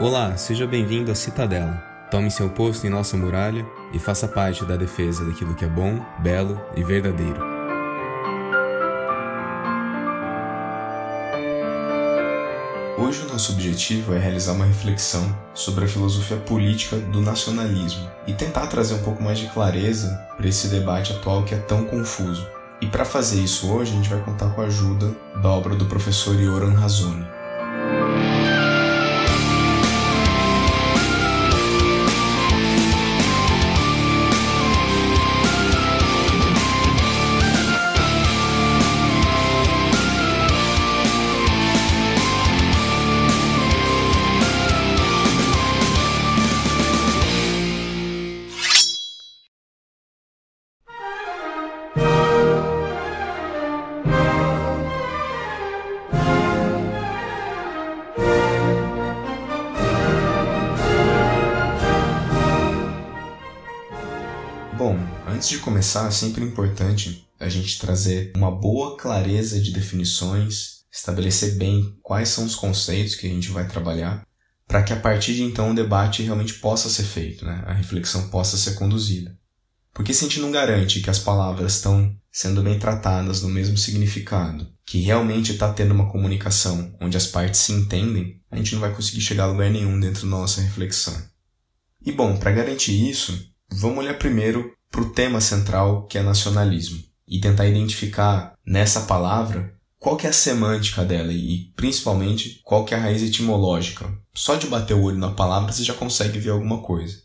Olá, 0.00 0.36
seja 0.36 0.64
bem-vindo 0.64 1.10
à 1.10 1.14
Citadela. 1.16 1.82
Tome 2.08 2.30
seu 2.30 2.48
posto 2.48 2.86
em 2.86 2.90
nossa 2.90 3.16
muralha 3.16 3.66
e 3.92 3.98
faça 3.98 4.28
parte 4.28 4.64
da 4.64 4.76
defesa 4.76 5.24
daquilo 5.24 5.56
que 5.56 5.64
é 5.64 5.68
bom, 5.68 6.00
belo 6.20 6.60
e 6.76 6.84
verdadeiro. 6.84 7.40
Hoje 12.96 13.22
o 13.24 13.28
nosso 13.28 13.50
objetivo 13.50 14.14
é 14.14 14.18
realizar 14.20 14.52
uma 14.52 14.66
reflexão 14.66 15.36
sobre 15.52 15.86
a 15.86 15.88
filosofia 15.88 16.36
política 16.36 16.94
do 16.96 17.20
nacionalismo 17.20 18.08
e 18.24 18.32
tentar 18.32 18.68
trazer 18.68 18.94
um 18.94 19.02
pouco 19.02 19.20
mais 19.20 19.40
de 19.40 19.48
clareza 19.48 20.16
para 20.36 20.46
esse 20.46 20.68
debate 20.68 21.12
atual 21.12 21.42
que 21.42 21.56
é 21.56 21.58
tão 21.58 21.84
confuso. 21.84 22.46
E 22.80 22.86
para 22.86 23.04
fazer 23.04 23.40
isso 23.40 23.68
hoje, 23.72 23.90
a 23.90 23.96
gente 23.96 24.08
vai 24.08 24.20
contar 24.20 24.50
com 24.50 24.60
a 24.60 24.66
ajuda 24.66 25.12
da 25.42 25.48
obra 25.48 25.74
do 25.74 25.86
professor 25.86 26.40
Yoran 26.40 26.74
Razoni. 26.74 27.37
Sempre 66.18 66.44
importante 66.44 67.26
a 67.38 67.48
gente 67.48 67.78
trazer 67.78 68.32
uma 68.36 68.50
boa 68.50 68.96
clareza 68.96 69.60
de 69.60 69.72
definições, 69.72 70.84
estabelecer 70.92 71.56
bem 71.56 71.96
quais 72.02 72.28
são 72.28 72.44
os 72.44 72.54
conceitos 72.54 73.14
que 73.14 73.26
a 73.26 73.30
gente 73.30 73.50
vai 73.50 73.66
trabalhar, 73.68 74.26
para 74.66 74.82
que 74.82 74.92
a 74.92 75.00
partir 75.00 75.34
de 75.34 75.42
então 75.42 75.70
o 75.70 75.74
debate 75.74 76.22
realmente 76.22 76.54
possa 76.54 76.88
ser 76.88 77.04
feito, 77.04 77.44
né? 77.44 77.62
a 77.66 77.72
reflexão 77.72 78.28
possa 78.28 78.56
ser 78.56 78.74
conduzida. 78.74 79.38
Porque 79.94 80.12
se 80.12 80.24
a 80.24 80.28
gente 80.28 80.40
não 80.40 80.50
garante 80.50 81.00
que 81.00 81.10
as 81.10 81.18
palavras 81.18 81.74
estão 81.74 82.14
sendo 82.30 82.62
bem 82.62 82.78
tratadas 82.78 83.42
no 83.42 83.48
mesmo 83.48 83.76
significado, 83.76 84.68
que 84.84 85.00
realmente 85.00 85.52
está 85.52 85.72
tendo 85.72 85.92
uma 85.92 86.10
comunicação 86.10 86.94
onde 87.00 87.16
as 87.16 87.26
partes 87.26 87.60
se 87.60 87.72
entendem, 87.72 88.40
a 88.50 88.56
gente 88.56 88.74
não 88.74 88.80
vai 88.80 88.94
conseguir 88.94 89.20
chegar 89.20 89.44
a 89.44 89.48
lugar 89.48 89.70
nenhum 89.70 89.98
dentro 89.98 90.22
da 90.22 90.28
nossa 90.28 90.60
reflexão. 90.60 91.16
E 92.04 92.12
bom, 92.12 92.36
para 92.36 92.52
garantir 92.52 93.08
isso, 93.08 93.50
vamos 93.72 93.98
olhar 93.98 94.14
primeiro 94.18 94.72
para 94.90 95.02
o 95.02 95.10
tema 95.10 95.40
central 95.40 96.06
que 96.06 96.18
é 96.18 96.22
nacionalismo 96.22 97.02
e 97.26 97.40
tentar 97.40 97.66
identificar 97.66 98.54
nessa 98.66 99.02
palavra 99.02 99.76
qual 99.98 100.16
que 100.16 100.26
é 100.26 100.30
a 100.30 100.32
semântica 100.32 101.04
dela 101.04 101.32
e 101.32 101.72
principalmente 101.76 102.60
qual 102.64 102.84
que 102.84 102.94
é 102.94 102.96
a 102.96 103.00
raiz 103.00 103.22
etimológica. 103.22 104.10
Só 104.34 104.54
de 104.54 104.66
bater 104.66 104.94
o 104.94 105.02
olho 105.02 105.18
na 105.18 105.32
palavra 105.32 105.72
você 105.72 105.82
já 105.82 105.94
consegue 105.94 106.38
ver 106.38 106.50
alguma 106.50 106.80
coisa. 106.80 107.16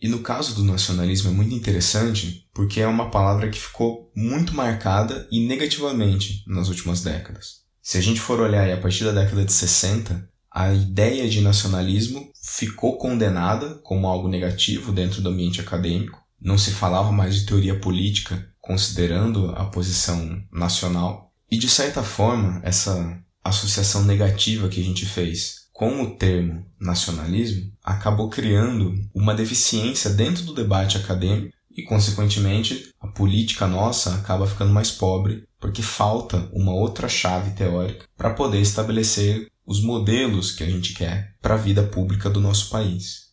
E 0.00 0.08
no 0.08 0.20
caso 0.20 0.54
do 0.54 0.64
nacionalismo 0.64 1.30
é 1.30 1.32
muito 1.32 1.54
interessante 1.54 2.48
porque 2.52 2.80
é 2.80 2.86
uma 2.86 3.10
palavra 3.10 3.48
que 3.48 3.58
ficou 3.58 4.10
muito 4.16 4.54
marcada 4.54 5.28
e 5.30 5.46
negativamente 5.46 6.44
nas 6.46 6.68
últimas 6.68 7.02
décadas. 7.02 7.62
Se 7.80 7.98
a 7.98 8.00
gente 8.00 8.20
for 8.20 8.40
olhar 8.40 8.70
a 8.70 8.76
partir 8.76 9.04
da 9.04 9.12
década 9.12 9.44
de 9.44 9.52
60, 9.52 10.28
a 10.50 10.72
ideia 10.72 11.28
de 11.28 11.40
nacionalismo 11.40 12.30
ficou 12.40 12.96
condenada 12.96 13.80
como 13.82 14.06
algo 14.06 14.28
negativo 14.28 14.92
dentro 14.92 15.20
do 15.20 15.28
ambiente 15.28 15.60
acadêmico 15.60 16.21
não 16.42 16.58
se 16.58 16.72
falava 16.72 17.12
mais 17.12 17.36
de 17.36 17.46
teoria 17.46 17.78
política 17.78 18.46
considerando 18.60 19.50
a 19.50 19.64
posição 19.64 20.42
nacional. 20.52 21.32
E 21.50 21.58
de 21.58 21.68
certa 21.68 22.02
forma, 22.02 22.60
essa 22.62 23.18
associação 23.44 24.04
negativa 24.04 24.68
que 24.68 24.80
a 24.80 24.84
gente 24.84 25.04
fez 25.04 25.62
com 25.72 26.02
o 26.02 26.14
termo 26.14 26.64
nacionalismo 26.80 27.72
acabou 27.82 28.28
criando 28.28 28.94
uma 29.14 29.34
deficiência 29.34 30.10
dentro 30.10 30.44
do 30.44 30.54
debate 30.54 30.96
acadêmico 30.96 31.56
e, 31.70 31.82
consequentemente, 31.82 32.90
a 33.00 33.08
política 33.08 33.66
nossa 33.66 34.14
acaba 34.14 34.46
ficando 34.46 34.72
mais 34.72 34.90
pobre 34.90 35.44
porque 35.58 35.82
falta 35.82 36.48
uma 36.52 36.72
outra 36.72 37.08
chave 37.08 37.52
teórica 37.52 38.04
para 38.16 38.34
poder 38.34 38.60
estabelecer 38.60 39.48
os 39.66 39.82
modelos 39.82 40.52
que 40.52 40.62
a 40.62 40.68
gente 40.68 40.92
quer 40.92 41.34
para 41.40 41.54
a 41.54 41.58
vida 41.58 41.82
pública 41.82 42.28
do 42.28 42.40
nosso 42.40 42.68
país. 42.68 43.31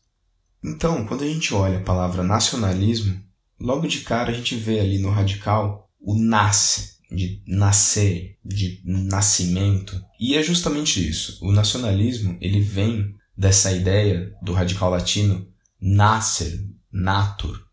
Então, 0.64 1.06
quando 1.06 1.24
a 1.24 1.28
gente 1.28 1.54
olha 1.54 1.80
a 1.80 1.84
palavra 1.84 2.24
nacionalismo, 2.24 3.20
logo 3.60 3.88
de 3.88 4.02
cara 4.02 4.32
a 4.32 4.34
gente 4.34 4.56
vê 4.56 4.80
ali 4.80 5.00
no 5.00 5.10
radical 5.10 5.90
o 6.00 6.16
nasce, 6.16 7.00
de 7.12 7.42
nascer, 7.48 8.38
de 8.44 8.82
nascimento. 8.86 10.00
E 10.20 10.36
é 10.36 10.44
justamente 10.44 11.08
isso. 11.08 11.40
O 11.42 11.52
nacionalismo, 11.52 12.38
ele 12.40 12.60
vem 12.60 13.16
dessa 13.38 13.72
ideia 13.72 14.34
do 14.42 14.54
radical 14.54 14.90
latino 14.90 15.48
nascer, 15.82 16.68
natur, 16.92 17.64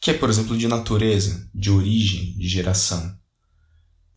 que 0.00 0.10
é, 0.10 0.14
por 0.14 0.30
exemplo, 0.30 0.56
de 0.56 0.68
natureza, 0.68 1.48
de 1.54 1.70
origem, 1.70 2.36
de 2.36 2.48
geração. 2.48 3.16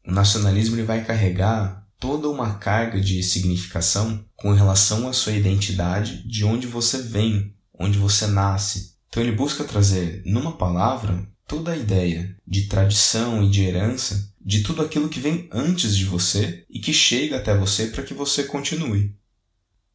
O 0.08 0.12
nacionalismo 0.12 0.76
ele 0.76 0.84
vai 0.84 1.04
carregar 1.04 1.88
toda 2.00 2.30
uma 2.30 2.56
carga 2.56 3.02
de 3.02 3.24
significação 3.24 4.24
com 4.36 4.52
relação 4.52 5.08
à 5.08 5.14
sua 5.14 5.34
identidade, 5.34 6.28
de 6.28 6.44
onde 6.46 6.68
você 6.68 7.02
vem, 7.02 7.55
onde 7.80 7.97
você 7.97 8.28
nasce. 8.28 8.96
Então 9.09 9.22
ele 9.22 9.31
busca 9.31 9.63
trazer 9.63 10.22
numa 10.25 10.58
palavra 10.58 11.28
toda 11.47 11.72
a 11.72 11.78
ideia 11.78 12.36
de 12.46 12.63
tradição 12.63 13.44
e 13.44 13.50
de 13.50 13.63
herança 13.63 14.34
de 14.44 14.62
tudo 14.62 14.81
aquilo 14.81 15.09
que 15.09 15.19
vem 15.19 15.50
antes 15.52 15.96
de 15.96 16.06
você 16.06 16.66
e 16.69 16.80
que 16.80 16.94
chega 16.94 17.38
até 17.38 17.58
você 17.58 17.88
para 17.88 18.03
que 18.03 18.13
você 18.13 18.44
continue. 18.44 19.16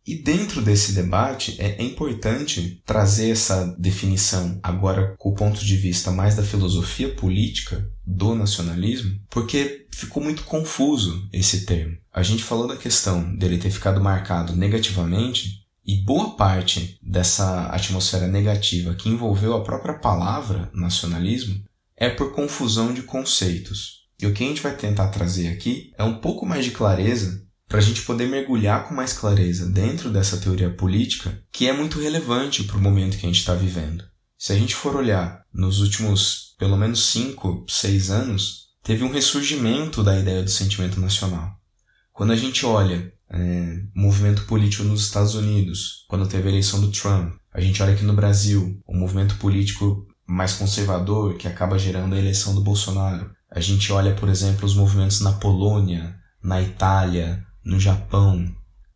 E 0.06 0.14
dentro 0.16 0.62
desse 0.62 0.92
debate 0.92 1.54
é 1.60 1.80
importante 1.82 2.82
trazer 2.84 3.30
essa 3.30 3.76
definição 3.78 4.58
agora 4.62 5.14
com 5.18 5.28
o 5.28 5.34
ponto 5.34 5.64
de 5.64 5.76
vista 5.76 6.10
mais 6.10 6.34
da 6.34 6.42
filosofia 6.42 7.14
política 7.14 7.88
do 8.04 8.34
nacionalismo, 8.34 9.20
porque 9.28 9.86
ficou 9.92 10.22
muito 10.22 10.42
confuso 10.44 11.28
esse 11.32 11.66
termo. 11.66 11.96
A 12.12 12.22
gente 12.22 12.42
falou 12.42 12.66
da 12.66 12.76
questão 12.76 13.36
dele 13.36 13.58
ter 13.58 13.70
ficado 13.70 14.00
marcado 14.00 14.56
negativamente 14.56 15.59
e 15.90 15.96
boa 15.96 16.36
parte 16.36 16.96
dessa 17.02 17.66
atmosfera 17.66 18.28
negativa 18.28 18.94
que 18.94 19.08
envolveu 19.08 19.56
a 19.56 19.64
própria 19.64 19.98
palavra 19.98 20.70
nacionalismo 20.72 21.64
é 21.96 22.08
por 22.08 22.32
confusão 22.32 22.94
de 22.94 23.02
conceitos. 23.02 24.04
E 24.22 24.24
o 24.24 24.32
que 24.32 24.44
a 24.44 24.46
gente 24.46 24.60
vai 24.60 24.76
tentar 24.76 25.08
trazer 25.08 25.48
aqui 25.48 25.92
é 25.98 26.04
um 26.04 26.18
pouco 26.18 26.46
mais 26.46 26.64
de 26.64 26.70
clareza 26.70 27.44
para 27.66 27.78
a 27.78 27.82
gente 27.82 28.02
poder 28.02 28.28
mergulhar 28.28 28.86
com 28.86 28.94
mais 28.94 29.12
clareza 29.12 29.68
dentro 29.68 30.12
dessa 30.12 30.36
teoria 30.36 30.70
política 30.70 31.42
que 31.50 31.66
é 31.66 31.72
muito 31.72 31.98
relevante 31.98 32.62
para 32.62 32.76
o 32.76 32.80
momento 32.80 33.18
que 33.18 33.26
a 33.26 33.28
gente 33.28 33.40
está 33.40 33.54
vivendo. 33.54 34.04
Se 34.38 34.52
a 34.52 34.56
gente 34.56 34.76
for 34.76 34.94
olhar 34.94 35.44
nos 35.52 35.80
últimos 35.80 36.54
pelo 36.56 36.76
menos 36.76 37.02
5, 37.06 37.64
6 37.68 38.10
anos, 38.12 38.66
teve 38.84 39.02
um 39.02 39.10
ressurgimento 39.10 40.04
da 40.04 40.16
ideia 40.16 40.44
do 40.44 40.50
sentimento 40.50 41.00
nacional. 41.00 41.50
Quando 42.12 42.32
a 42.32 42.36
gente 42.36 42.64
olha 42.64 43.12
é, 43.32 43.82
movimento 43.94 44.44
político 44.44 44.84
nos 44.84 45.02
Estados 45.02 45.34
Unidos, 45.34 46.04
quando 46.08 46.28
teve 46.28 46.48
a 46.48 46.50
eleição 46.50 46.80
do 46.80 46.90
Trump. 46.90 47.34
A 47.52 47.60
gente 47.60 47.82
olha 47.82 47.92
aqui 47.94 48.04
no 48.04 48.14
Brasil, 48.14 48.80
o 48.86 48.94
um 48.94 48.98
movimento 48.98 49.36
político 49.36 50.06
mais 50.26 50.52
conservador 50.52 51.34
que 51.34 51.48
acaba 51.48 51.78
gerando 51.78 52.14
a 52.14 52.18
eleição 52.18 52.54
do 52.54 52.60
Bolsonaro. 52.60 53.30
A 53.50 53.60
gente 53.60 53.92
olha, 53.92 54.14
por 54.14 54.28
exemplo, 54.28 54.64
os 54.64 54.74
movimentos 54.74 55.20
na 55.20 55.32
Polônia, 55.32 56.14
na 56.42 56.62
Itália, 56.62 57.44
no 57.64 57.80
Japão. 57.80 58.46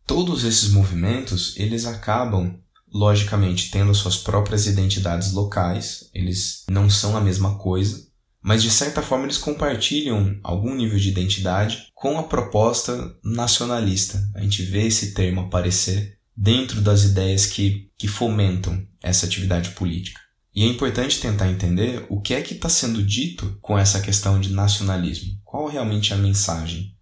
Todos 0.07 0.43
esses 0.45 0.71
movimentos, 0.71 1.53
eles 1.57 1.85
acabam 1.85 2.57
logicamente 2.93 3.69
tendo 3.69 3.93
suas 3.93 4.15
próprias 4.15 4.67
identidades 4.67 5.33
locais, 5.33 6.09
eles 6.13 6.63
não 6.69 6.89
são 6.89 7.17
a 7.17 7.21
mesma 7.21 7.55
coisa, 7.57 8.07
mas 8.45 8.61
de 8.61 8.69
certa 8.69 9.01
forma 9.01 9.25
eles 9.25 9.39
compartilham 9.39 10.39
algum 10.43 10.75
nível 10.75 10.99
de 10.99 11.09
identidade 11.09 11.87
com 11.95 12.19
a 12.19 12.23
proposta 12.23 13.17
nacionalista. 13.23 14.21
A 14.35 14.41
gente 14.41 14.61
vê 14.61 14.85
esse 14.85 15.15
termo 15.15 15.41
aparecer 15.41 16.19
dentro 16.37 16.79
das 16.79 17.05
ideias 17.05 17.47
que, 17.47 17.89
que 17.97 18.07
fomentam 18.07 18.85
essa 19.01 19.25
atividade 19.25 19.71
política. 19.71 20.21
E 20.53 20.63
é 20.63 20.67
importante 20.67 21.19
tentar 21.19 21.49
entender 21.49 22.05
o 22.07 22.21
que 22.21 22.35
é 22.35 22.41
que 22.43 22.53
está 22.53 22.69
sendo 22.69 23.01
dito 23.01 23.57
com 23.61 23.79
essa 23.79 23.99
questão 23.99 24.39
de 24.39 24.53
nacionalismo. 24.53 25.39
Qual 25.43 25.67
realmente 25.67 26.13
é 26.13 26.15
a 26.15 26.19
mensagem? 26.19 26.95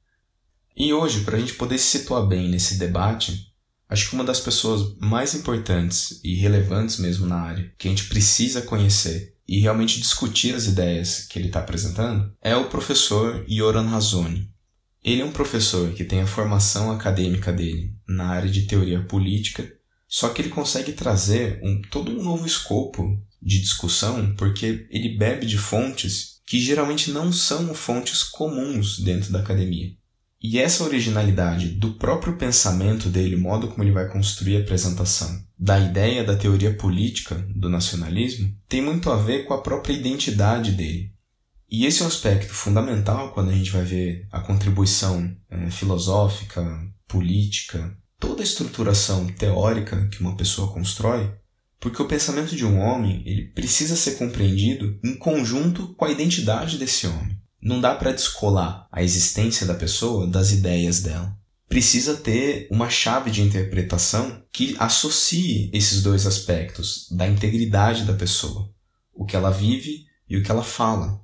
E 0.78 0.94
hoje, 0.94 1.26
para 1.26 1.36
a 1.36 1.40
gente 1.42 1.56
poder 1.56 1.78
se 1.78 2.00
situar 2.00 2.26
bem 2.26 2.48
nesse 2.48 2.78
debate, 2.78 3.52
acho 3.90 4.10
que 4.10 4.16
uma 4.16 4.24
das 4.24 4.40
pessoas 4.40 4.96
mais 4.98 5.36
importantes 5.36 6.22
e 6.24 6.36
relevantes 6.36 7.00
mesmo 7.00 7.28
na 7.28 7.42
área, 7.42 7.70
que 7.78 7.90
a 7.90 7.92
gente 7.92 8.06
precisa 8.06 8.62
conhecer 8.62 9.33
e 9.48 9.60
realmente 9.60 10.00
discutir 10.00 10.56
as 10.56 10.66
ideias 10.66 11.26
que 11.28 11.38
ele 11.38 11.48
está 11.48 11.60
apresentando 11.60 12.34
é 12.42 12.56
o 12.56 12.70
professor 12.70 13.46
Yoran 13.50 13.88
Razoni. 13.88 14.50
Ele 15.04 15.22
é 15.22 15.26
um 15.26 15.32
professor 15.32 15.92
que 15.94 16.06
tem 16.06 16.22
a 16.22 16.28
formação 16.28 16.92
acadêmica 16.92 17.52
dele 17.52 17.94
na 18.08 18.28
área 18.28 18.50
de 18.50 18.64
teoria 18.64 19.04
política, 19.04 19.70
Só 20.08 20.30
que 20.30 20.44
ele 20.44 20.50
consegue 20.50 20.94
trazer 20.94 21.60
um, 21.64 21.82
todo 21.90 22.12
um 22.12 22.24
novo 22.24 22.46
escopo 22.46 23.20
de 23.42 23.60
discussão 23.60 24.36
porque 24.36 24.88
ele 24.92 25.18
bebe 25.18 25.46
de 25.48 25.58
fontes 25.58 26.40
que 26.46 26.60
geralmente 26.60 27.10
não 27.10 27.32
são 27.32 27.74
fontes 27.74 28.24
comuns 28.24 29.00
dentro 29.00 29.32
da 29.32 29.40
academia. 29.40 29.92
E 30.42 30.60
essa 30.60 30.84
originalidade 30.84 31.70
do 31.70 31.94
próprio 31.94 32.38
pensamento 32.38 33.10
dele, 33.10 33.36
modo 33.36 33.70
como 33.70 33.84
ele 33.84 33.94
vai 33.94 34.08
construir 34.08 34.58
a 34.58 34.60
apresentação, 34.60 35.42
da 35.64 35.80
ideia 35.80 36.26
da 36.26 36.36
teoria 36.36 36.74
política 36.74 37.36
do 37.56 37.70
nacionalismo, 37.70 38.54
tem 38.68 38.82
muito 38.82 39.10
a 39.10 39.16
ver 39.16 39.46
com 39.46 39.54
a 39.54 39.62
própria 39.62 39.94
identidade 39.94 40.74
dele. 40.74 41.14
E 41.72 41.86
esse 41.86 42.02
é 42.02 42.04
um 42.04 42.10
aspecto 42.10 42.54
fundamental 42.54 43.32
quando 43.32 43.50
a 43.50 43.54
gente 43.54 43.72
vai 43.72 43.84
ver 43.84 44.28
a 44.30 44.42
contribuição 44.42 45.34
é, 45.50 45.72
filosófica, 45.72 46.62
política, 47.08 47.98
toda 48.20 48.42
a 48.42 48.44
estruturação 48.44 49.26
teórica 49.28 50.06
que 50.10 50.20
uma 50.20 50.36
pessoa 50.36 50.70
constrói, 50.74 51.34
porque 51.80 52.02
o 52.02 52.10
pensamento 52.10 52.58
de 52.58 52.66
um 52.66 52.78
homem 52.82 53.24
ele 53.26 53.44
precisa 53.54 53.96
ser 53.96 54.16
compreendido 54.16 55.00
em 55.02 55.16
conjunto 55.16 55.96
com 55.96 56.04
a 56.04 56.12
identidade 56.12 56.78
desse 56.78 57.08
homem. 57.08 57.40
Não 57.62 57.80
dá 57.80 57.96
para 57.96 58.12
descolar 58.12 58.86
a 58.92 59.02
existência 59.02 59.66
da 59.66 59.76
pessoa 59.76 60.28
das 60.28 60.52
ideias 60.52 61.00
dela. 61.00 61.34
Precisa 61.74 62.16
ter 62.16 62.68
uma 62.70 62.88
chave 62.88 63.32
de 63.32 63.42
interpretação 63.42 64.46
que 64.54 64.76
associe 64.78 65.72
esses 65.74 66.04
dois 66.04 66.28
aspectos 66.28 67.08
da 67.10 67.28
integridade 67.28 68.04
da 68.04 68.14
pessoa, 68.14 68.72
o 69.12 69.26
que 69.26 69.36
ela 69.36 69.50
vive 69.50 70.06
e 70.30 70.38
o 70.38 70.44
que 70.44 70.52
ela 70.52 70.62
fala. 70.62 71.20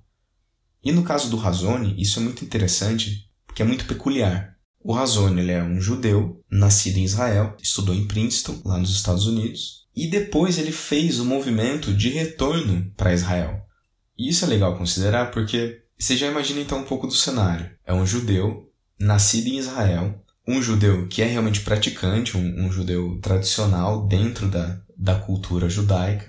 E 0.83 0.91
no 0.91 1.03
caso 1.03 1.29
do 1.29 1.37
Razone, 1.37 1.93
isso 2.01 2.19
é 2.19 2.23
muito 2.23 2.43
interessante, 2.43 3.29
porque 3.45 3.61
é 3.61 3.65
muito 3.65 3.85
peculiar. 3.85 4.55
O 4.79 4.91
Razone 4.91 5.39
ele 5.39 5.51
é 5.51 5.61
um 5.61 5.79
judeu, 5.79 6.43
nascido 6.49 6.97
em 6.97 7.03
Israel, 7.03 7.55
estudou 7.61 7.93
em 7.93 8.07
Princeton, 8.07 8.59
lá 8.65 8.79
nos 8.79 8.89
Estados 8.89 9.27
Unidos, 9.27 9.87
e 9.95 10.07
depois 10.07 10.57
ele 10.57 10.71
fez 10.71 11.19
o 11.19 11.25
movimento 11.25 11.93
de 11.93 12.09
retorno 12.09 12.91
para 12.97 13.13
Israel. 13.13 13.61
E 14.17 14.27
isso 14.27 14.45
é 14.45 14.47
legal 14.47 14.75
considerar 14.75 15.29
porque 15.29 15.83
você 15.95 16.17
já 16.17 16.25
imagina 16.25 16.59
então 16.59 16.79
um 16.79 16.85
pouco 16.85 17.05
do 17.05 17.13
cenário. 17.13 17.69
É 17.85 17.93
um 17.93 18.03
judeu, 18.03 18.67
nascido 18.99 19.45
em 19.45 19.59
Israel, 19.59 20.25
um 20.49 20.61
judeu 20.61 21.07
que 21.07 21.21
é 21.21 21.25
realmente 21.25 21.61
praticante, 21.61 22.35
um, 22.35 22.65
um 22.65 22.71
judeu 22.71 23.19
tradicional 23.21 24.07
dentro 24.07 24.47
da, 24.47 24.81
da 24.97 25.13
cultura 25.13 25.69
judaica, 25.69 26.25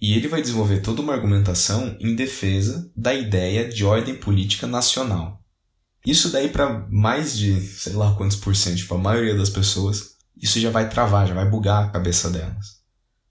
e 0.00 0.14
ele 0.14 0.28
vai 0.28 0.40
desenvolver 0.40 0.80
toda 0.80 1.02
uma 1.02 1.12
argumentação 1.12 1.96
em 2.00 2.14
defesa 2.14 2.90
da 2.96 3.14
ideia 3.14 3.68
de 3.68 3.84
ordem 3.84 4.14
política 4.14 4.66
nacional. 4.66 5.42
Isso 6.06 6.30
daí 6.30 6.48
para 6.48 6.86
mais 6.90 7.36
de, 7.36 7.60
sei 7.60 7.92
lá 7.92 8.14
quantos 8.14 8.36
por 8.36 8.56
cento, 8.56 8.86
para 8.86 8.96
a 8.96 9.00
maioria 9.00 9.34
das 9.34 9.50
pessoas, 9.50 10.14
isso 10.40 10.58
já 10.58 10.70
vai 10.70 10.88
travar, 10.88 11.26
já 11.26 11.34
vai 11.34 11.48
bugar 11.48 11.84
a 11.84 11.90
cabeça 11.90 12.30
delas. 12.30 12.82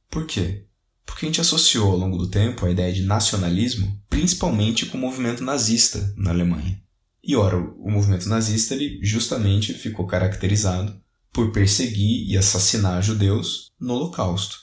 Por 0.09 0.25
quê? 0.25 0.65
Porque 1.05 1.25
a 1.25 1.29
gente 1.29 1.41
associou 1.41 1.91
ao 1.91 1.97
longo 1.97 2.17
do 2.17 2.29
tempo 2.29 2.65
a 2.65 2.71
ideia 2.71 2.93
de 2.93 3.03
nacionalismo 3.03 3.99
principalmente 4.09 4.85
com 4.85 4.97
o 4.97 5.01
movimento 5.01 5.43
nazista 5.43 6.13
na 6.15 6.29
Alemanha. 6.29 6.82
E 7.23 7.35
ora, 7.35 7.57
o 7.57 7.89
movimento 7.89 8.27
nazista 8.27 8.73
ele 8.73 8.99
justamente 9.01 9.73
ficou 9.73 10.05
caracterizado 10.05 11.01
por 11.31 11.51
perseguir 11.51 12.29
e 12.29 12.37
assassinar 12.37 13.01
judeus 13.01 13.71
no 13.79 13.93
Holocausto. 13.93 14.57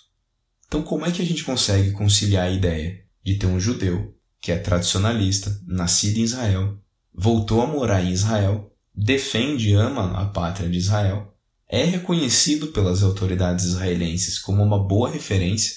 Então, 0.67 0.83
como 0.83 1.07
é 1.07 1.11
que 1.11 1.23
a 1.23 1.25
gente 1.25 1.43
consegue 1.43 1.91
conciliar 1.93 2.47
a 2.47 2.51
ideia 2.51 3.03
de 3.25 3.37
ter 3.37 3.47
um 3.47 3.59
judeu 3.59 4.15
que 4.41 4.53
é 4.53 4.59
tradicionalista, 4.59 5.61
nascido 5.67 6.19
em 6.19 6.23
Israel, 6.23 6.79
voltou 7.13 7.61
a 7.61 7.67
morar 7.67 8.03
em 8.03 8.13
Israel, 8.13 8.73
defende 8.95 9.71
e 9.71 9.75
ama 9.75 10.19
a 10.21 10.27
pátria 10.27 10.69
de 10.69 10.79
Israel, 10.79 11.35
é 11.69 11.85
reconhecido 11.85 12.69
pelas 12.69 13.03
autoridades 13.03 13.65
israelenses 13.65 14.39
como 14.39 14.63
uma 14.63 14.83
boa 14.87 15.11
referência 15.11 15.75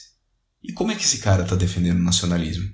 e 0.63 0.71
como 0.71 0.91
é 0.91 0.95
que 0.95 1.03
esse 1.03 1.17
cara 1.17 1.43
está 1.43 1.55
defendendo 1.55 1.97
o 1.97 2.03
nacionalismo? 2.03 2.69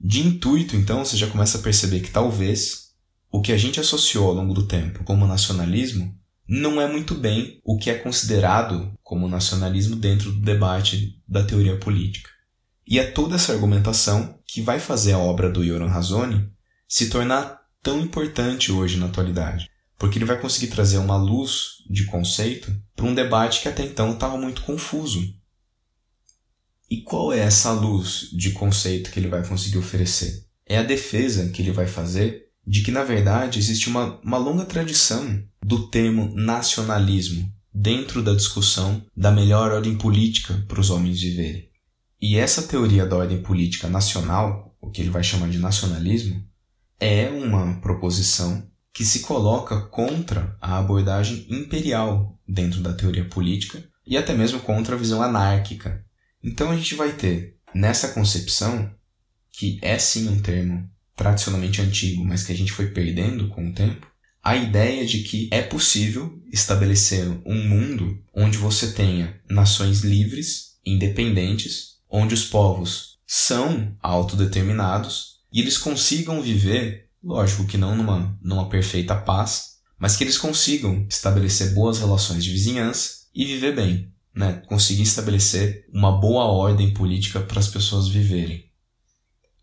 De 0.00 0.20
intuito, 0.20 0.76
então, 0.76 1.04
você 1.04 1.16
já 1.16 1.26
começa 1.26 1.58
a 1.58 1.62
perceber 1.62 2.00
que 2.00 2.10
talvez 2.10 2.87
o 3.30 3.40
que 3.40 3.52
a 3.52 3.56
gente 3.56 3.80
associou 3.80 4.28
ao 4.28 4.34
longo 4.34 4.54
do 4.54 4.66
tempo 4.66 5.04
como 5.04 5.26
nacionalismo 5.26 6.16
não 6.46 6.80
é 6.80 6.90
muito 6.90 7.14
bem 7.14 7.60
o 7.62 7.76
que 7.76 7.90
é 7.90 7.94
considerado 7.94 8.92
como 9.02 9.28
nacionalismo 9.28 9.96
dentro 9.96 10.32
do 10.32 10.40
debate 10.40 11.20
da 11.28 11.44
teoria 11.44 11.76
política. 11.76 12.30
E 12.86 12.98
é 12.98 13.04
toda 13.04 13.36
essa 13.36 13.52
argumentação 13.52 14.38
que 14.46 14.62
vai 14.62 14.80
fazer 14.80 15.12
a 15.12 15.18
obra 15.18 15.50
do 15.50 15.62
Yoram 15.62 15.88
Razoni 15.88 16.50
se 16.88 17.10
tornar 17.10 17.60
tão 17.82 18.00
importante 18.00 18.72
hoje 18.72 18.96
na 18.96 19.06
atualidade, 19.06 19.68
porque 19.98 20.16
ele 20.16 20.24
vai 20.24 20.40
conseguir 20.40 20.68
trazer 20.68 20.96
uma 20.96 21.16
luz 21.16 21.84
de 21.88 22.06
conceito 22.06 22.74
para 22.96 23.04
um 23.04 23.14
debate 23.14 23.60
que 23.60 23.68
até 23.68 23.84
então 23.84 24.14
estava 24.14 24.38
muito 24.38 24.62
confuso 24.62 25.20
e 26.90 27.02
qual 27.02 27.32
é 27.32 27.40
essa 27.40 27.70
luz 27.72 28.30
de 28.32 28.52
conceito 28.52 29.10
que 29.10 29.20
ele 29.20 29.28
vai 29.28 29.46
conseguir 29.46 29.76
oferecer? 29.76 30.46
É 30.64 30.78
a 30.78 30.82
defesa 30.82 31.50
que 31.50 31.60
ele 31.60 31.70
vai 31.70 31.86
fazer 31.86 32.47
de 32.68 32.82
que, 32.82 32.90
na 32.90 33.02
verdade, 33.04 33.58
existe 33.58 33.88
uma, 33.88 34.20
uma 34.22 34.38
longa 34.38 34.64
tradição 34.64 35.42
do 35.62 35.88
termo 35.88 36.32
nacionalismo 36.34 37.50
dentro 37.72 38.22
da 38.22 38.34
discussão 38.34 39.04
da 39.16 39.30
melhor 39.30 39.72
ordem 39.72 39.96
política 39.96 40.64
para 40.68 40.80
os 40.80 40.90
homens 40.90 41.20
viverem. 41.20 41.68
E 42.20 42.36
essa 42.36 42.62
teoria 42.62 43.06
da 43.06 43.16
ordem 43.16 43.40
política 43.40 43.88
nacional, 43.88 44.76
o 44.80 44.90
que 44.90 45.00
ele 45.00 45.10
vai 45.10 45.22
chamar 45.22 45.48
de 45.48 45.58
nacionalismo, 45.58 46.44
é 47.00 47.28
uma 47.28 47.80
proposição 47.80 48.66
que 48.92 49.04
se 49.04 49.20
coloca 49.20 49.80
contra 49.82 50.56
a 50.60 50.78
abordagem 50.78 51.46
imperial 51.48 52.36
dentro 52.46 52.80
da 52.80 52.92
teoria 52.92 53.24
política 53.24 53.82
e 54.04 54.16
até 54.16 54.34
mesmo 54.34 54.60
contra 54.60 54.96
a 54.96 54.98
visão 54.98 55.22
anárquica 55.22 56.04
então 56.42 56.70
a 56.70 56.76
gente 56.76 56.94
vai 56.94 57.12
ter 57.12 57.56
nessa 57.74 58.08
concepção, 58.08 58.90
que 59.52 59.78
é 59.82 59.98
sim 59.98 60.28
um 60.28 60.40
termo 60.40 60.88
tradicionalmente 61.18 61.82
antigo, 61.82 62.24
mas 62.24 62.44
que 62.44 62.52
a 62.52 62.56
gente 62.56 62.72
foi 62.72 62.86
perdendo 62.86 63.48
com 63.48 63.68
o 63.68 63.74
tempo, 63.74 64.06
a 64.42 64.56
ideia 64.56 65.04
de 65.04 65.18
que 65.18 65.50
é 65.52 65.60
possível 65.60 66.40
estabelecer 66.50 67.28
um 67.44 67.68
mundo 67.68 68.18
onde 68.34 68.56
você 68.56 68.92
tenha 68.92 69.38
nações 69.50 70.00
livres, 70.00 70.78
independentes, 70.86 71.98
onde 72.08 72.32
os 72.32 72.44
povos 72.44 73.18
são 73.26 73.94
autodeterminados 74.00 75.40
e 75.52 75.60
eles 75.60 75.76
consigam 75.76 76.40
viver, 76.40 77.10
lógico 77.22 77.66
que 77.66 77.76
não 77.76 77.94
numa, 77.94 78.38
numa 78.40 78.68
perfeita 78.70 79.14
paz, 79.14 79.78
mas 79.98 80.16
que 80.16 80.24
eles 80.24 80.38
consigam 80.38 81.04
estabelecer 81.10 81.74
boas 81.74 81.98
relações 81.98 82.44
de 82.44 82.52
vizinhança 82.52 83.26
e 83.34 83.44
viver 83.44 83.74
bem 83.74 84.10
né, 84.38 84.62
conseguir 84.68 85.02
estabelecer 85.02 85.84
uma 85.92 86.12
boa 86.12 86.44
ordem 86.44 86.94
política 86.94 87.40
para 87.40 87.58
as 87.58 87.66
pessoas 87.66 88.06
viverem. 88.06 88.67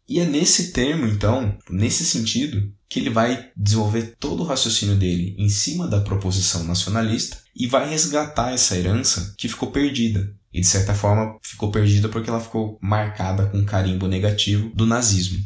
E 0.08 0.20
é 0.20 0.26
nesse 0.26 0.72
termo, 0.72 1.08
então, 1.08 1.58
nesse 1.70 2.06
sentido, 2.06 2.72
que 2.88 3.00
ele 3.00 3.10
vai 3.10 3.50
desenvolver 3.58 4.16
todo 4.20 4.44
o 4.44 4.46
raciocínio 4.46 4.96
dele 4.96 5.36
em 5.38 5.50
cima 5.50 5.88
da 5.88 6.02
proposição 6.02 6.64
nacionalista 6.64 7.38
e 7.56 7.68
vai 7.68 7.90
resgatar 7.90 8.52
essa 8.54 8.78
herança 8.78 9.34
que 9.38 9.50
ficou 9.50 9.72
perdida. 9.72 10.34
E 10.54 10.62
de 10.62 10.68
certa 10.68 10.94
forma 10.94 11.38
ficou 11.42 11.72
perdida 11.72 12.08
porque 12.08 12.30
ela 12.30 12.40
ficou 12.40 12.80
marcada 12.82 13.48
com 13.48 13.58
um 13.58 13.66
carimbo 13.66 14.08
negativo 14.08 14.72
do 14.74 14.86
nazismo. 14.86 15.44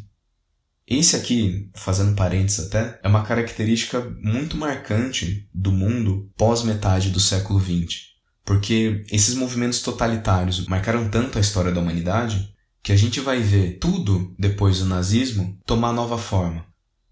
Esse 0.86 1.16
aqui, 1.16 1.70
fazendo 1.76 2.16
parênteses 2.16 2.66
até, 2.66 3.00
é 3.04 3.08
uma 3.08 3.24
característica 3.24 4.02
muito 4.22 4.58
marcante 4.58 5.48
do 5.54 5.72
mundo 5.72 6.32
pós-metade 6.36 7.12
do 7.12 7.20
século 7.20 7.60
XX. 7.60 8.10
Porque 8.44 9.04
esses 9.12 9.36
movimentos 9.36 9.82
totalitários 9.82 10.66
marcaram 10.66 11.08
tanto 11.08 11.38
a 11.38 11.42
história 11.42 11.72
da 11.72 11.80
humanidade 11.80 12.52
que 12.82 12.92
a 12.92 12.96
gente 12.96 13.20
vai 13.20 13.42
ver 13.42 13.78
tudo 13.80 14.34
depois 14.38 14.80
do 14.80 14.86
nazismo 14.86 15.58
tomar 15.66 15.94
nova 15.94 16.18
forma. 16.18 16.66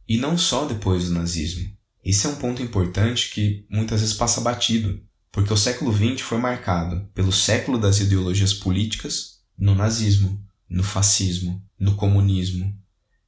E 0.08 0.18
não 0.18 0.38
só 0.38 0.66
depois 0.66 1.06
do 1.06 1.14
nazismo. 1.14 1.70
Esse 2.04 2.26
é 2.26 2.30
um 2.30 2.36
ponto 2.36 2.62
importante 2.62 3.32
que 3.32 3.66
muitas 3.70 4.00
vezes 4.02 4.16
passa 4.16 4.40
batido, 4.40 5.02
porque 5.32 5.52
o 5.52 5.58
século 5.58 5.94
XX 5.94 6.22
foi 6.22 6.38
marcado 6.38 7.08
pelo 7.14 7.32
século 7.32 7.78
das 7.78 8.00
ideologias 8.00 8.54
políticas 8.54 9.40
no 9.58 9.76
nazismo, 9.76 10.42
no 10.70 10.84
fascismo, 10.84 11.62
no 11.80 11.96
comunismo. 11.96 12.74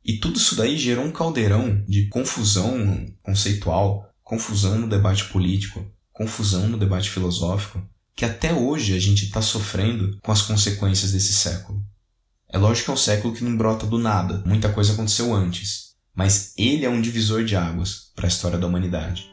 E 0.04 0.18
tudo 0.18 0.38
isso 0.38 0.56
daí 0.56 0.78
gerou 0.78 1.06
um 1.06 1.12
caldeirão 1.12 1.84
de 1.88 2.08
confusão 2.08 3.06
conceitual, 3.22 4.10
confusão 4.24 4.80
no 4.80 4.88
debate 4.88 5.26
político, 5.26 5.86
confusão 6.14 6.68
no 6.68 6.78
debate 6.78 7.10
filosófico, 7.10 7.82
que 8.16 8.26
até 8.26 8.54
hoje 8.54 8.96
a 8.96 9.00
gente 9.00 9.26
está 9.26 9.42
sofrendo 9.42 10.18
com 10.22 10.32
as 10.32 10.42
consequências 10.42 11.12
desse 11.12 11.34
século. 11.34 11.84
É 12.52 12.58
lógico 12.58 12.86
que 12.86 12.92
é 12.92 12.94
um 12.96 12.98
século 12.98 13.34
que 13.36 13.44
não 13.44 13.56
brota 13.56 13.86
do 13.86 14.00
nada, 14.00 14.42
muita 14.44 14.70
coisa 14.70 14.94
aconteceu 14.94 15.36
antes, 15.36 15.90
mas 16.16 16.52
ele 16.58 16.84
é 16.84 16.90
um 16.90 17.00
divisor 17.00 17.44
de 17.44 17.56
águas 17.56 18.12
para 18.16 18.26
a 18.26 18.28
história 18.28 18.58
da 18.58 18.66
humanidade. 18.66 19.30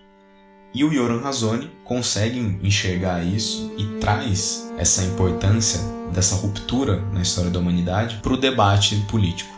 E 0.75 0.85
o 0.85 0.93
Yoram 0.93 1.23
Razoni 1.23 1.71
consegue 1.83 2.39
enxergar 2.63 3.25
isso 3.25 3.73
e 3.79 3.99
traz 4.01 4.71
essa 4.77 5.03
importância 5.03 5.81
dessa 6.13 6.35
ruptura 6.35 7.01
na 7.11 7.23
história 7.23 7.51
da 7.51 7.59
humanidade 7.59 8.17
para 8.23 8.35
o 8.35 8.37
debate 8.37 8.97
político. 9.09 9.56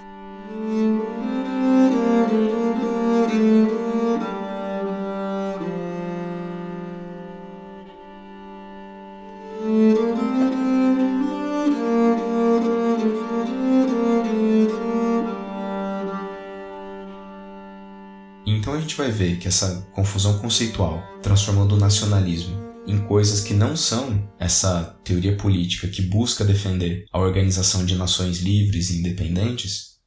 Vai 18.98 19.10
ver 19.10 19.38
que 19.38 19.48
essa 19.48 19.86
confusão 19.94 20.38
conceitual, 20.38 21.02
transformando 21.22 21.74
o 21.74 21.78
nacionalismo 21.78 22.68
em 22.86 22.98
coisas 22.98 23.40
que 23.40 23.54
não 23.54 23.76
são 23.76 24.30
essa 24.38 24.98
teoria 25.04 25.36
política 25.36 25.88
que 25.88 26.02
busca 26.02 26.44
defender 26.44 27.04
a 27.12 27.18
organização 27.18 27.84
de 27.84 27.94
nações 27.94 28.38
livres 28.38 28.90
e 28.90 28.98
independentes, 28.98 29.98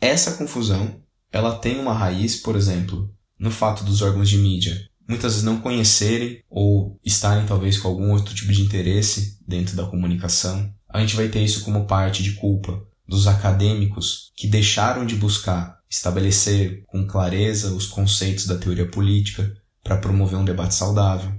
essa 0.00 0.32
confusão 0.32 1.02
ela 1.30 1.58
tem 1.58 1.78
uma 1.78 1.92
raiz, 1.92 2.36
por 2.36 2.56
exemplo, 2.56 3.14
no 3.38 3.50
fato 3.50 3.84
dos 3.84 4.02
órgãos 4.02 4.28
de 4.28 4.38
mídia 4.38 4.88
muitas 5.08 5.32
vezes 5.32 5.44
não 5.44 5.60
conhecerem 5.60 6.42
ou 6.50 7.00
estarem 7.02 7.46
talvez 7.46 7.78
com 7.78 7.88
algum 7.88 8.12
outro 8.12 8.34
tipo 8.34 8.52
de 8.52 8.60
interesse 8.60 9.38
dentro 9.46 9.74
da 9.74 9.86
comunicação. 9.86 10.70
A 10.88 11.00
gente 11.00 11.16
vai 11.16 11.28
ter 11.28 11.42
isso 11.42 11.64
como 11.64 11.86
parte 11.86 12.22
de 12.22 12.32
culpa 12.32 12.82
dos 13.06 13.26
acadêmicos 13.26 14.30
que 14.36 14.46
deixaram 14.46 15.06
de 15.06 15.16
buscar 15.16 15.77
estabelecer 15.88 16.82
com 16.86 17.06
clareza 17.06 17.72
os 17.74 17.86
conceitos 17.86 18.46
da 18.46 18.58
teoria 18.58 18.88
política 18.88 19.56
para 19.82 19.96
promover 19.96 20.38
um 20.38 20.44
debate 20.44 20.74
saudável. 20.74 21.32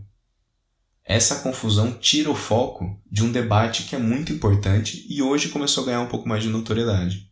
Essa 1.06 1.40
confusão 1.40 1.92
tira 1.94 2.30
o 2.30 2.36
foco 2.36 3.02
de 3.12 3.24
um 3.24 3.32
debate 3.32 3.84
que 3.84 3.96
é 3.96 4.00
muito 4.00 4.32
importante 4.32 5.06
e 5.10 5.22
hoje 5.22 5.50
começou 5.50 5.84
a 5.84 5.86
ganhar 5.88 6.02
um 6.02 6.08
pouco 6.08 6.28
mais 6.28 6.44
de 6.44 6.50
notoriedade, 6.50 7.32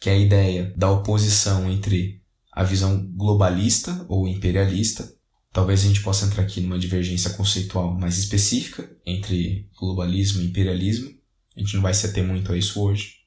que 0.00 0.10
é 0.10 0.14
a 0.14 0.18
ideia 0.18 0.72
da 0.76 0.90
oposição 0.90 1.70
entre 1.70 2.22
a 2.52 2.62
visão 2.64 3.06
globalista 3.14 4.04
ou 4.08 4.28
imperialista 4.28 5.14
Talvez 5.54 5.84
a 5.84 5.86
gente 5.86 6.02
possa 6.02 6.26
entrar 6.26 6.42
aqui 6.42 6.60
numa 6.60 6.76
divergência 6.76 7.30
conceitual 7.30 7.94
mais 7.94 8.18
específica 8.18 8.90
entre 9.06 9.70
globalismo 9.78 10.42
e 10.42 10.46
imperialismo. 10.46 11.08
A 11.56 11.60
gente 11.60 11.76
não 11.76 11.82
vai 11.82 11.94
se 11.94 12.06
ater 12.06 12.24
muito 12.24 12.52
a 12.52 12.58
isso 12.58 12.82
hoje. 12.82 13.18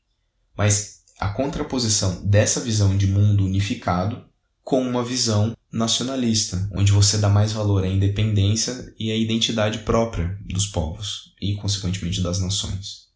Mas 0.53 0.96
a 1.19 1.29
contraposição 1.29 2.25
dessa 2.25 2.59
visão 2.61 2.95
de 2.95 3.07
mundo 3.07 3.45
unificado 3.45 4.25
com 4.63 4.81
uma 4.81 5.03
visão 5.03 5.55
nacionalista, 5.71 6.69
onde 6.73 6.91
você 6.91 7.17
dá 7.17 7.29
mais 7.29 7.51
valor 7.51 7.83
à 7.83 7.87
independência 7.87 8.93
e 8.99 9.11
à 9.11 9.15
identidade 9.15 9.79
própria 9.79 10.37
dos 10.41 10.67
povos 10.67 11.33
e, 11.41 11.55
consequentemente, 11.55 12.21
das 12.21 12.39
nações. 12.39 13.07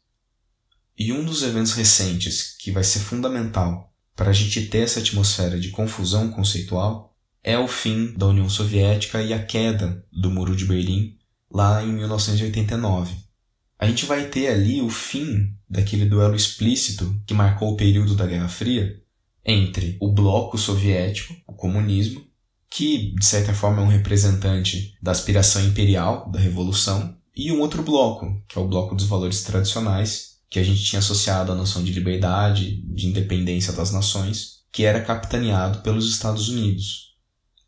E 0.98 1.12
um 1.12 1.24
dos 1.24 1.44
eventos 1.44 1.74
recentes 1.74 2.56
que 2.58 2.72
vai 2.72 2.84
ser 2.84 3.00
fundamental 3.00 3.94
para 4.16 4.30
a 4.30 4.34
gente 4.34 4.68
ter 4.68 4.80
essa 4.80 5.00
atmosfera 5.00 5.60
de 5.60 5.70
confusão 5.70 6.30
conceitual 6.30 7.16
é 7.44 7.58
o 7.58 7.68
fim 7.68 8.14
da 8.14 8.28
União 8.28 8.48
Soviética 8.48 9.22
e 9.22 9.34
a 9.34 9.44
queda 9.44 10.06
do 10.12 10.30
Muro 10.30 10.56
de 10.56 10.66
Berlim 10.66 11.18
lá 11.50 11.84
em 11.84 11.92
1989. 11.92 13.16
A 13.82 13.88
gente 13.88 14.06
vai 14.06 14.28
ter 14.28 14.48
ali 14.48 14.80
o 14.80 14.92
fim 14.92 15.56
daquele 15.68 16.06
duelo 16.06 16.36
explícito 16.36 17.20
que 17.26 17.34
marcou 17.34 17.74
o 17.74 17.76
período 17.76 18.14
da 18.14 18.28
Guerra 18.28 18.48
Fria 18.48 19.02
entre 19.44 19.98
o 20.00 20.14
bloco 20.14 20.56
soviético, 20.56 21.36
o 21.48 21.54
comunismo, 21.54 22.24
que 22.70 23.16
de 23.16 23.26
certa 23.26 23.56
forma 23.56 23.82
é 23.82 23.86
um 23.86 23.88
representante 23.88 24.96
da 25.02 25.12
aspiração 25.12 25.66
imperial 25.66 26.30
da 26.30 26.40
revolução, 26.40 27.18
e 27.36 27.52
um 27.52 27.60
outro 27.60 27.82
bloco, 27.82 28.44
que 28.48 28.56
é 28.56 28.62
o 28.62 28.68
bloco 28.68 28.94
dos 28.94 29.08
valores 29.08 29.42
tradicionais, 29.42 30.36
que 30.48 30.60
a 30.60 30.64
gente 30.64 30.84
tinha 30.84 31.00
associado 31.00 31.52
à 31.52 31.56
noção 31.56 31.84
de 31.84 31.92
liberdade, 31.92 32.84
de 32.84 33.08
independência 33.08 33.74
das 33.74 33.92
nações, 33.92 34.60
que 34.72 34.84
era 34.84 35.02
capitaneado 35.02 35.80
pelos 35.80 36.08
Estados 36.08 36.50
Unidos. 36.50 37.16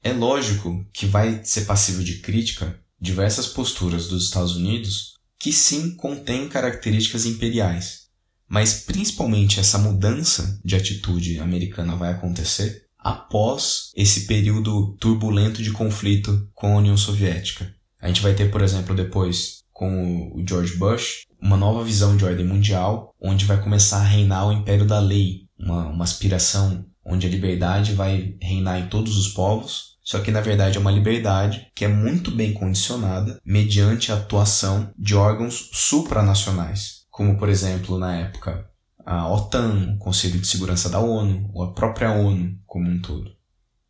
É 0.04 0.14
lógico 0.14 0.86
que 0.94 1.08
vai 1.08 1.44
ser 1.44 1.66
passível 1.66 2.04
de 2.04 2.20
crítica 2.20 2.80
diversas 3.02 3.48
posturas 3.48 4.08
dos 4.08 4.26
Estados 4.26 4.56
Unidos 4.56 5.13
que 5.44 5.52
sim 5.52 5.94
contêm 5.98 6.48
características 6.48 7.26
imperiais, 7.26 8.04
mas 8.48 8.86
principalmente 8.86 9.60
essa 9.60 9.78
mudança 9.78 10.58
de 10.64 10.74
atitude 10.74 11.38
americana 11.40 11.98
vai 11.98 12.14
acontecer 12.14 12.86
após 12.98 13.92
esse 13.94 14.26
período 14.26 14.96
turbulento 15.02 15.62
de 15.62 15.72
conflito 15.72 16.50
com 16.54 16.74
a 16.74 16.78
União 16.78 16.96
Soviética. 16.96 17.76
A 18.00 18.08
gente 18.08 18.22
vai 18.22 18.34
ter, 18.34 18.50
por 18.52 18.62
exemplo, 18.62 18.96
depois 18.96 19.64
com 19.74 20.32
o 20.34 20.42
George 20.48 20.78
Bush, 20.78 21.26
uma 21.42 21.58
nova 21.58 21.84
visão 21.84 22.16
de 22.16 22.24
ordem 22.24 22.48
mundial, 22.48 23.14
onde 23.20 23.44
vai 23.44 23.62
começar 23.62 23.98
a 23.98 24.08
reinar 24.08 24.48
o 24.48 24.54
império 24.54 24.86
da 24.86 25.02
lei, 25.02 25.42
uma, 25.60 25.90
uma 25.90 26.06
aspiração 26.06 26.86
onde 27.06 27.28
a 27.28 27.30
liberdade 27.30 27.92
vai 27.92 28.38
reinar 28.42 28.80
em 28.80 28.88
todos 28.88 29.18
os 29.18 29.28
povos 29.28 29.93
só 30.04 30.20
que 30.20 30.32
na 30.32 30.42
verdade 30.42 30.78
é 30.78 30.82
uma 30.82 30.92
liberdade 30.92 31.72
que 31.74 31.86
é 31.86 31.88
muito 31.88 32.30
bem 32.32 32.54
condicionada 32.54 33.40
mediante 33.46 34.12
a 34.12 34.16
atuação 34.16 34.92
de 34.98 35.16
órgãos 35.16 35.70
supranacionais, 35.72 37.06
como 37.10 37.38
por 37.38 37.50
exemplo 37.50 37.98
na 37.98 38.18
época 38.18 38.68
a 39.06 39.30
OTAN, 39.30 39.96
o 39.96 39.98
Conselho 39.98 40.40
de 40.40 40.48
Segurança 40.48 40.90
da 40.90 41.00
ONU, 41.00 41.50
ou 41.54 41.64
a 41.64 41.74
própria 41.74 42.12
ONU 42.12 42.58
como 42.66 42.90
um 42.90 43.02
todo. 43.02 43.32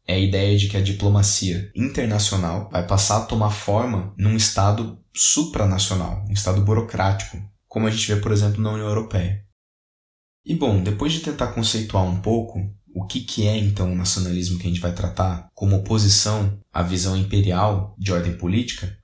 É 0.05 0.15
a 0.15 0.19
ideia 0.19 0.57
de 0.57 0.67
que 0.67 0.75
a 0.75 0.81
diplomacia 0.81 1.71
internacional 1.75 2.69
vai 2.71 2.85
passar 2.85 3.17
a 3.17 3.25
tomar 3.25 3.51
forma 3.51 4.13
num 4.17 4.35
estado 4.35 4.99
supranacional, 5.15 6.25
um 6.27 6.33
estado 6.33 6.61
burocrático, 6.61 7.37
como 7.67 7.87
a 7.87 7.91
gente 7.91 8.13
vê, 8.13 8.19
por 8.19 8.31
exemplo, 8.31 8.61
na 8.61 8.71
União 8.71 8.87
Europeia. 8.87 9.43
E 10.45 10.55
bom, 10.55 10.83
depois 10.83 11.13
de 11.13 11.21
tentar 11.21 11.47
conceituar 11.53 12.03
um 12.03 12.19
pouco 12.19 12.59
o 12.93 13.05
que, 13.05 13.21
que 13.21 13.47
é 13.47 13.57
então 13.57 13.91
o 13.91 13.95
nacionalismo 13.95 14.59
que 14.59 14.67
a 14.67 14.69
gente 14.69 14.79
vai 14.79 14.93
tratar 14.93 15.49
como 15.53 15.75
oposição 15.75 16.59
à 16.71 16.83
visão 16.83 17.17
imperial 17.17 17.95
de 17.97 18.11
ordem 18.11 18.37
política, 18.37 18.97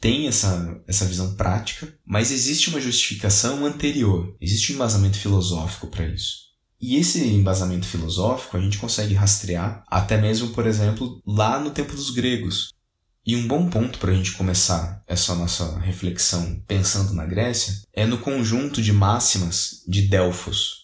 tem 0.00 0.26
essa, 0.26 0.82
essa 0.88 1.04
visão 1.04 1.34
prática, 1.34 1.94
mas 2.04 2.32
existe 2.32 2.70
uma 2.70 2.80
justificação 2.80 3.64
anterior, 3.64 4.36
existe 4.40 4.72
um 4.72 4.74
embasamento 4.74 5.16
filosófico 5.16 5.86
para 5.86 6.06
isso. 6.06 6.50
E 6.80 6.96
esse 6.96 7.24
embasamento 7.24 7.86
filosófico 7.86 8.56
a 8.56 8.60
gente 8.60 8.78
consegue 8.78 9.14
rastrear 9.14 9.84
até 9.86 10.20
mesmo, 10.20 10.48
por 10.48 10.66
exemplo, 10.66 11.22
lá 11.24 11.60
no 11.60 11.70
tempo 11.70 11.94
dos 11.94 12.10
gregos. 12.10 12.72
E 13.24 13.36
um 13.36 13.46
bom 13.46 13.70
ponto 13.70 14.00
para 14.00 14.10
a 14.10 14.14
gente 14.14 14.32
começar 14.32 15.00
essa 15.06 15.36
nossa 15.36 15.78
reflexão 15.78 16.60
pensando 16.66 17.14
na 17.14 17.24
Grécia 17.24 17.74
é 17.92 18.04
no 18.04 18.18
conjunto 18.18 18.82
de 18.82 18.92
máximas 18.92 19.84
de 19.86 20.08
Delfos, 20.08 20.81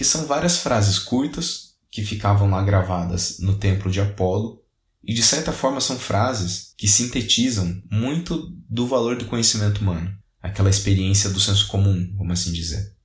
que 0.00 0.04
são 0.06 0.24
várias 0.24 0.56
frases 0.56 0.98
curtas 0.98 1.74
que 1.90 2.02
ficavam 2.02 2.48
lá 2.48 2.62
gravadas 2.62 3.38
no 3.38 3.58
templo 3.58 3.90
de 3.90 4.00
Apolo, 4.00 4.64
e 5.04 5.12
de 5.12 5.22
certa 5.22 5.52
forma 5.52 5.78
são 5.78 5.98
frases 5.98 6.72
que 6.78 6.88
sintetizam 6.88 7.82
muito 7.92 8.50
do 8.66 8.86
valor 8.86 9.18
do 9.18 9.26
conhecimento 9.26 9.82
humano, 9.82 10.10
aquela 10.40 10.70
experiência 10.70 11.28
do 11.28 11.38
senso 11.38 11.66
comum, 11.66 12.14
vamos 12.16 12.40
assim 12.40 12.50
dizer. 12.50 12.96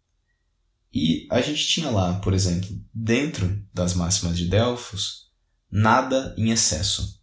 E 0.94 1.28
a 1.30 1.42
gente 1.42 1.68
tinha 1.68 1.90
lá, 1.90 2.14
por 2.20 2.34
exemplo, 2.34 2.70
dentro 2.94 3.62
das 3.74 3.94
máximas 3.94 4.38
de 4.38 4.48
Delfos, 4.48 5.26
nada 5.70 6.34
em 6.38 6.52
excesso. 6.52 7.20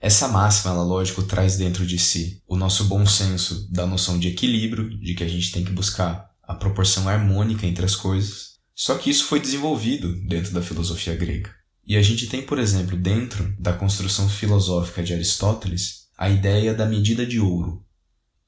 Essa 0.00 0.26
máxima, 0.26 0.72
ela 0.72 0.82
lógico, 0.82 1.22
traz 1.22 1.56
dentro 1.56 1.86
de 1.86 1.96
si 1.96 2.42
o 2.44 2.56
nosso 2.56 2.86
bom 2.86 3.06
senso 3.06 3.70
da 3.70 3.86
noção 3.86 4.18
de 4.18 4.26
equilíbrio, 4.26 4.90
de 4.98 5.14
que 5.14 5.22
a 5.22 5.28
gente 5.28 5.52
tem 5.52 5.64
que 5.64 5.70
buscar 5.70 6.28
a 6.42 6.56
proporção 6.56 7.08
harmônica 7.08 7.64
entre 7.64 7.84
as 7.84 7.94
coisas, 7.94 8.49
só 8.80 8.96
que 8.96 9.10
isso 9.10 9.24
foi 9.24 9.38
desenvolvido 9.38 10.16
dentro 10.26 10.52
da 10.52 10.62
filosofia 10.62 11.14
grega. 11.14 11.54
E 11.86 11.98
a 11.98 12.02
gente 12.02 12.26
tem, 12.26 12.40
por 12.40 12.58
exemplo, 12.58 12.96
dentro 12.96 13.54
da 13.58 13.74
construção 13.74 14.26
filosófica 14.26 15.02
de 15.02 15.12
Aristóteles, 15.12 16.08
a 16.16 16.30
ideia 16.30 16.72
da 16.72 16.86
medida 16.86 17.26
de 17.26 17.38
ouro, 17.38 17.84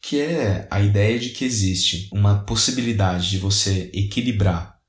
que 0.00 0.18
é 0.18 0.66
a 0.70 0.80
ideia 0.80 1.18
de 1.18 1.28
que 1.28 1.44
existe 1.44 2.08
uma 2.10 2.44
possibilidade 2.44 3.28
de 3.28 3.36
você 3.36 3.90
equilibrar 3.92 4.80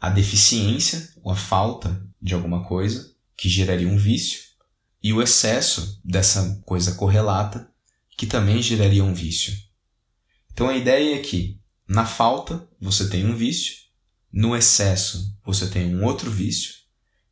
a 0.00 0.10
deficiência 0.10 1.08
ou 1.24 1.32
a 1.32 1.36
falta 1.36 2.00
de 2.22 2.32
alguma 2.32 2.62
coisa, 2.62 3.12
que 3.36 3.48
geraria 3.48 3.88
um 3.88 3.98
vício, 3.98 4.42
e 5.02 5.12
o 5.12 5.20
excesso 5.20 6.00
dessa 6.04 6.62
coisa 6.64 6.94
correlata, 6.94 7.68
que 8.16 8.28
também 8.28 8.62
geraria 8.62 9.02
um 9.02 9.12
vício. 9.12 9.54
Então 10.52 10.68
a 10.68 10.76
ideia 10.76 11.16
é 11.16 11.18
que 11.18 11.58
na 11.88 12.06
falta 12.06 12.68
você 12.80 13.08
tem 13.08 13.26
um 13.26 13.34
vício 13.34 13.83
no 14.36 14.56
excesso 14.56 15.32
você 15.44 15.68
tem 15.68 15.94
um 15.94 16.04
outro 16.04 16.28
vício, 16.28 16.74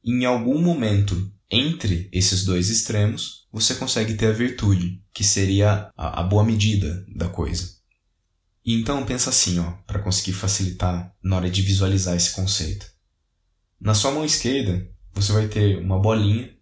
e 0.04 0.12
em 0.12 0.24
algum 0.24 0.62
momento 0.62 1.32
entre 1.50 2.08
esses 2.12 2.44
dois 2.44 2.70
extremos 2.70 3.48
você 3.52 3.74
consegue 3.74 4.14
ter 4.14 4.26
a 4.26 4.32
virtude, 4.32 5.02
que 5.12 5.24
seria 5.24 5.90
a, 5.96 6.20
a 6.20 6.22
boa 6.22 6.44
medida 6.44 7.04
da 7.08 7.28
coisa. 7.28 7.74
E 8.64 8.72
então 8.74 9.04
pensa 9.04 9.30
assim, 9.30 9.58
ó, 9.58 9.72
para 9.84 9.98
conseguir 9.98 10.32
facilitar 10.32 11.12
na 11.20 11.34
hora 11.34 11.50
de 11.50 11.60
visualizar 11.60 12.16
esse 12.16 12.30
conceito. 12.30 12.86
Na 13.80 13.94
sua 13.94 14.12
mão 14.12 14.24
esquerda, 14.24 14.88
você 15.12 15.32
vai 15.32 15.48
ter 15.48 15.78
uma 15.78 15.98
bolinha 15.98 16.56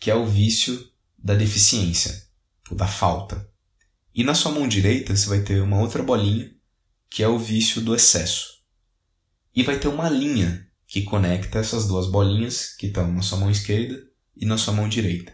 que 0.00 0.10
é 0.10 0.14
o 0.16 0.26
vício 0.26 0.90
da 1.16 1.36
deficiência, 1.36 2.26
ou 2.68 2.76
da 2.76 2.88
falta. 2.88 3.48
E 4.12 4.24
na 4.24 4.34
sua 4.34 4.50
mão 4.50 4.66
direita, 4.66 5.14
você 5.14 5.28
vai 5.28 5.40
ter 5.40 5.62
uma 5.62 5.78
outra 5.78 6.02
bolinha 6.02 6.52
que 7.08 7.22
é 7.22 7.28
o 7.28 7.38
vício 7.38 7.80
do 7.80 7.94
excesso. 7.94 8.53
E 9.54 9.62
vai 9.62 9.78
ter 9.78 9.88
uma 9.88 10.08
linha 10.08 10.66
que 10.86 11.02
conecta 11.02 11.58
essas 11.58 11.86
duas 11.86 12.10
bolinhas 12.10 12.74
que 12.76 12.86
estão 12.86 13.10
na 13.12 13.22
sua 13.22 13.38
mão 13.38 13.50
esquerda 13.50 14.02
e 14.36 14.44
na 14.44 14.58
sua 14.58 14.74
mão 14.74 14.88
direita. 14.88 15.32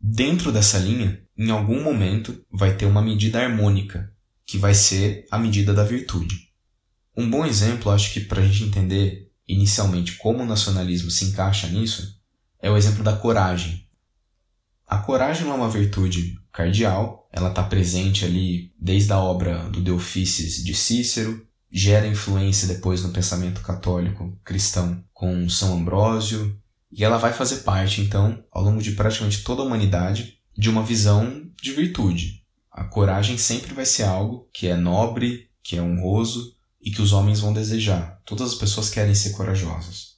Dentro 0.00 0.52
dessa 0.52 0.78
linha, 0.78 1.22
em 1.36 1.50
algum 1.50 1.82
momento, 1.82 2.44
vai 2.50 2.76
ter 2.76 2.86
uma 2.86 3.02
medida 3.02 3.40
harmônica, 3.40 4.12
que 4.44 4.56
vai 4.56 4.74
ser 4.74 5.26
a 5.30 5.38
medida 5.38 5.74
da 5.74 5.84
virtude. 5.84 6.52
Um 7.16 7.28
bom 7.28 7.44
exemplo, 7.44 7.90
acho 7.90 8.12
que 8.12 8.20
para 8.20 8.42
a 8.42 8.46
gente 8.46 8.64
entender 8.64 9.32
inicialmente 9.48 10.16
como 10.16 10.42
o 10.42 10.46
nacionalismo 10.46 11.10
se 11.10 11.26
encaixa 11.26 11.66
nisso, 11.66 12.20
é 12.60 12.70
o 12.70 12.76
exemplo 12.76 13.02
da 13.02 13.16
coragem. 13.16 13.86
A 14.86 14.98
coragem 14.98 15.48
é 15.48 15.52
uma 15.52 15.68
virtude 15.68 16.38
cardial, 16.52 17.28
ela 17.32 17.48
está 17.48 17.62
presente 17.62 18.24
ali 18.24 18.72
desde 18.78 19.12
a 19.12 19.18
obra 19.18 19.68
do 19.70 19.82
De 19.82 19.90
Officis 19.90 20.62
de 20.62 20.74
Cícero, 20.74 21.46
gera 21.76 22.06
influência 22.06 22.66
depois 22.66 23.02
no 23.02 23.12
pensamento 23.12 23.60
católico 23.60 24.40
cristão 24.42 25.04
com 25.12 25.46
São 25.46 25.76
Ambrósio, 25.76 26.58
e 26.90 27.04
ela 27.04 27.18
vai 27.18 27.34
fazer 27.34 27.56
parte, 27.56 28.00
então, 28.00 28.42
ao 28.50 28.64
longo 28.64 28.80
de 28.80 28.92
praticamente 28.92 29.42
toda 29.42 29.60
a 29.60 29.64
humanidade, 29.66 30.38
de 30.56 30.70
uma 30.70 30.82
visão 30.82 31.50
de 31.60 31.72
virtude. 31.72 32.42
A 32.72 32.84
coragem 32.84 33.36
sempre 33.36 33.74
vai 33.74 33.84
ser 33.84 34.04
algo 34.04 34.48
que 34.54 34.68
é 34.68 34.74
nobre, 34.74 35.50
que 35.62 35.76
é 35.76 35.82
honroso 35.82 36.56
e 36.80 36.90
que 36.90 37.02
os 37.02 37.12
homens 37.12 37.40
vão 37.40 37.52
desejar. 37.52 38.22
Todas 38.24 38.52
as 38.52 38.54
pessoas 38.54 38.88
querem 38.88 39.14
ser 39.14 39.32
corajosas. 39.32 40.16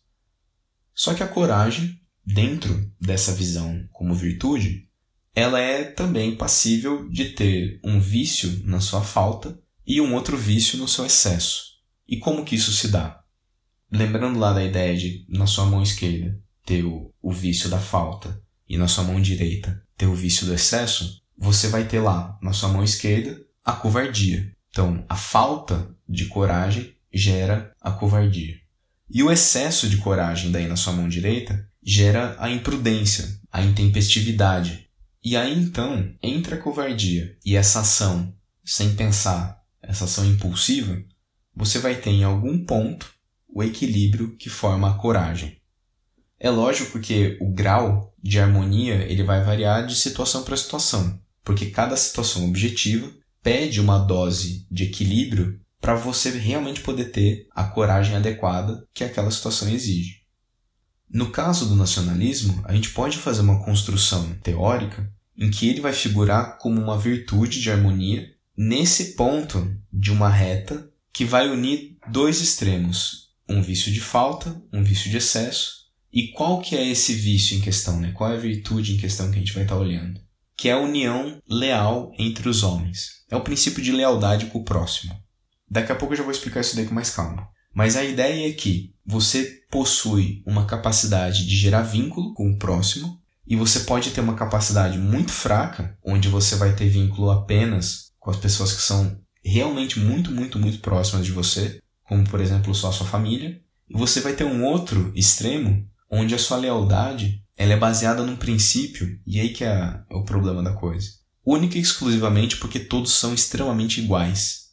Só 0.94 1.12
que 1.12 1.24
a 1.24 1.28
coragem, 1.28 2.00
dentro 2.24 2.88
dessa 3.00 3.32
visão 3.32 3.84
como 3.92 4.14
virtude, 4.14 4.88
ela 5.34 5.58
é 5.58 5.82
também 5.82 6.36
passível 6.36 7.08
de 7.08 7.30
ter 7.30 7.80
um 7.82 7.98
vício 7.98 8.62
na 8.64 8.78
sua 8.78 9.00
falta 9.00 9.58
e 9.88 10.02
um 10.02 10.14
outro 10.14 10.37
vício 10.37 10.76
no 10.76 10.87
seu 10.87 11.07
excesso. 11.07 11.62
E 12.07 12.18
como 12.18 12.45
que 12.45 12.54
isso 12.54 12.71
se 12.73 12.88
dá? 12.88 13.21
Lembrando 13.90 14.38
lá 14.38 14.52
da 14.52 14.62
ideia 14.62 14.95
de 14.95 15.25
na 15.26 15.47
sua 15.47 15.64
mão 15.64 15.83
esquerda 15.83 16.38
ter 16.66 16.85
o, 16.85 17.11
o 17.23 17.33
vício 17.33 17.71
da 17.71 17.78
falta 17.78 18.38
e 18.68 18.76
na 18.76 18.87
sua 18.87 19.04
mão 19.04 19.18
direita 19.18 19.83
ter 19.97 20.07
o 20.07 20.14
vício 20.14 20.47
do 20.47 20.52
excesso, 20.52 21.23
você 21.37 21.68
vai 21.68 21.85
ter 21.85 22.00
lá 22.00 22.38
na 22.42 22.52
sua 22.52 22.68
mão 22.68 22.85
esquerda 22.85 23.40
a 23.64 23.73
covardia. 23.73 24.52
Então, 24.68 25.04
a 25.09 25.16
falta 25.16 25.90
de 26.07 26.26
coragem 26.26 26.95
gera 27.12 27.75
a 27.80 27.90
covardia. 27.90 28.57
E 29.11 29.23
o 29.23 29.33
excesso 29.33 29.88
de 29.88 29.97
coragem 29.97 30.50
daí 30.50 30.68
na 30.68 30.76
sua 30.76 30.92
mão 30.92 31.09
direita 31.09 31.66
gera 31.83 32.37
a 32.38 32.50
imprudência, 32.50 33.40
a 33.50 33.62
intempestividade. 33.62 34.87
E 35.25 35.35
aí 35.35 35.59
então, 35.59 36.14
entre 36.23 36.54
a 36.54 36.59
covardia 36.59 37.35
e 37.45 37.57
essa 37.57 37.80
ação 37.80 38.35
sem 38.62 38.95
pensar, 38.95 39.57
essa 39.88 40.04
ação 40.04 40.26
impulsiva, 40.26 41.02
você 41.57 41.78
vai 41.78 41.97
ter 41.97 42.11
em 42.11 42.23
algum 42.23 42.62
ponto 42.64 43.11
o 43.49 43.62
equilíbrio 43.62 44.37
que 44.37 44.50
forma 44.50 44.90
a 44.90 44.95
coragem. 44.95 45.57
É 46.38 46.50
lógico 46.50 47.00
que 47.00 47.38
o 47.40 47.50
grau 47.50 48.14
de 48.23 48.38
harmonia 48.38 48.97
ele 49.11 49.25
vai 49.25 49.42
variar 49.42 49.87
de 49.87 49.97
situação 49.97 50.45
para 50.45 50.57
situação, 50.57 51.18
porque 51.42 51.71
cada 51.71 51.97
situação 51.97 52.47
objetiva 52.47 53.11
pede 53.42 53.80
uma 53.80 53.99
dose 53.99 54.66
de 54.71 54.85
equilíbrio 54.85 55.59
para 55.80 55.95
você 55.95 56.30
realmente 56.30 56.83
poder 56.83 57.07
ter 57.07 57.49
a 57.52 57.64
coragem 57.64 58.14
adequada 58.14 58.87
que 58.92 59.02
aquela 59.02 59.30
situação 59.30 59.71
exige. 59.71 60.18
No 61.09 61.30
caso 61.30 61.66
do 61.66 61.75
nacionalismo, 61.75 62.61
a 62.64 62.75
gente 62.75 62.90
pode 62.90 63.16
fazer 63.16 63.40
uma 63.40 63.64
construção 63.64 64.35
teórica 64.42 65.11
em 65.37 65.50
que 65.50 65.68
ele 65.68 65.80
vai 65.80 65.95
figurar 65.95 66.59
como 66.59 66.78
uma 66.78 66.99
virtude 66.99 67.61
de 67.62 67.71
harmonia 67.71 68.38
nesse 68.58 69.14
ponto 69.14 69.72
de 69.92 70.10
uma 70.10 70.28
reta 70.28 70.90
que 71.12 71.24
vai 71.24 71.48
unir 71.48 71.96
dois 72.08 72.40
extremos, 72.40 73.28
um 73.48 73.62
vício 73.62 73.92
de 73.92 74.00
falta, 74.00 74.60
um 74.72 74.82
vício 74.82 75.08
de 75.08 75.18
excesso. 75.18 75.86
E 76.12 76.32
qual 76.32 76.60
que 76.60 76.76
é 76.76 76.84
esse 76.84 77.14
vício 77.14 77.56
em 77.56 77.60
questão, 77.60 78.00
né? 78.00 78.10
Qual 78.12 78.32
é 78.32 78.34
a 78.34 78.40
virtude 78.40 78.94
em 78.94 78.98
questão 78.98 79.30
que 79.30 79.36
a 79.36 79.38
gente 79.38 79.52
vai 79.52 79.62
estar 79.62 79.76
olhando? 79.76 80.20
Que 80.56 80.68
é 80.68 80.72
a 80.72 80.80
união 80.80 81.40
leal 81.48 82.10
entre 82.18 82.48
os 82.48 82.64
homens. 82.64 83.22
É 83.30 83.37
o 83.37 83.42
princípio 83.42 83.83
de 83.83 83.92
lealdade 83.92 84.46
com 84.46 84.59
o 84.59 84.64
próximo. 84.64 85.14
Daqui 85.70 85.92
a 85.92 85.94
pouco 85.94 86.14
eu 86.14 86.18
já 86.18 86.24
vou 86.24 86.33
explicar 86.33 86.61
isso 86.61 86.74
daí 86.74 86.87
com 86.87 86.94
mais 86.94 87.11
calma. 87.11 87.48
Mas 87.72 87.94
a 87.94 88.02
ideia 88.02 88.48
é 88.48 88.52
que 88.52 88.92
você 89.06 89.62
possui 89.70 90.42
uma 90.44 90.66
capacidade 90.66 91.46
de 91.46 91.56
gerar 91.56 91.83
vínculo 91.83 92.35
com 92.35 92.50
o 92.50 92.59
próximo 92.59 93.20
e 93.46 93.54
você 93.54 93.80
pode 93.80 94.11
ter 94.11 94.20
uma 94.20 94.35
capacidade 94.35 94.98
muito 94.98 95.30
fraca, 95.30 95.96
onde 96.04 96.28
você 96.28 96.56
vai 96.56 96.74
ter 96.74 96.88
vínculo 96.88 97.30
apenas 97.30 98.08
com 98.28 98.32
as 98.32 98.36
pessoas 98.36 98.74
que 98.74 98.82
são 98.82 99.18
realmente 99.42 99.98
muito, 99.98 100.30
muito, 100.30 100.58
muito 100.58 100.80
próximas 100.80 101.24
de 101.24 101.32
você, 101.32 101.80
como 102.04 102.28
por 102.28 102.42
exemplo 102.42 102.74
só 102.74 102.90
a 102.90 102.92
sua 102.92 103.06
família, 103.06 103.58
e 103.88 103.96
você 103.96 104.20
vai 104.20 104.34
ter 104.34 104.44
um 104.44 104.66
outro 104.66 105.10
extremo 105.14 105.88
onde 106.10 106.34
a 106.34 106.38
sua 106.38 106.58
lealdade 106.58 107.42
ela 107.56 107.72
é 107.72 107.76
baseada 107.78 108.22
num 108.22 108.36
princípio, 108.36 109.18
e 109.26 109.40
aí 109.40 109.48
que 109.48 109.64
é, 109.64 109.70
é 110.10 110.14
o 110.14 110.26
problema 110.26 110.62
da 110.62 110.74
coisa. 110.74 111.08
Única 111.42 111.78
e 111.78 111.80
exclusivamente 111.80 112.58
porque 112.58 112.78
todos 112.78 113.12
são 113.12 113.32
extremamente 113.32 113.98
iguais. 113.98 114.72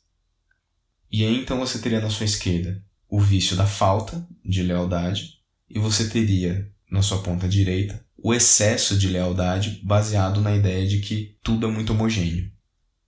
E 1.09 1.23
aí 1.23 1.39
então 1.39 1.57
você 1.57 1.79
teria 1.79 2.01
na 2.01 2.09
sua 2.09 2.25
esquerda 2.25 2.83
o 3.07 3.21
vício 3.21 3.55
da 3.55 3.65
falta 3.65 4.27
de 4.43 4.63
lealdade, 4.63 5.35
e 5.69 5.79
você 5.79 6.09
teria 6.09 6.69
na 6.91 7.01
sua 7.01 7.23
ponta 7.23 7.47
direita 7.47 8.05
o 8.17 8.33
excesso 8.33 8.99
de 8.99 9.07
lealdade 9.07 9.79
baseado 9.81 10.41
na 10.41 10.53
ideia 10.53 10.85
de 10.85 10.99
que 10.99 11.37
tudo 11.41 11.65
é 11.65 11.71
muito 11.71 11.93
homogêneo. 11.93 12.53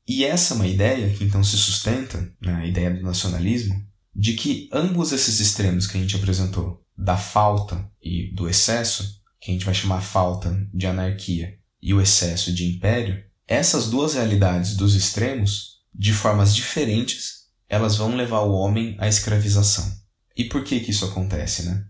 E 0.07 0.23
essa 0.23 0.53
é 0.53 0.55
uma 0.55 0.67
ideia 0.67 1.09
que 1.13 1.23
então 1.23 1.43
se 1.43 1.57
sustenta, 1.57 2.31
a 2.45 2.65
ideia 2.65 2.91
do 2.91 3.01
nacionalismo, 3.01 3.85
de 4.15 4.33
que 4.33 4.69
ambos 4.71 5.11
esses 5.11 5.39
extremos 5.39 5.85
que 5.85 5.97
a 5.97 6.01
gente 6.01 6.15
apresentou, 6.15 6.81
da 6.97 7.17
falta 7.17 7.87
e 8.01 8.33
do 8.33 8.49
excesso, 8.49 9.21
que 9.39 9.51
a 9.51 9.53
gente 9.53 9.65
vai 9.65 9.73
chamar 9.73 10.01
falta 10.01 10.67
de 10.73 10.87
anarquia 10.87 11.59
e 11.81 11.93
o 11.93 12.01
excesso 12.01 12.53
de 12.53 12.65
império, 12.65 13.23
essas 13.47 13.89
duas 13.89 14.13
realidades 14.13 14.75
dos 14.75 14.95
extremos, 14.95 15.77
de 15.93 16.13
formas 16.13 16.55
diferentes, 16.55 17.47
elas 17.69 17.97
vão 17.97 18.15
levar 18.15 18.41
o 18.41 18.53
homem 18.53 18.95
à 18.99 19.07
escravização. 19.07 19.91
E 20.35 20.45
por 20.45 20.63
que 20.63 20.79
que 20.79 20.91
isso 20.91 21.05
acontece, 21.05 21.63
né? 21.63 21.85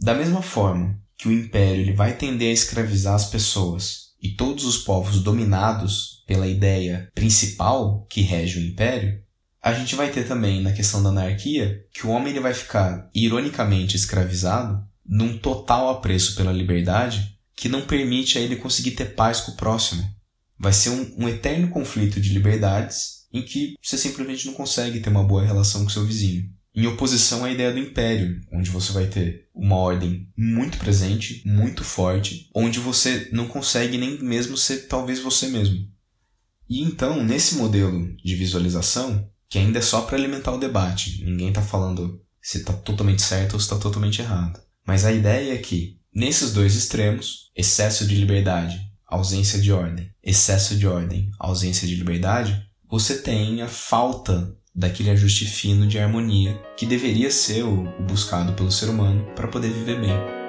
Da 0.00 0.14
mesma 0.14 0.42
forma 0.42 1.00
que 1.16 1.28
o 1.28 1.32
império 1.32 1.82
ele 1.82 1.92
vai 1.92 2.16
tender 2.16 2.50
a 2.50 2.54
escravizar 2.54 3.14
as 3.14 3.26
pessoas 3.26 4.09
e 4.22 4.30
todos 4.30 4.64
os 4.64 4.78
povos 4.78 5.22
dominados 5.22 6.22
pela 6.26 6.46
ideia 6.46 7.08
principal 7.14 8.06
que 8.08 8.20
rege 8.20 8.58
o 8.58 8.66
império, 8.66 9.22
a 9.62 9.72
gente 9.72 9.94
vai 9.94 10.10
ter 10.10 10.26
também 10.26 10.62
na 10.62 10.72
questão 10.72 11.02
da 11.02 11.10
anarquia 11.10 11.84
que 11.92 12.06
o 12.06 12.10
homem 12.10 12.30
ele 12.30 12.40
vai 12.40 12.54
ficar 12.54 13.10
ironicamente 13.14 13.96
escravizado 13.96 14.82
num 15.06 15.36
total 15.36 15.90
apreço 15.90 16.34
pela 16.34 16.52
liberdade 16.52 17.38
que 17.54 17.68
não 17.68 17.82
permite 17.82 18.38
a 18.38 18.40
ele 18.40 18.56
conseguir 18.56 18.92
ter 18.92 19.14
paz 19.14 19.40
com 19.40 19.52
o 19.52 19.56
próximo. 19.56 20.02
Vai 20.58 20.72
ser 20.72 20.90
um, 20.90 21.24
um 21.24 21.28
eterno 21.28 21.68
conflito 21.68 22.20
de 22.20 22.32
liberdades 22.32 23.26
em 23.32 23.42
que 23.42 23.74
você 23.82 23.98
simplesmente 23.98 24.46
não 24.46 24.54
consegue 24.54 25.00
ter 25.00 25.10
uma 25.10 25.24
boa 25.24 25.44
relação 25.44 25.84
com 25.84 25.90
seu 25.90 26.04
vizinho. 26.04 26.50
Em 26.74 26.86
oposição 26.86 27.44
à 27.44 27.50
ideia 27.50 27.72
do 27.72 27.80
império, 27.80 28.40
onde 28.52 28.70
você 28.70 28.92
vai 28.92 29.06
ter 29.06 29.48
uma 29.54 29.76
ordem 29.76 30.28
muito 30.36 30.78
presente, 30.78 31.42
muito 31.44 31.82
forte, 31.82 32.48
onde 32.54 32.78
você 32.78 33.28
não 33.32 33.48
consegue 33.48 33.98
nem 33.98 34.18
mesmo 34.22 34.56
ser 34.56 34.86
talvez 34.86 35.18
você 35.18 35.48
mesmo. 35.48 35.88
E 36.68 36.82
então, 36.82 37.24
nesse 37.24 37.56
modelo 37.56 38.14
de 38.16 38.36
visualização, 38.36 39.28
que 39.48 39.58
ainda 39.58 39.80
é 39.80 39.82
só 39.82 40.02
para 40.02 40.16
alimentar 40.16 40.52
o 40.52 40.58
debate, 40.58 41.24
ninguém 41.24 41.48
está 41.48 41.60
falando 41.60 42.22
se 42.40 42.58
está 42.58 42.72
totalmente 42.72 43.20
certo 43.20 43.54
ou 43.54 43.60
se 43.60 43.66
está 43.66 43.76
totalmente 43.76 44.22
errado. 44.22 44.60
Mas 44.86 45.04
a 45.04 45.12
ideia 45.12 45.54
é 45.54 45.58
que, 45.58 45.98
nesses 46.14 46.52
dois 46.52 46.76
extremos, 46.76 47.50
excesso 47.56 48.06
de 48.06 48.14
liberdade, 48.14 48.80
ausência 49.04 49.60
de 49.60 49.72
ordem, 49.72 50.08
excesso 50.22 50.76
de 50.76 50.86
ordem, 50.86 51.30
ausência 51.38 51.86
de 51.86 51.96
liberdade, 51.96 52.64
você 52.88 53.18
tem 53.18 53.60
a 53.60 53.68
falta 53.68 54.56
daquele 54.74 55.10
ajuste 55.10 55.44
fino 55.44 55.86
de 55.86 55.98
harmonia 55.98 56.60
que 56.76 56.86
deveria 56.86 57.30
ser 57.30 57.64
o 57.64 57.84
buscado 58.00 58.52
pelo 58.54 58.70
ser 58.70 58.88
humano 58.88 59.24
para 59.34 59.48
poder 59.48 59.70
viver 59.70 60.00
bem. 60.00 60.40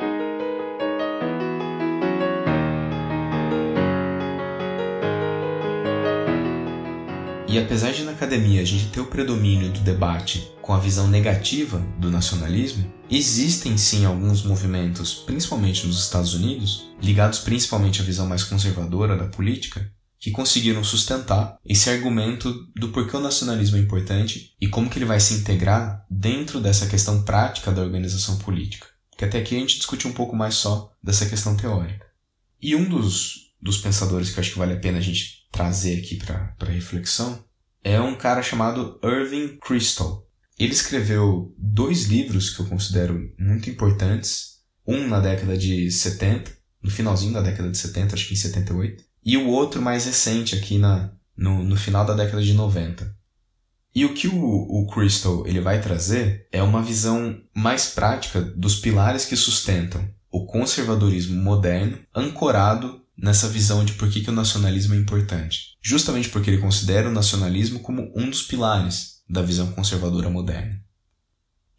E 7.52 7.60
apesar 7.60 7.92
de 7.92 8.04
na 8.04 8.12
academia 8.12 8.62
a 8.62 8.66
gente 8.66 8.88
ter 8.88 9.02
o 9.02 9.08
predomínio 9.08 9.70
do 9.72 9.82
debate 9.82 10.50
com 10.62 10.74
a 10.74 10.80
visão 10.80 11.10
negativa 11.10 11.80
do 11.98 12.10
nacionalismo, 12.10 12.90
existem 13.10 13.78
sim 13.78 14.06
alguns 14.06 14.42
movimentos, 14.42 15.14
principalmente 15.14 15.86
nos 15.86 16.02
Estados 16.02 16.34
Unidos, 16.34 16.90
ligados 17.02 17.40
principalmente 17.40 18.02
à 18.02 18.06
visão 18.06 18.26
mais 18.26 18.46
conservadora 18.46 19.18
da 19.18 19.26
política, 19.26 19.86
que 20.22 20.30
conseguiram 20.30 20.84
sustentar 20.84 21.58
esse 21.66 21.90
argumento 21.90 22.54
do 22.76 22.90
porquê 22.90 23.18
o 23.18 23.20
nacionalismo 23.20 23.78
é 23.78 23.80
importante 23.80 24.56
e 24.62 24.68
como 24.68 24.88
que 24.88 25.00
ele 25.00 25.06
vai 25.06 25.20
se 25.20 25.34
integrar 25.34 26.06
dentro 26.08 26.62
dessa 26.62 26.86
questão 26.86 27.24
prática 27.24 27.72
da 27.72 27.82
organização 27.82 28.38
política. 28.38 28.86
Que 29.18 29.26
até 29.26 29.40
aqui 29.40 29.56
a 29.56 29.60
gente 29.60 29.78
discutiu 29.78 30.12
um 30.12 30.14
pouco 30.14 30.36
mais 30.36 30.54
só 30.54 30.94
dessa 31.04 31.26
questão 31.26 31.58
teórica. 31.58 32.06
E 32.62 32.76
um 32.76 32.88
dos, 32.88 33.52
dos 33.60 33.80
pensadores 33.80 34.30
que 34.30 34.38
eu 34.38 34.42
acho 34.42 34.52
que 34.52 34.60
vale 34.60 34.74
a 34.74 34.80
pena 34.80 35.00
a 35.00 35.02
gente 35.02 35.48
trazer 35.52 35.98
aqui 35.98 36.18
para 36.18 36.70
reflexão 36.70 37.44
é 37.84 38.00
um 38.00 38.16
cara 38.16 38.44
chamado 38.44 39.00
Irving 39.04 39.58
Kristol. 39.58 40.30
Ele 40.60 40.72
escreveu 40.72 41.52
dois 41.58 42.04
livros 42.04 42.52
que 42.52 42.62
eu 42.62 42.68
considero 42.68 43.34
muito 43.40 43.72
importantes. 43.72 44.60
Um 44.86 45.08
na 45.08 45.20
década 45.20 45.58
de 45.58 45.90
70, 45.90 46.56
no 46.84 46.92
finalzinho 46.92 47.34
da 47.34 47.42
década 47.42 47.72
de 47.72 47.78
70, 47.80 48.14
acho 48.14 48.28
que 48.28 48.36
em 48.36 48.38
78. 48.38 49.11
E 49.24 49.38
o 49.38 49.48
outro 49.48 49.82
mais 49.82 50.06
recente 50.06 50.56
aqui 50.56 50.78
na, 50.78 51.12
no, 51.38 51.64
no 51.64 51.76
final 51.76 52.06
da 52.06 52.14
década 52.14 52.42
de 52.42 52.54
90. 52.54 53.16
E 53.94 54.06
o 54.06 54.14
que 54.14 54.28
o, 54.28 54.36
o 54.36 54.88
Crystal 54.88 55.46
ele 55.46 55.60
vai 55.60 55.82
trazer 55.82 56.48
é 56.52 56.64
uma 56.64 56.82
visão 56.82 57.40
mais 57.54 57.90
prática 57.90 58.42
dos 58.42 58.78
pilares 58.78 59.26
que 59.26 59.36
sustentam 59.36 60.10
o 60.32 60.46
conservadorismo 60.46 61.36
moderno 61.42 62.00
ancorado 62.16 63.02
nessa 63.18 63.50
visão 63.50 63.84
de 63.84 63.94
por 63.94 64.10
que, 64.10 64.22
que 64.22 64.30
o 64.30 64.34
nacionalismo 64.34 64.96
é 64.96 64.98
importante. 64.98 65.78
Justamente 65.82 66.30
porque 66.30 66.50
ele 66.50 66.62
considera 66.62 67.10
o 67.10 67.14
nacionalismo 67.14 67.82
como 67.82 68.12
um 68.16 68.30
dos 68.30 68.42
pilares 68.44 69.22
da 69.30 69.42
visão 69.42 69.72
conservadora 69.74 70.30
moderna. 70.30 70.82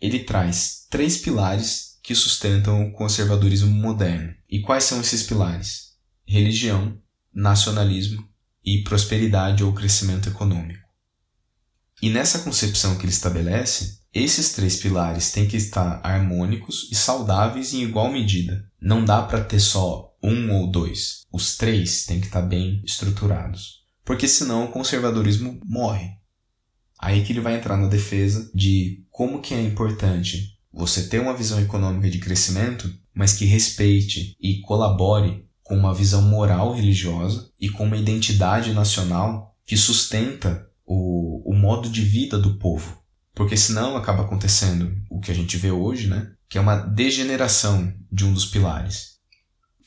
Ele 0.00 0.20
traz 0.20 0.87
três 0.90 1.16
pilares 1.16 1.98
que 2.02 2.14
sustentam 2.14 2.85
o 2.85 2.92
conservadorismo 2.92 3.70
moderno. 3.70 4.35
E 4.50 4.61
quais 4.61 4.85
são 4.85 5.00
esses 5.00 5.22
pilares? 5.22 5.92
Religião, 6.26 6.98
nacionalismo 7.35 8.27
e 8.64 8.83
prosperidade 8.83 9.64
ou 9.64 9.73
crescimento 9.73 10.29
econômico. 10.29 10.83
E 12.01 12.11
nessa 12.11 12.40
concepção 12.40 12.97
que 12.97 13.05
ele 13.05 13.12
estabelece, 13.12 14.01
esses 14.12 14.53
três 14.53 14.77
pilares 14.77 15.33
têm 15.33 15.47
que 15.47 15.57
estar 15.57 16.01
harmônicos 16.05 16.88
e 16.90 16.95
saudáveis 16.95 17.73
em 17.73 17.83
igual 17.83 18.11
medida. 18.11 18.68
Não 18.81 19.05
dá 19.05 19.23
para 19.23 19.42
ter 19.42 19.61
só 19.61 20.12
um 20.23 20.53
ou 20.53 20.71
dois. 20.71 21.23
Os 21.33 21.57
três 21.57 22.05
têm 22.05 22.21
que 22.21 22.27
estar 22.27 22.42
bem 22.42 22.83
estruturados. 22.85 23.83
Porque 24.05 24.29
senão 24.29 24.64
o 24.64 24.73
conservadorismo 24.73 25.61
morre. 25.64 26.11
Aí 26.99 27.25
que 27.25 27.33
ele 27.33 27.40
vai 27.40 27.57
entrar 27.57 27.77
na 27.77 27.88
defesa 27.88 28.51
de 28.55 29.05
como 29.11 29.40
que 29.40 29.55
é 29.55 29.62
importante 29.62 30.59
você 30.73 31.09
ter 31.09 31.21
uma 31.21 31.37
visão 31.37 31.61
econômica 31.61 32.11
de 32.11 32.18
crescimento, 32.18 32.92
mas 33.14 33.33
que 33.33 33.45
respeite 33.45 34.37
e 34.40 34.61
colabore 34.61 35.47
com 35.62 35.77
uma 35.77 35.94
visão 35.94 36.22
moral 36.22 36.72
religiosa 36.72 37.51
e 37.61 37.68
com 37.68 37.85
uma 37.85 37.96
identidade 37.96 38.72
nacional 38.72 39.57
que 39.64 39.77
sustenta 39.77 40.66
o, 40.85 41.51
o 41.51 41.57
modo 41.57 41.88
de 41.88 42.03
vida 42.03 42.38
do 42.38 42.59
povo. 42.59 43.01
Porque 43.35 43.57
senão 43.57 43.96
acaba 43.96 44.25
acontecendo 44.25 44.94
o 45.11 45.20
que 45.20 45.31
a 45.31 45.35
gente 45.35 45.57
vê 45.57 45.70
hoje, 45.70 46.09
né? 46.09 46.33
Que 46.48 46.59
é 46.59 46.61
uma 46.61 46.77
degeneração 46.77 47.92
de 48.11 48.25
um 48.25 48.33
dos 48.33 48.44
pilares. 48.44 49.12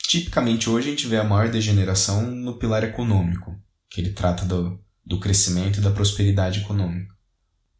Tipicamente 0.08 0.68
hoje 0.68 0.88
a 0.88 0.90
gente 0.90 1.06
vê 1.06 1.18
a 1.18 1.24
maior 1.24 1.50
degeneração 1.50 2.22
no 2.30 2.58
pilar 2.58 2.82
econômico, 2.84 3.54
que 3.90 4.00
ele 4.00 4.10
trata 4.10 4.44
do, 4.44 4.80
do 5.04 5.20
crescimento 5.20 5.78
e 5.78 5.82
da 5.82 5.90
prosperidade 5.90 6.60
econômica. 6.60 7.15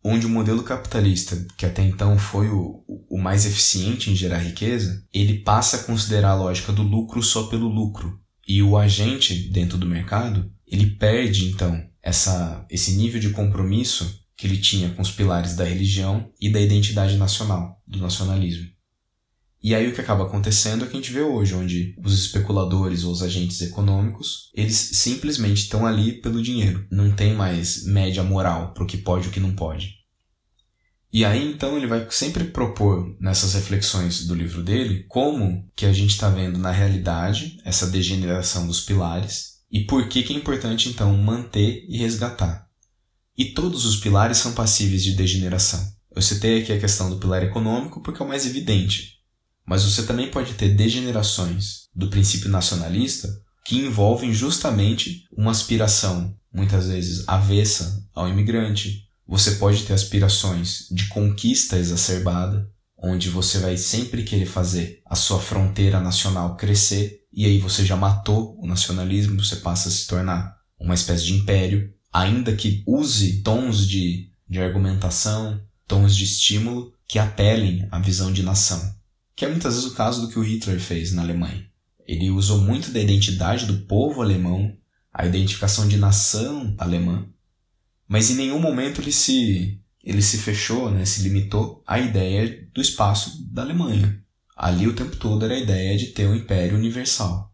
Onde 0.08 0.24
o 0.24 0.30
modelo 0.30 0.62
capitalista, 0.62 1.44
que 1.56 1.66
até 1.66 1.82
então 1.82 2.16
foi 2.16 2.48
o, 2.48 2.84
o 3.10 3.18
mais 3.18 3.44
eficiente 3.44 4.08
em 4.08 4.14
gerar 4.14 4.38
riqueza, 4.38 5.04
ele 5.12 5.40
passa 5.40 5.78
a 5.78 5.82
considerar 5.82 6.30
a 6.30 6.36
lógica 6.36 6.72
do 6.72 6.84
lucro 6.84 7.20
só 7.24 7.48
pelo 7.48 7.66
lucro. 7.66 8.16
E 8.46 8.62
o 8.62 8.78
agente 8.78 9.34
dentro 9.50 9.76
do 9.76 9.84
mercado, 9.84 10.48
ele 10.64 10.90
perde 10.90 11.46
então 11.46 11.84
essa, 12.00 12.64
esse 12.70 12.92
nível 12.92 13.18
de 13.18 13.30
compromisso 13.30 14.20
que 14.36 14.46
ele 14.46 14.58
tinha 14.58 14.90
com 14.90 15.02
os 15.02 15.10
pilares 15.10 15.56
da 15.56 15.64
religião 15.64 16.30
e 16.40 16.48
da 16.48 16.60
identidade 16.60 17.16
nacional, 17.16 17.82
do 17.84 17.98
nacionalismo. 17.98 18.68
E 19.60 19.74
aí 19.74 19.88
o 19.88 19.92
que 19.92 20.00
acaba 20.00 20.22
acontecendo 20.22 20.84
é 20.84 20.86
o 20.86 20.88
que 20.88 20.96
a 20.96 21.00
gente 21.00 21.12
vê 21.12 21.22
hoje, 21.22 21.52
onde 21.52 21.96
os 21.98 22.16
especuladores 22.16 23.02
ou 23.02 23.10
os 23.10 23.22
agentes 23.24 23.60
econômicos, 23.60 24.52
eles 24.54 24.76
simplesmente 24.76 25.62
estão 25.62 25.84
ali 25.84 26.20
pelo 26.20 26.40
dinheiro. 26.40 26.86
Não 26.92 27.10
tem 27.10 27.34
mais 27.34 27.84
média 27.84 28.22
moral 28.22 28.72
para 28.72 28.84
o 28.84 28.86
que 28.86 28.98
pode 28.98 29.26
e 29.26 29.28
o 29.30 29.32
que 29.32 29.40
não 29.40 29.56
pode. 29.56 29.95
E 31.16 31.24
aí 31.24 31.50
então 31.50 31.78
ele 31.78 31.86
vai 31.86 32.06
sempre 32.10 32.44
propor 32.44 33.16
nessas 33.18 33.54
reflexões 33.54 34.26
do 34.26 34.34
livro 34.34 34.62
dele 34.62 35.06
como 35.08 35.66
que 35.74 35.86
a 35.86 35.92
gente 35.92 36.10
está 36.10 36.28
vendo 36.28 36.58
na 36.58 36.70
realidade 36.70 37.56
essa 37.64 37.86
degeneração 37.86 38.66
dos 38.66 38.82
pilares 38.82 39.62
e 39.72 39.80
por 39.80 40.10
que, 40.10 40.22
que 40.22 40.34
é 40.34 40.36
importante 40.36 40.90
então 40.90 41.16
manter 41.16 41.86
e 41.88 41.96
resgatar. 41.96 42.68
E 43.34 43.46
todos 43.46 43.86
os 43.86 43.96
pilares 43.96 44.36
são 44.36 44.52
passíveis 44.52 45.02
de 45.02 45.14
degeneração. 45.14 45.90
Eu 46.14 46.20
citei 46.20 46.60
aqui 46.60 46.70
a 46.70 46.78
questão 46.78 47.08
do 47.08 47.16
pilar 47.16 47.42
econômico 47.42 48.02
porque 48.02 48.20
é 48.20 48.24
o 48.26 48.28
mais 48.28 48.44
evidente, 48.44 49.14
mas 49.64 49.84
você 49.84 50.02
também 50.02 50.30
pode 50.30 50.52
ter 50.52 50.68
degenerações 50.74 51.88
do 51.94 52.10
princípio 52.10 52.50
nacionalista 52.50 53.26
que 53.64 53.78
envolvem 53.78 54.34
justamente 54.34 55.24
uma 55.34 55.52
aspiração, 55.52 56.36
muitas 56.52 56.88
vezes 56.88 57.26
avessa 57.26 58.06
ao 58.14 58.28
imigrante. 58.28 59.05
Você 59.26 59.52
pode 59.52 59.82
ter 59.84 59.92
aspirações 59.92 60.86
de 60.90 61.08
conquista 61.08 61.76
exacerbada, 61.76 62.70
onde 62.96 63.28
você 63.28 63.58
vai 63.58 63.76
sempre 63.76 64.22
querer 64.22 64.46
fazer 64.46 65.00
a 65.04 65.16
sua 65.16 65.40
fronteira 65.40 66.00
nacional 66.00 66.56
crescer 66.56 67.26
e 67.32 67.44
aí 67.44 67.58
você 67.58 67.84
já 67.84 67.96
matou 67.96 68.56
o 68.58 68.66
nacionalismo, 68.66 69.44
você 69.44 69.56
passa 69.56 69.88
a 69.88 69.92
se 69.92 70.06
tornar 70.06 70.56
uma 70.78 70.94
espécie 70.94 71.26
de 71.26 71.34
império, 71.34 71.92
ainda 72.12 72.54
que 72.54 72.82
use 72.86 73.42
tons 73.42 73.86
de, 73.86 74.30
de 74.48 74.60
argumentação, 74.60 75.60
tons 75.86 76.16
de 76.16 76.24
estímulo 76.24 76.92
que 77.06 77.18
apelem 77.18 77.86
à 77.90 77.98
visão 77.98 78.32
de 78.32 78.42
nação. 78.42 78.94
Que 79.34 79.44
é 79.44 79.48
muitas 79.48 79.74
vezes 79.74 79.90
o 79.90 79.94
caso 79.94 80.22
do 80.22 80.28
que 80.28 80.38
o 80.38 80.42
Hitler 80.42 80.80
fez 80.80 81.12
na 81.12 81.20
Alemanha. 81.20 81.66
Ele 82.06 82.30
usou 82.30 82.58
muito 82.58 82.90
da 82.90 83.00
identidade 83.00 83.66
do 83.66 83.80
povo 83.86 84.22
alemão, 84.22 84.74
a 85.12 85.26
identificação 85.26 85.86
de 85.86 85.98
nação 85.98 86.74
alemã, 86.78 87.26
mas 88.08 88.30
em 88.30 88.34
nenhum 88.34 88.58
momento 88.58 89.00
ele 89.00 89.12
se 89.12 89.80
ele 90.02 90.22
se 90.22 90.38
fechou, 90.38 90.88
né, 90.88 91.04
se 91.04 91.22
limitou 91.22 91.82
à 91.84 91.98
ideia 91.98 92.68
do 92.72 92.80
espaço 92.80 93.44
da 93.52 93.62
Alemanha. 93.62 94.22
Ali 94.56 94.86
o 94.86 94.94
tempo 94.94 95.16
todo 95.16 95.44
era 95.44 95.54
a 95.54 95.58
ideia 95.58 95.98
de 95.98 96.06
ter 96.06 96.28
um 96.28 96.34
império 96.34 96.76
universal. 96.78 97.52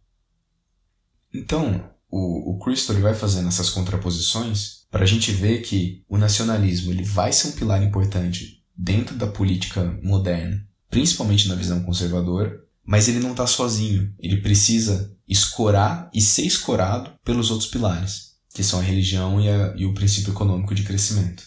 Então, 1.32 1.90
o, 2.10 2.52
o 2.52 2.58
Crystal 2.58 2.94
vai 3.00 3.14
fazendo 3.14 3.48
essas 3.48 3.70
contraposições 3.70 4.82
para 4.90 5.04
a 5.04 5.06
gente 5.06 5.32
ver 5.32 5.62
que 5.62 6.04
o 6.06 6.18
nacionalismo 6.18 6.92
ele 6.92 7.02
vai 7.02 7.32
ser 7.32 7.48
um 7.48 7.52
pilar 7.52 7.82
importante 7.82 8.62
dentro 8.76 9.16
da 9.16 9.26
política 9.26 9.98
moderna, 10.02 10.62
principalmente 10.90 11.48
na 11.48 11.54
visão 11.54 11.82
conservadora, 11.82 12.60
mas 12.84 13.08
ele 13.08 13.20
não 13.20 13.30
está 13.30 13.46
sozinho. 13.46 14.12
Ele 14.18 14.42
precisa 14.42 15.16
escorar 15.26 16.10
e 16.12 16.20
ser 16.20 16.42
escorado 16.42 17.12
pelos 17.24 17.50
outros 17.50 17.70
pilares, 17.70 18.31
que 18.52 18.62
são 18.62 18.80
a 18.80 18.82
religião 18.82 19.40
e, 19.40 19.48
a, 19.48 19.74
e 19.76 19.86
o 19.86 19.94
princípio 19.94 20.32
econômico 20.32 20.74
de 20.74 20.82
crescimento. 20.82 21.44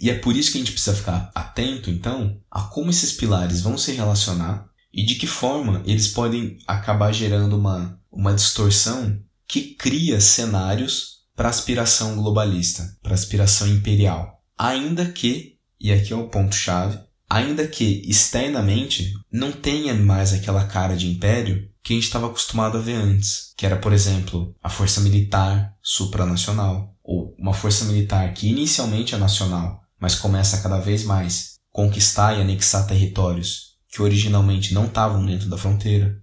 E 0.00 0.10
é 0.10 0.14
por 0.14 0.36
isso 0.36 0.50
que 0.50 0.58
a 0.58 0.60
gente 0.60 0.72
precisa 0.72 0.96
ficar 0.96 1.30
atento, 1.34 1.90
então, 1.90 2.40
a 2.50 2.62
como 2.62 2.90
esses 2.90 3.12
pilares 3.12 3.60
vão 3.60 3.78
se 3.78 3.92
relacionar 3.92 4.68
e 4.92 5.04
de 5.04 5.16
que 5.16 5.26
forma 5.26 5.82
eles 5.86 6.08
podem 6.08 6.58
acabar 6.66 7.12
gerando 7.12 7.56
uma, 7.56 8.00
uma 8.10 8.34
distorção 8.34 9.18
que 9.46 9.74
cria 9.74 10.20
cenários 10.20 11.24
para 11.36 11.48
aspiração 11.48 12.16
globalista, 12.16 12.96
para 13.02 13.14
aspiração 13.14 13.66
imperial. 13.66 14.40
Ainda 14.56 15.06
que, 15.06 15.58
e 15.80 15.92
aqui 15.92 16.12
é 16.12 16.16
o 16.16 16.28
ponto-chave, 16.28 16.98
ainda 17.28 17.66
que 17.66 18.02
externamente 18.08 19.12
não 19.30 19.50
tenha 19.50 19.94
mais 19.94 20.32
aquela 20.32 20.64
cara 20.66 20.96
de 20.96 21.08
império 21.08 21.68
que 21.84 21.92
a 21.92 21.96
gente 21.96 22.06
estava 22.06 22.26
acostumado 22.26 22.78
a 22.78 22.80
ver 22.80 22.94
antes, 22.94 23.52
que 23.58 23.66
era, 23.66 23.76
por 23.76 23.92
exemplo, 23.92 24.56
a 24.62 24.70
força 24.70 25.02
militar 25.02 25.76
supranacional, 25.82 26.96
ou 27.04 27.36
uma 27.38 27.52
força 27.52 27.84
militar 27.84 28.32
que 28.32 28.48
inicialmente 28.48 29.14
é 29.14 29.18
nacional, 29.18 29.82
mas 30.00 30.14
começa 30.14 30.56
a 30.56 30.62
cada 30.62 30.78
vez 30.78 31.04
mais 31.04 31.56
conquistar 31.70 32.38
e 32.38 32.40
anexar 32.40 32.86
territórios 32.86 33.74
que 33.92 34.00
originalmente 34.00 34.72
não 34.72 34.86
estavam 34.86 35.24
dentro 35.26 35.48
da 35.50 35.58
fronteira. 35.58 36.18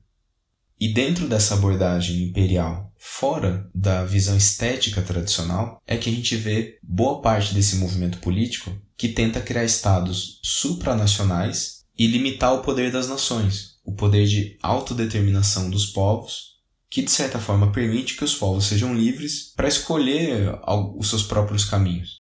E 0.79 0.91
dentro 0.91 1.27
dessa 1.27 1.53
abordagem 1.53 2.23
imperial, 2.23 2.91
fora 2.97 3.69
da 3.73 4.03
visão 4.03 4.35
estética 4.35 5.03
tradicional, 5.03 5.79
é 5.85 5.95
que 5.95 6.09
a 6.09 6.13
gente 6.13 6.35
vê 6.35 6.79
boa 6.81 7.21
parte 7.21 7.53
desse 7.53 7.75
movimento 7.75 8.17
político 8.17 8.75
que 8.97 9.09
tenta 9.09 9.39
criar 9.39 9.63
estados 9.63 10.39
supranacionais 10.41 11.85
e 11.95 12.07
limitar 12.07 12.51
o 12.55 12.63
poder 12.63 12.91
das 12.91 13.07
nações, 13.07 13.70
o 13.83 13.93
poder 13.93 14.25
de 14.27 14.57
autodeterminação 14.61 15.69
dos 15.69 15.87
povos, 15.87 16.51
que 16.89 17.01
de 17.01 17.11
certa 17.11 17.39
forma 17.39 17.71
permite 17.71 18.15
que 18.15 18.23
os 18.23 18.35
povos 18.35 18.65
sejam 18.65 18.93
livres 18.93 19.53
para 19.55 19.67
escolher 19.67 20.59
os 20.97 21.09
seus 21.09 21.23
próprios 21.23 21.65
caminhos. 21.65 22.17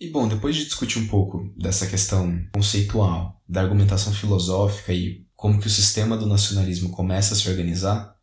E 0.00 0.10
bom, 0.10 0.26
depois 0.26 0.56
de 0.56 0.64
discutir 0.64 0.98
um 0.98 1.06
pouco 1.06 1.52
dessa 1.56 1.86
questão 1.86 2.36
conceitual, 2.52 3.42
da 3.48 3.60
argumentação 3.60 4.12
filosófica 4.12 4.92
e 4.92 5.24
como 5.36 5.60
que 5.60 5.66
o 5.66 5.70
sistema 5.70 6.16
do 6.16 6.26
nacionalismo 6.26 6.90
começa 6.90 7.34
a 7.34 7.36
se 7.36 7.48
organizar, 7.48 8.14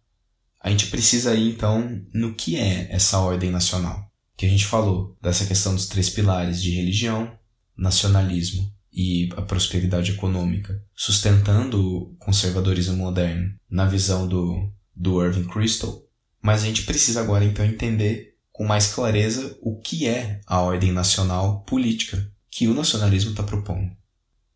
a 0.60 0.69
gente 0.69 0.88
precisa 0.88 1.34
ir 1.34 1.54
então 1.54 2.04
no 2.13 2.36
que 2.36 2.58
é 2.58 2.91
essa 2.91 3.19
ordem 3.19 3.50
nacional. 3.50 4.12
Que 4.36 4.45
a 4.45 4.50
gente 4.50 4.65
falou 4.65 5.17
dessa 5.21 5.45
questão 5.45 5.74
dos 5.74 5.88
três 5.88 6.10
pilares 6.10 6.62
de 6.62 6.71
religião, 6.71 7.32
nacionalismo 7.78 8.71
e 8.94 9.30
a 9.38 9.42
prosperidade 9.42 10.12
econômica, 10.12 10.84
sustentando 10.96 11.82
o 11.82 12.16
conservadorismo 12.18 12.96
moderno 12.96 13.54
na 13.70 13.86
visão 13.86 14.28
do, 14.28 14.72
do 14.96 15.24
Irving 15.24 15.48
Kristol. 15.48 16.08
Mas 16.42 16.64
a 16.64 16.66
gente 16.66 16.84
precisa 16.84 17.22
agora 17.22 17.46
então 17.46 17.66
entender 17.66 18.36
com 18.52 18.66
mais 18.66 18.88
clareza 18.94 19.58
o 19.62 19.80
que 19.80 20.08
é 20.08 20.42
a 20.46 20.60
ordem 20.60 20.92
nacional 20.92 21.62
política 21.62 22.30
que 22.50 22.68
o 22.68 22.74
nacionalismo 22.74 23.32
está 23.32 23.44
propondo. 23.44 23.92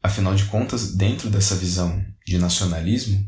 Afinal 0.04 0.36
de 0.36 0.46
contas, 0.46 0.94
dentro 0.94 1.30
dessa 1.30 1.56
visão 1.56 2.06
de 2.26 2.38
nacionalismo, 2.38 3.26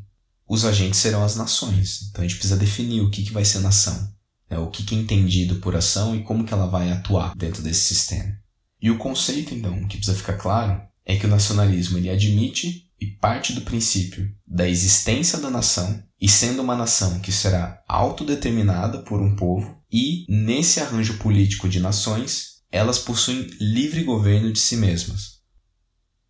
os 0.47 0.65
agentes 0.65 0.99
serão 0.99 1.23
as 1.23 1.35
nações. 1.35 2.09
Então 2.09 2.23
a 2.23 2.27
gente 2.27 2.37
precisa 2.37 2.59
definir 2.59 3.01
o 3.01 3.09
que, 3.09 3.23
que 3.23 3.33
vai 3.33 3.43
ser 3.43 3.59
nação, 3.59 4.13
né? 4.49 4.57
o 4.57 4.69
que, 4.69 4.83
que 4.83 4.93
é 4.95 4.97
entendido 4.97 5.55
por 5.55 5.75
ação 5.75 6.15
e 6.15 6.23
como 6.23 6.43
que 6.43 6.53
ela 6.53 6.67
vai 6.67 6.91
atuar 6.91 7.35
dentro 7.35 7.63
desse 7.63 7.81
sistema. 7.81 8.37
E 8.81 8.91
o 8.91 8.97
conceito, 8.97 9.55
então, 9.55 9.87
que 9.87 9.97
precisa 9.97 10.15
ficar 10.15 10.37
claro, 10.37 10.81
é 11.07 11.15
que 11.15 11.25
o 11.25 11.29
nacionalismo 11.29 11.97
ele 11.97 12.09
admite 12.09 12.91
e 12.99 13.07
parte 13.07 13.53
do 13.53 13.61
princípio 13.61 14.29
da 14.45 14.67
existência 14.67 15.39
da 15.39 15.49
nação 15.49 16.03
e 16.19 16.27
sendo 16.27 16.61
uma 16.61 16.75
nação 16.75 17.19
que 17.19 17.31
será 17.31 17.81
autodeterminada 17.87 18.99
por 18.99 19.21
um 19.21 19.33
povo 19.33 19.81
e 19.89 20.25
nesse 20.27 20.81
arranjo 20.81 21.17
político 21.17 21.69
de 21.69 21.79
nações, 21.79 22.57
elas 22.69 22.99
possuem 22.99 23.47
livre 23.61 24.03
governo 24.03 24.51
de 24.51 24.59
si 24.59 24.75
mesmas. 24.75 25.37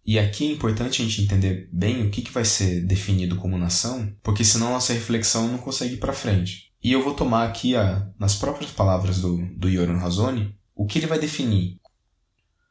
E 0.06 0.20
aqui 0.20 0.48
é 0.48 0.52
importante 0.52 1.02
a 1.02 1.06
gente 1.06 1.24
entender 1.24 1.68
bem 1.74 2.06
o 2.06 2.12
que, 2.12 2.22
que 2.22 2.32
vai 2.32 2.46
ser 2.46 2.86
definido 2.86 3.36
como 3.38 3.58
nação, 3.58 4.14
porque 4.22 4.44
senão 4.44 4.72
nossa 4.72 4.94
reflexão 4.94 5.48
não 5.48 5.58
consegue 5.58 5.96
ir 5.96 5.98
para 5.98 6.14
frente. 6.14 6.72
E 6.84 6.92
eu 6.92 7.04
vou 7.04 7.16
tomar 7.16 7.48
aqui, 7.48 7.76
a, 7.76 8.08
nas 8.20 8.36
próprias 8.36 8.70
palavras 8.70 9.20
do, 9.20 9.38
do 9.56 9.68
Yoram 9.68 9.98
Razoni, 9.98 10.56
o 10.76 10.86
que 10.86 11.00
ele 11.00 11.08
vai 11.08 11.20
definir. 11.20 11.80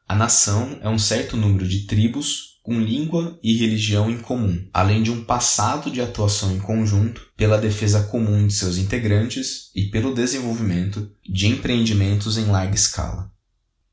A 0.07 0.15
nação 0.15 0.79
é 0.81 0.89
um 0.89 0.97
certo 0.99 1.35
número 1.35 1.67
de 1.67 1.81
tribos 1.85 2.59
com 2.63 2.79
língua 2.79 3.39
e 3.41 3.57
religião 3.57 4.09
em 4.09 4.17
comum, 4.17 4.67
além 4.73 5.01
de 5.01 5.11
um 5.11 5.23
passado 5.23 5.89
de 5.89 6.01
atuação 6.01 6.55
em 6.55 6.59
conjunto 6.59 7.21
pela 7.35 7.57
defesa 7.57 8.03
comum 8.03 8.45
de 8.45 8.53
seus 8.53 8.77
integrantes 8.77 9.71
e 9.75 9.85
pelo 9.85 10.13
desenvolvimento 10.13 11.11
de 11.27 11.47
empreendimentos 11.47 12.37
em 12.37 12.45
larga 12.45 12.75
escala. 12.75 13.31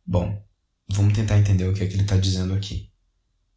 Bom, 0.04 0.42
vamos 0.88 1.14
tentar 1.14 1.38
entender 1.38 1.68
o 1.68 1.72
que 1.72 1.82
é 1.82 1.86
que 1.86 1.94
ele 1.94 2.02
está 2.02 2.16
dizendo 2.16 2.52
aqui 2.54 2.92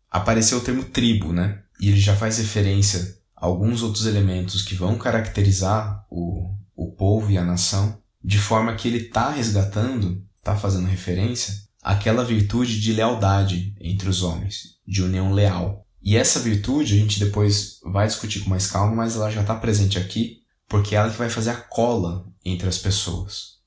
apareceu 0.10 0.58
o 0.58 0.62
termo 0.62 0.84
tribo, 0.84 1.32
né? 1.34 1.62
E 1.80 1.90
ele 1.90 2.00
já 2.00 2.16
faz 2.16 2.38
referência 2.38 3.18
a 3.36 3.46
alguns 3.46 3.84
outros 3.84 4.06
elementos 4.06 4.62
que 4.64 4.76
vão 4.76 4.98
caracterizar 4.98 6.06
o, 6.10 6.56
o 6.76 6.92
povo 6.92 7.32
e 7.32 7.38
a 7.38 7.44
nação, 7.44 8.02
de 8.24 8.40
forma 8.40 8.76
que 8.76 8.88
ele 8.88 9.06
está 9.06 9.30
resgatando, 9.30 10.26
está 10.38 10.56
fazendo 10.56 10.88
referência 10.88 11.67
àquela 11.82 12.24
virtude 12.24 12.80
de 12.80 12.94
lealdade 12.94 13.76
entre 13.80 14.10
os 14.10 14.24
homens, 14.24 14.78
de 14.86 15.04
união 15.04 15.32
leal. 15.32 15.86
E 16.02 16.16
essa 16.16 16.40
virtude 16.40 16.94
a 16.94 16.98
gente 16.98 17.20
depois 17.20 17.80
vai 17.84 18.08
discutir 18.08 18.42
com 18.42 18.50
mais 18.50 18.68
calma, 18.68 18.96
mas 18.96 19.16
ela 19.16 19.32
já 19.32 19.42
está 19.42 19.56
presente 19.56 19.98
aqui, 19.98 20.42
porque 20.68 20.96
é 20.96 20.98
ela 20.98 21.10
que 21.10 21.18
vai 21.18 21.30
fazer 21.30 21.52
a 21.52 21.56
cola 21.56 22.26
entre 22.44 22.68
as 22.68 22.78
pessoas. 22.78 23.58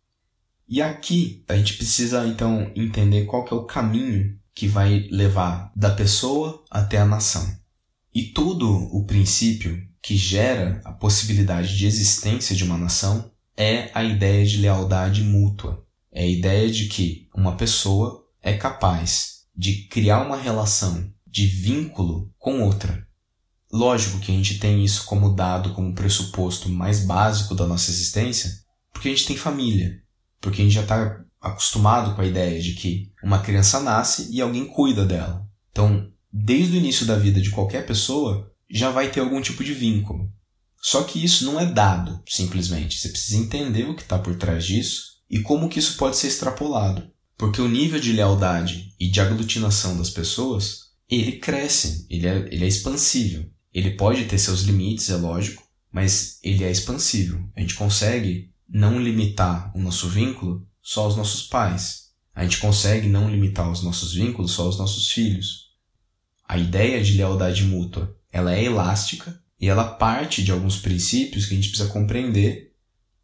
E 0.68 0.80
aqui 0.80 1.44
a 1.48 1.56
gente 1.56 1.74
precisa 1.74 2.26
então 2.26 2.70
entender 2.76 3.26
qual 3.26 3.44
que 3.44 3.52
é 3.52 3.56
o 3.56 3.64
caminho 3.64 4.38
que 4.54 4.68
vai 4.68 5.08
levar 5.10 5.72
da 5.74 5.90
pessoa 5.90 6.64
até 6.70 6.98
a 6.98 7.04
nação. 7.04 7.58
E 8.14 8.24
todo 8.24 8.68
o 8.94 9.04
princípio 9.04 9.82
que 10.02 10.16
gera 10.16 10.80
a 10.84 10.92
possibilidade 10.92 11.76
de 11.76 11.86
existência 11.86 12.54
de 12.54 12.64
uma 12.64 12.78
nação 12.78 13.30
é 13.56 13.90
a 13.94 14.02
ideia 14.02 14.44
de 14.44 14.58
lealdade 14.58 15.22
mútua. 15.22 15.84
É 16.12 16.22
a 16.22 16.26
ideia 16.26 16.68
de 16.70 16.86
que 16.86 17.28
uma 17.34 17.56
pessoa 17.56 18.26
é 18.42 18.54
capaz 18.54 19.44
de 19.56 19.86
criar 19.88 20.26
uma 20.26 20.36
relação 20.36 21.12
de 21.26 21.46
vínculo 21.46 22.32
com 22.36 22.62
outra. 22.62 23.06
Lógico 23.72 24.18
que 24.18 24.32
a 24.32 24.34
gente 24.34 24.58
tem 24.58 24.84
isso 24.84 25.04
como 25.04 25.34
dado, 25.34 25.72
como 25.74 25.94
pressuposto 25.94 26.68
mais 26.68 27.04
básico 27.04 27.54
da 27.54 27.66
nossa 27.66 27.90
existência, 27.90 28.50
porque 28.92 29.08
a 29.08 29.10
gente 29.12 29.26
tem 29.26 29.36
família, 29.36 30.02
porque 30.40 30.60
a 30.60 30.64
gente 30.64 30.74
já 30.74 30.82
está 30.82 31.20
acostumado 31.40 32.16
com 32.16 32.22
a 32.22 32.26
ideia 32.26 32.60
de 32.60 32.72
que 32.72 33.12
uma 33.22 33.38
criança 33.38 33.78
nasce 33.78 34.28
e 34.32 34.40
alguém 34.40 34.66
cuida 34.66 35.06
dela. 35.06 35.46
Então, 35.70 36.10
desde 36.32 36.76
o 36.76 36.78
início 36.78 37.06
da 37.06 37.16
vida 37.16 37.40
de 37.40 37.50
qualquer 37.50 37.86
pessoa, 37.86 38.50
já 38.68 38.90
vai 38.90 39.10
ter 39.10 39.20
algum 39.20 39.40
tipo 39.40 39.62
de 39.62 39.72
vínculo. 39.72 40.28
Só 40.82 41.04
que 41.04 41.22
isso 41.22 41.44
não 41.44 41.60
é 41.60 41.66
dado, 41.66 42.20
simplesmente. 42.26 42.98
Você 42.98 43.10
precisa 43.10 43.38
entender 43.38 43.84
o 43.84 43.94
que 43.94 44.02
está 44.02 44.18
por 44.18 44.34
trás 44.34 44.64
disso 44.64 45.09
e 45.30 45.38
como 45.40 45.68
que 45.68 45.78
isso 45.78 45.96
pode 45.96 46.16
ser 46.16 46.26
extrapolado. 46.26 47.08
Porque 47.38 47.62
o 47.62 47.68
nível 47.68 48.00
de 48.00 48.12
lealdade 48.12 48.92
e 48.98 49.08
de 49.08 49.20
aglutinação 49.20 49.96
das 49.96 50.10
pessoas, 50.10 50.90
ele 51.08 51.38
cresce, 51.38 52.06
ele 52.10 52.26
é, 52.26 52.48
ele 52.50 52.64
é 52.64 52.68
expansível. 52.68 53.48
Ele 53.72 53.92
pode 53.92 54.24
ter 54.24 54.38
seus 54.38 54.62
limites, 54.62 55.08
é 55.08 55.16
lógico, 55.16 55.62
mas 55.92 56.38
ele 56.42 56.64
é 56.64 56.70
expansível. 56.70 57.40
A 57.56 57.60
gente 57.60 57.74
consegue 57.74 58.50
não 58.68 59.00
limitar 59.00 59.70
o 59.74 59.80
nosso 59.80 60.08
vínculo 60.08 60.66
só 60.82 61.04
aos 61.04 61.16
nossos 61.16 61.42
pais. 61.42 62.10
A 62.34 62.42
gente 62.42 62.58
consegue 62.58 63.08
não 63.08 63.30
limitar 63.30 63.70
os 63.70 63.82
nossos 63.82 64.14
vínculos 64.14 64.52
só 64.52 64.64
aos 64.64 64.78
nossos 64.78 65.10
filhos. 65.10 65.70
A 66.46 66.58
ideia 66.58 67.02
de 67.02 67.14
lealdade 67.14 67.64
mútua, 67.64 68.16
ela 68.32 68.54
é 68.54 68.64
elástica 68.64 69.40
e 69.60 69.68
ela 69.68 69.84
parte 69.84 70.42
de 70.42 70.50
alguns 70.50 70.78
princípios 70.78 71.46
que 71.46 71.54
a 71.54 71.56
gente 71.56 71.68
precisa 71.68 71.88
compreender 71.88 72.69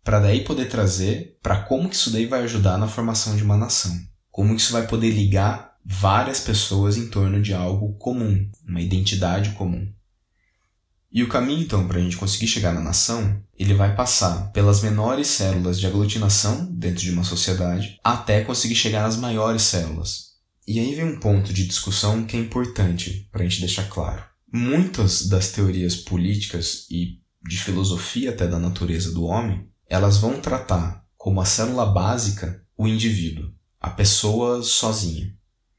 para 0.06 0.20
daí 0.20 0.44
poder 0.44 0.66
trazer 0.66 1.36
para 1.42 1.62
como 1.62 1.88
que 1.88 1.96
isso 1.96 2.12
daí 2.12 2.26
vai 2.26 2.44
ajudar 2.44 2.78
na 2.78 2.86
formação 2.86 3.36
de 3.36 3.42
uma 3.42 3.56
nação. 3.56 3.92
Como 4.30 4.54
que 4.54 4.62
isso 4.62 4.72
vai 4.72 4.86
poder 4.86 5.10
ligar 5.10 5.74
várias 5.84 6.38
pessoas 6.38 6.96
em 6.96 7.08
torno 7.08 7.42
de 7.42 7.52
algo 7.52 7.92
comum, 7.94 8.48
uma 8.64 8.80
identidade 8.80 9.50
comum. 9.50 9.92
E 11.10 11.24
o 11.24 11.28
caminho, 11.28 11.62
então, 11.62 11.88
para 11.88 11.98
a 11.98 12.00
gente 12.00 12.16
conseguir 12.16 12.46
chegar 12.46 12.72
na 12.72 12.80
nação, 12.80 13.42
ele 13.58 13.74
vai 13.74 13.96
passar 13.96 14.52
pelas 14.52 14.80
menores 14.80 15.26
células 15.26 15.80
de 15.80 15.88
aglutinação 15.88 16.66
dentro 16.72 17.02
de 17.02 17.10
uma 17.10 17.24
sociedade 17.24 17.98
até 18.04 18.44
conseguir 18.44 18.76
chegar 18.76 19.02
nas 19.02 19.16
maiores 19.16 19.62
células. 19.62 20.36
E 20.68 20.78
aí 20.78 20.94
vem 20.94 21.04
um 21.04 21.18
ponto 21.18 21.52
de 21.52 21.66
discussão 21.66 22.24
que 22.24 22.36
é 22.36 22.40
importante 22.40 23.28
para 23.32 23.40
a 23.42 23.44
gente 23.44 23.58
deixar 23.58 23.88
claro. 23.88 24.22
Muitas 24.52 25.26
das 25.26 25.50
teorias 25.50 25.96
políticas 25.96 26.86
e 26.88 27.18
de 27.44 27.58
filosofia 27.58 28.30
até 28.30 28.46
da 28.46 28.60
natureza 28.60 29.12
do 29.12 29.24
homem, 29.24 29.66
elas 29.88 30.18
vão 30.18 30.40
tratar 30.40 31.04
como 31.16 31.40
a 31.40 31.44
célula 31.44 31.86
básica 31.86 32.62
o 32.76 32.86
indivíduo, 32.86 33.50
a 33.80 33.90
pessoa 33.90 34.62
sozinha. 34.62 35.34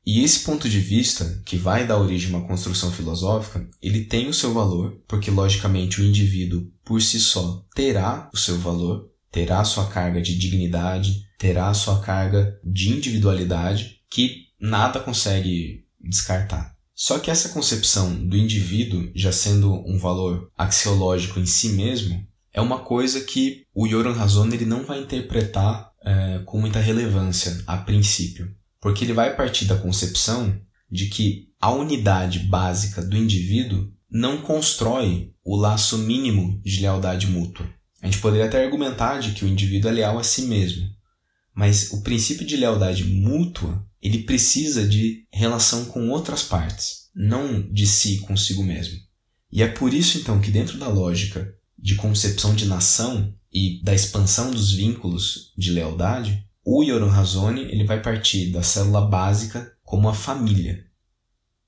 E 0.05 0.23
esse 0.23 0.39
ponto 0.45 0.69
de 0.69 0.79
vista, 0.79 1.41
que 1.45 1.57
vai 1.57 1.85
dar 1.85 1.97
origem 1.97 2.33
a 2.33 2.37
uma 2.37 2.47
construção 2.47 2.91
filosófica, 2.91 3.69
ele 3.81 4.05
tem 4.05 4.29
o 4.29 4.33
seu 4.33 4.53
valor, 4.53 5.01
porque 5.07 5.29
logicamente 5.29 6.01
o 6.01 6.05
indivíduo 6.05 6.71
por 6.83 7.01
si 7.01 7.19
só 7.19 7.65
terá 7.75 8.29
o 8.33 8.37
seu 8.37 8.57
valor, 8.57 9.11
terá 9.31 9.63
sua 9.65 9.87
carga 9.87 10.21
de 10.21 10.37
dignidade, 10.37 11.27
terá 11.37 11.73
sua 11.73 11.99
carga 11.99 12.57
de 12.63 12.89
individualidade, 12.89 14.01
que 14.09 14.47
nada 14.59 14.99
consegue 14.99 15.85
descartar. 15.99 16.75
Só 16.95 17.19
que 17.19 17.29
essa 17.29 17.49
concepção 17.49 18.15
do 18.15 18.35
indivíduo 18.35 19.11
já 19.13 19.31
sendo 19.31 19.71
um 19.87 19.99
valor 19.99 20.49
axiológico 20.57 21.39
em 21.39 21.45
si 21.45 21.69
mesmo 21.69 22.26
é 22.57 22.61
uma 22.61 22.79
coisa 22.79 23.21
que 23.21 23.65
o 23.73 23.85
Yoram 23.85 24.13
Razon 24.13 24.47
ele 24.47 24.65
não 24.65 24.83
vai 24.83 24.99
interpretar 24.99 25.91
é, 26.03 26.41
com 26.45 26.59
muita 26.59 26.79
relevância 26.79 27.63
a 27.67 27.77
princípio 27.77 28.57
porque 28.79 29.03
ele 29.03 29.13
vai 29.13 29.35
partir 29.35 29.65
da 29.65 29.77
concepção 29.77 30.59
de 30.89 31.07
que 31.07 31.49
a 31.59 31.71
unidade 31.71 32.39
básica 32.39 33.01
do 33.01 33.17
indivíduo 33.17 33.91
não 34.09 34.41
constrói 34.41 35.33
o 35.43 35.55
laço 35.55 35.97
mínimo 35.97 36.61
de 36.63 36.79
lealdade 36.81 37.27
mútua. 37.27 37.67
A 38.01 38.05
gente 38.05 38.19
poderia 38.19 38.45
até 38.45 38.63
argumentar 38.63 39.19
de 39.19 39.31
que 39.31 39.43
o 39.43 39.47
indivíduo 39.47 39.89
é 39.89 39.93
leal 39.93 40.17
a 40.17 40.23
si 40.23 40.43
mesmo, 40.43 40.87
mas 41.53 41.91
o 41.91 42.01
princípio 42.01 42.45
de 42.45 42.55
lealdade 42.55 43.03
mútua 43.03 43.85
ele 44.01 44.19
precisa 44.19 44.87
de 44.87 45.27
relação 45.31 45.85
com 45.85 46.09
outras 46.09 46.43
partes, 46.43 47.09
não 47.13 47.61
de 47.71 47.85
si 47.85 48.19
consigo 48.19 48.63
mesmo. 48.63 48.97
E 49.51 49.63
é 49.63 49.67
por 49.67 49.93
isso 49.93 50.19
então 50.19 50.39
que 50.39 50.51
dentro 50.51 50.77
da 50.77 50.87
lógica 50.87 51.56
de 51.77 51.95
concepção 51.95 52.55
de 52.55 52.65
nação 52.65 53.33
e 53.51 53.81
da 53.83 53.93
expansão 53.93 54.51
dos 54.51 54.71
vínculos 54.71 55.53
de 55.57 55.71
lealdade, 55.71 56.45
o 56.63 56.83
Yoram 56.83 57.09
ele 57.57 57.85
vai 57.85 58.01
partir 58.01 58.51
da 58.51 58.61
célula 58.61 59.01
básica 59.01 59.71
como 59.83 60.09
a 60.09 60.13
família. 60.13 60.85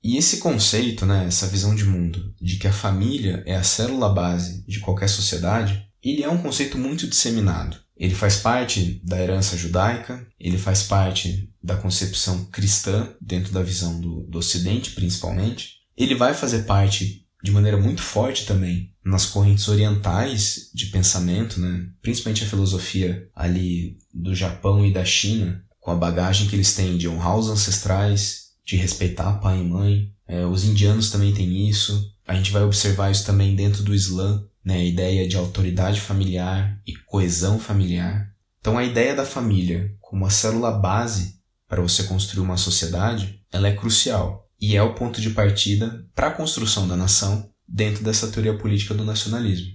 E 0.02 0.16
esse 0.16 0.38
conceito, 0.38 1.04
né, 1.04 1.26
essa 1.26 1.46
visão 1.46 1.74
de 1.74 1.84
mundo, 1.84 2.34
de 2.40 2.56
que 2.56 2.66
a 2.66 2.72
família 2.72 3.42
é 3.46 3.56
a 3.56 3.62
célula 3.62 4.08
base 4.08 4.64
de 4.66 4.80
qualquer 4.80 5.08
sociedade, 5.08 5.86
ele 6.02 6.22
é 6.22 6.28
um 6.28 6.38
conceito 6.38 6.78
muito 6.78 7.06
disseminado. 7.06 7.78
Ele 7.96 8.14
faz 8.14 8.36
parte 8.36 9.00
da 9.04 9.20
herança 9.20 9.56
judaica, 9.56 10.26
ele 10.38 10.56
faz 10.56 10.82
parte 10.82 11.52
da 11.62 11.76
concepção 11.76 12.46
cristã, 12.46 13.08
dentro 13.20 13.52
da 13.52 13.62
visão 13.62 14.00
do, 14.00 14.22
do 14.22 14.38
Ocidente 14.38 14.92
principalmente. 14.92 15.80
Ele 15.96 16.14
vai 16.14 16.32
fazer 16.32 16.64
parte 16.64 17.26
de 17.42 17.50
maneira 17.50 17.76
muito 17.76 18.02
forte 18.02 18.46
também 18.46 18.89
nas 19.04 19.26
correntes 19.26 19.66
orientais 19.68 20.70
de 20.74 20.86
pensamento, 20.86 21.60
né? 21.60 21.88
principalmente 22.02 22.44
a 22.44 22.46
filosofia 22.46 23.28
ali 23.34 23.98
do 24.12 24.34
Japão 24.34 24.84
e 24.84 24.92
da 24.92 25.04
China, 25.04 25.64
com 25.78 25.90
a 25.90 25.96
bagagem 25.96 26.46
que 26.46 26.54
eles 26.54 26.74
têm 26.74 26.98
de 26.98 27.08
honrar 27.08 27.38
os 27.38 27.48
ancestrais, 27.48 28.50
de 28.64 28.76
respeitar 28.76 29.40
pai 29.40 29.60
e 29.60 29.64
mãe. 29.64 30.12
É, 30.28 30.44
os 30.44 30.64
indianos 30.64 31.10
também 31.10 31.32
têm 31.32 31.68
isso. 31.68 32.14
A 32.26 32.34
gente 32.34 32.52
vai 32.52 32.62
observar 32.62 33.10
isso 33.10 33.24
também 33.24 33.56
dentro 33.56 33.82
do 33.82 33.94
Islã, 33.94 34.44
né? 34.64 34.76
a 34.76 34.84
ideia 34.84 35.26
de 35.26 35.36
autoridade 35.36 36.00
familiar 36.00 36.78
e 36.86 36.94
coesão 36.94 37.58
familiar. 37.58 38.30
Então 38.60 38.76
a 38.76 38.84
ideia 38.84 39.14
da 39.14 39.24
família 39.24 39.90
como 40.10 40.26
a 40.26 40.30
célula 40.30 40.72
base 40.72 41.36
para 41.68 41.80
você 41.80 42.02
construir 42.02 42.42
uma 42.42 42.56
sociedade, 42.56 43.40
ela 43.52 43.68
é 43.68 43.76
crucial 43.76 44.50
e 44.60 44.76
é 44.76 44.82
o 44.82 44.92
ponto 44.92 45.20
de 45.20 45.30
partida 45.30 46.04
para 46.16 46.26
a 46.26 46.32
construção 46.32 46.88
da 46.88 46.96
nação 46.96 47.48
dentro 47.70 48.02
dessa 48.02 48.28
teoria 48.28 48.58
política 48.58 48.92
do 48.92 49.04
nacionalismo. 49.04 49.72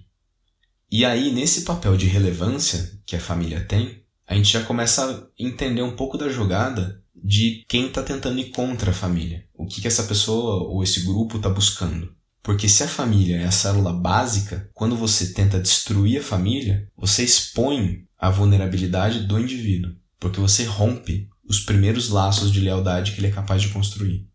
E 0.92 1.06
aí, 1.06 1.32
nesse 1.32 1.62
papel 1.62 1.96
de 1.96 2.06
relevância 2.06 3.00
que 3.06 3.16
a 3.16 3.20
família 3.20 3.64
tem, 3.66 4.04
a 4.28 4.36
gente 4.36 4.52
já 4.52 4.64
começa 4.64 5.10
a 5.10 5.28
entender 5.44 5.82
um 5.82 5.96
pouco 5.96 6.18
da 6.18 6.30
jogada 6.30 7.02
de 7.16 7.64
quem 7.68 7.88
está 7.88 8.04
tentando 8.04 8.40
ir 8.40 8.50
contra 8.52 8.92
a 8.92 8.94
família. 8.94 9.46
O 9.54 9.66
que, 9.66 9.82
que 9.82 9.88
essa 9.88 10.04
pessoa 10.04 10.68
ou 10.68 10.84
esse 10.84 11.02
grupo 11.02 11.38
está 11.38 11.50
buscando. 11.50 12.14
Porque 12.44 12.70
se 12.70 12.84
a 12.84 12.88
família 12.88 13.38
é 13.38 13.46
a 13.46 13.52
célula 13.52 13.92
básica, 13.92 14.70
quando 14.74 14.96
você 14.96 15.34
tenta 15.34 15.60
destruir 15.60 16.20
a 16.20 16.24
família, 16.24 16.88
você 16.96 17.24
expõe 17.24 18.06
a 18.20 18.30
vulnerabilidade 18.30 19.22
do 19.22 19.40
indivíduo, 19.40 19.96
porque 20.20 20.40
você 20.40 20.64
rompe 20.64 21.28
os 21.48 21.60
primeiros 21.60 22.10
laços 22.10 22.52
de 22.52 22.60
lealdade 22.60 23.14
que 23.14 23.20
ele 23.20 23.28
é 23.28 23.32
capaz 23.32 23.62
de 23.62 23.70
construir. 23.70 24.28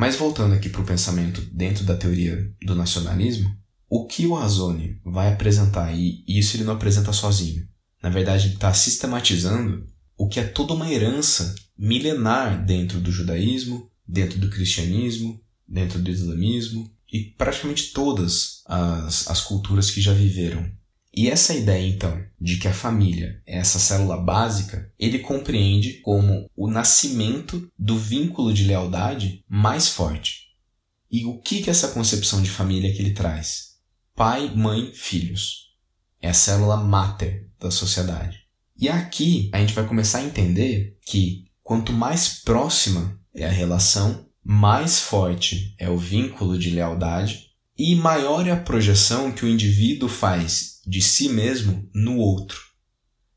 Mas 0.00 0.16
voltando 0.16 0.54
aqui 0.54 0.70
para 0.70 0.80
o 0.80 0.86
pensamento 0.86 1.42
dentro 1.52 1.84
da 1.84 1.94
teoria 1.94 2.50
do 2.62 2.74
nacionalismo, 2.74 3.54
o 3.86 4.06
que 4.06 4.26
o 4.26 4.32
Razone 4.32 4.98
vai 5.04 5.30
apresentar, 5.30 5.94
e 5.94 6.24
isso 6.26 6.56
ele 6.56 6.64
não 6.64 6.72
apresenta 6.72 7.12
sozinho, 7.12 7.68
na 8.02 8.08
verdade 8.08 8.46
ele 8.46 8.54
está 8.54 8.72
sistematizando 8.72 9.86
o 10.16 10.26
que 10.26 10.40
é 10.40 10.44
toda 10.44 10.72
uma 10.72 10.90
herança 10.90 11.54
milenar 11.76 12.64
dentro 12.64 12.98
do 12.98 13.12
judaísmo, 13.12 13.90
dentro 14.08 14.38
do 14.38 14.48
cristianismo, 14.48 15.38
dentro 15.68 15.98
do 15.98 16.10
islamismo 16.10 16.90
e 17.12 17.34
praticamente 17.36 17.92
todas 17.92 18.62
as, 18.64 19.28
as 19.28 19.42
culturas 19.42 19.90
que 19.90 20.00
já 20.00 20.14
viveram. 20.14 20.66
E 21.20 21.28
essa 21.28 21.52
ideia, 21.52 21.86
então, 21.86 22.18
de 22.40 22.56
que 22.56 22.66
a 22.66 22.72
família 22.72 23.42
é 23.46 23.58
essa 23.58 23.78
célula 23.78 24.16
básica, 24.16 24.90
ele 24.98 25.18
compreende 25.18 26.00
como 26.00 26.48
o 26.56 26.66
nascimento 26.66 27.70
do 27.78 27.98
vínculo 27.98 28.54
de 28.54 28.64
lealdade 28.64 29.44
mais 29.46 29.86
forte. 29.86 30.46
E 31.10 31.26
o 31.26 31.36
que 31.36 31.62
é 31.66 31.68
essa 31.68 31.88
concepção 31.88 32.40
de 32.40 32.48
família 32.48 32.90
que 32.94 33.02
ele 33.02 33.12
traz? 33.12 33.74
Pai, 34.16 34.50
mãe, 34.56 34.94
filhos. 34.94 35.74
É 36.22 36.30
a 36.30 36.32
célula 36.32 36.78
máter 36.78 37.50
da 37.60 37.70
sociedade. 37.70 38.38
E 38.74 38.88
aqui 38.88 39.50
a 39.52 39.58
gente 39.58 39.74
vai 39.74 39.86
começar 39.86 40.20
a 40.20 40.24
entender 40.24 40.96
que 41.04 41.44
quanto 41.62 41.92
mais 41.92 42.40
próxima 42.40 43.20
é 43.34 43.44
a 43.44 43.52
relação, 43.52 44.26
mais 44.42 45.00
forte 45.00 45.74
é 45.76 45.90
o 45.90 45.98
vínculo 45.98 46.58
de 46.58 46.70
lealdade 46.70 47.49
e 47.82 47.94
maior 47.94 48.46
é 48.46 48.50
a 48.50 48.60
projeção 48.60 49.32
que 49.32 49.42
o 49.42 49.48
indivíduo 49.48 50.06
faz 50.06 50.80
de 50.86 51.00
si 51.00 51.30
mesmo 51.30 51.88
no 51.94 52.18
outro. 52.18 52.60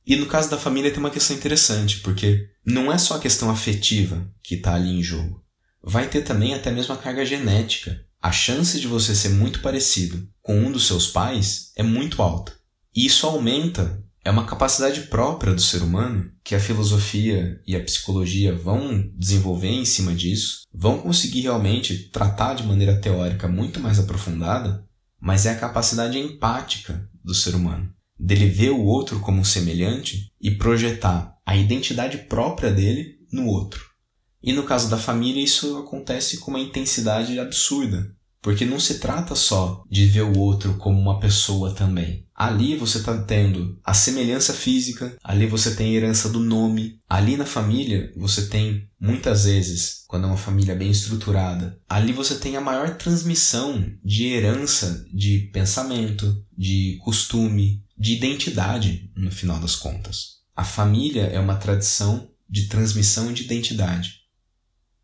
E 0.05 0.17
no 0.17 0.25
caso 0.25 0.49
da 0.49 0.57
família 0.57 0.91
tem 0.91 0.99
uma 0.99 1.09
questão 1.09 1.33
interessante, 1.33 2.01
porque 2.01 2.49
não 2.65 2.91
é 2.91 2.97
só 2.97 3.15
a 3.15 3.19
questão 3.21 3.49
afetiva 3.49 4.29
que 4.43 4.55
está 4.55 4.75
ali 4.75 4.89
em 4.89 5.01
jogo. 5.01 5.41
Vai 5.81 6.09
ter 6.09 6.23
também 6.23 6.53
até 6.53 6.71
mesmo 6.71 6.93
a 6.93 6.97
carga 6.97 7.25
genética. 7.25 8.03
A 8.21 8.33
chance 8.33 8.81
de 8.81 8.85
você 8.85 9.15
ser 9.15 9.29
muito 9.29 9.61
parecido 9.61 10.27
com 10.41 10.59
um 10.59 10.73
dos 10.73 10.87
seus 10.87 11.07
pais 11.07 11.71
é 11.77 11.83
muito 11.83 12.21
alta. 12.21 12.53
E 12.93 13.05
isso 13.05 13.25
aumenta 13.25 14.03
é 14.25 14.29
uma 14.29 14.45
capacidade 14.45 15.03
própria 15.03 15.53
do 15.53 15.61
ser 15.61 15.81
humano 15.81 16.29
que 16.43 16.55
a 16.55 16.59
filosofia 16.59 17.61
e 17.65 17.75
a 17.75 17.83
psicologia 17.83 18.53
vão 18.53 19.09
desenvolver 19.15 19.69
em 19.69 19.85
cima 19.85 20.13
disso, 20.13 20.63
vão 20.73 20.99
conseguir 20.99 21.41
realmente 21.41 22.09
tratar 22.09 22.53
de 22.53 22.63
maneira 22.63 22.99
teórica 22.99 23.47
muito 23.47 23.79
mais 23.79 23.97
aprofundada, 23.97 24.85
mas 25.19 25.45
é 25.45 25.51
a 25.51 25.59
capacidade 25.59 26.17
empática 26.17 27.09
do 27.23 27.33
ser 27.33 27.55
humano, 27.55 27.89
dele 28.19 28.49
ver 28.49 28.71
o 28.71 28.83
outro 28.83 29.21
como 29.21 29.39
um 29.39 29.45
semelhante 29.45 30.31
e 30.41 30.51
projetar 30.51 31.33
a 31.45 31.55
identidade 31.55 32.17
própria 32.17 32.71
dele 32.71 33.19
no 33.31 33.47
outro. 33.47 33.93
E 34.41 34.51
no 34.51 34.63
caso 34.63 34.89
da 34.89 34.97
família, 34.97 35.41
isso 35.41 35.77
acontece 35.77 36.39
com 36.39 36.51
uma 36.51 36.59
intensidade 36.59 37.39
absurda, 37.39 38.13
porque 38.41 38.65
não 38.65 38.77
se 38.77 38.99
trata 38.99 39.35
só 39.35 39.83
de 39.89 40.05
ver 40.05 40.23
o 40.23 40.37
outro 40.37 40.73
como 40.73 40.99
uma 40.99 41.19
pessoa 41.21 41.73
também. 41.73 42.22
Ali 42.35 42.75
você 42.75 42.97
está 42.97 43.15
tendo 43.21 43.79
a 43.83 43.93
semelhança 43.93 44.53
física, 44.53 45.15
ali 45.23 45.45
você 45.45 45.75
tem 45.75 45.91
a 45.91 45.97
herança 45.97 46.29
do 46.29 46.39
nome, 46.39 46.99
ali 47.07 47.37
na 47.37 47.45
família 47.45 48.11
você 48.17 48.47
tem, 48.47 48.89
muitas 48.99 49.45
vezes, 49.45 50.03
quando 50.07 50.23
é 50.23 50.27
uma 50.27 50.37
família 50.37 50.75
bem 50.75 50.89
estruturada, 50.89 51.79
ali 51.87 52.11
você 52.11 52.35
tem 52.35 52.57
a 52.57 52.61
maior 52.61 52.97
transmissão 52.97 53.85
de 54.03 54.27
herança 54.27 55.05
de 55.13 55.49
pensamento, 55.53 56.43
de 56.57 56.97
costume, 57.03 57.83
de 57.97 58.13
identidade, 58.13 59.11
no 59.15 59.31
final 59.31 59.59
das 59.59 59.75
contas. 59.75 60.41
A 60.55 60.63
família 60.63 61.23
é 61.23 61.39
uma 61.39 61.55
tradição 61.55 62.29
de 62.49 62.67
transmissão 62.67 63.31
de 63.31 63.43
identidade. 63.43 64.23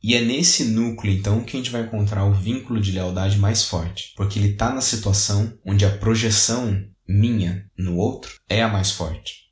E 0.01 0.15
é 0.15 0.21
nesse 0.21 0.63
núcleo, 0.63 1.13
então, 1.13 1.43
que 1.43 1.57
a 1.57 1.59
gente 1.59 1.71
vai 1.71 1.81
encontrar 1.81 2.23
o 2.23 2.33
vínculo 2.33 2.79
de 2.79 2.91
lealdade 2.91 3.37
mais 3.37 3.65
forte, 3.65 4.13
porque 4.15 4.39
ele 4.39 4.49
está 4.49 4.73
na 4.73 4.81
situação 4.81 5.53
onde 5.65 5.83
a 5.83 5.97
projeção 5.97 6.81
minha 7.09 7.65
no 7.75 7.97
outro 7.97 8.39
é 8.47 8.61
a 8.61 8.67
mais 8.67 8.91
forte. 8.91 9.49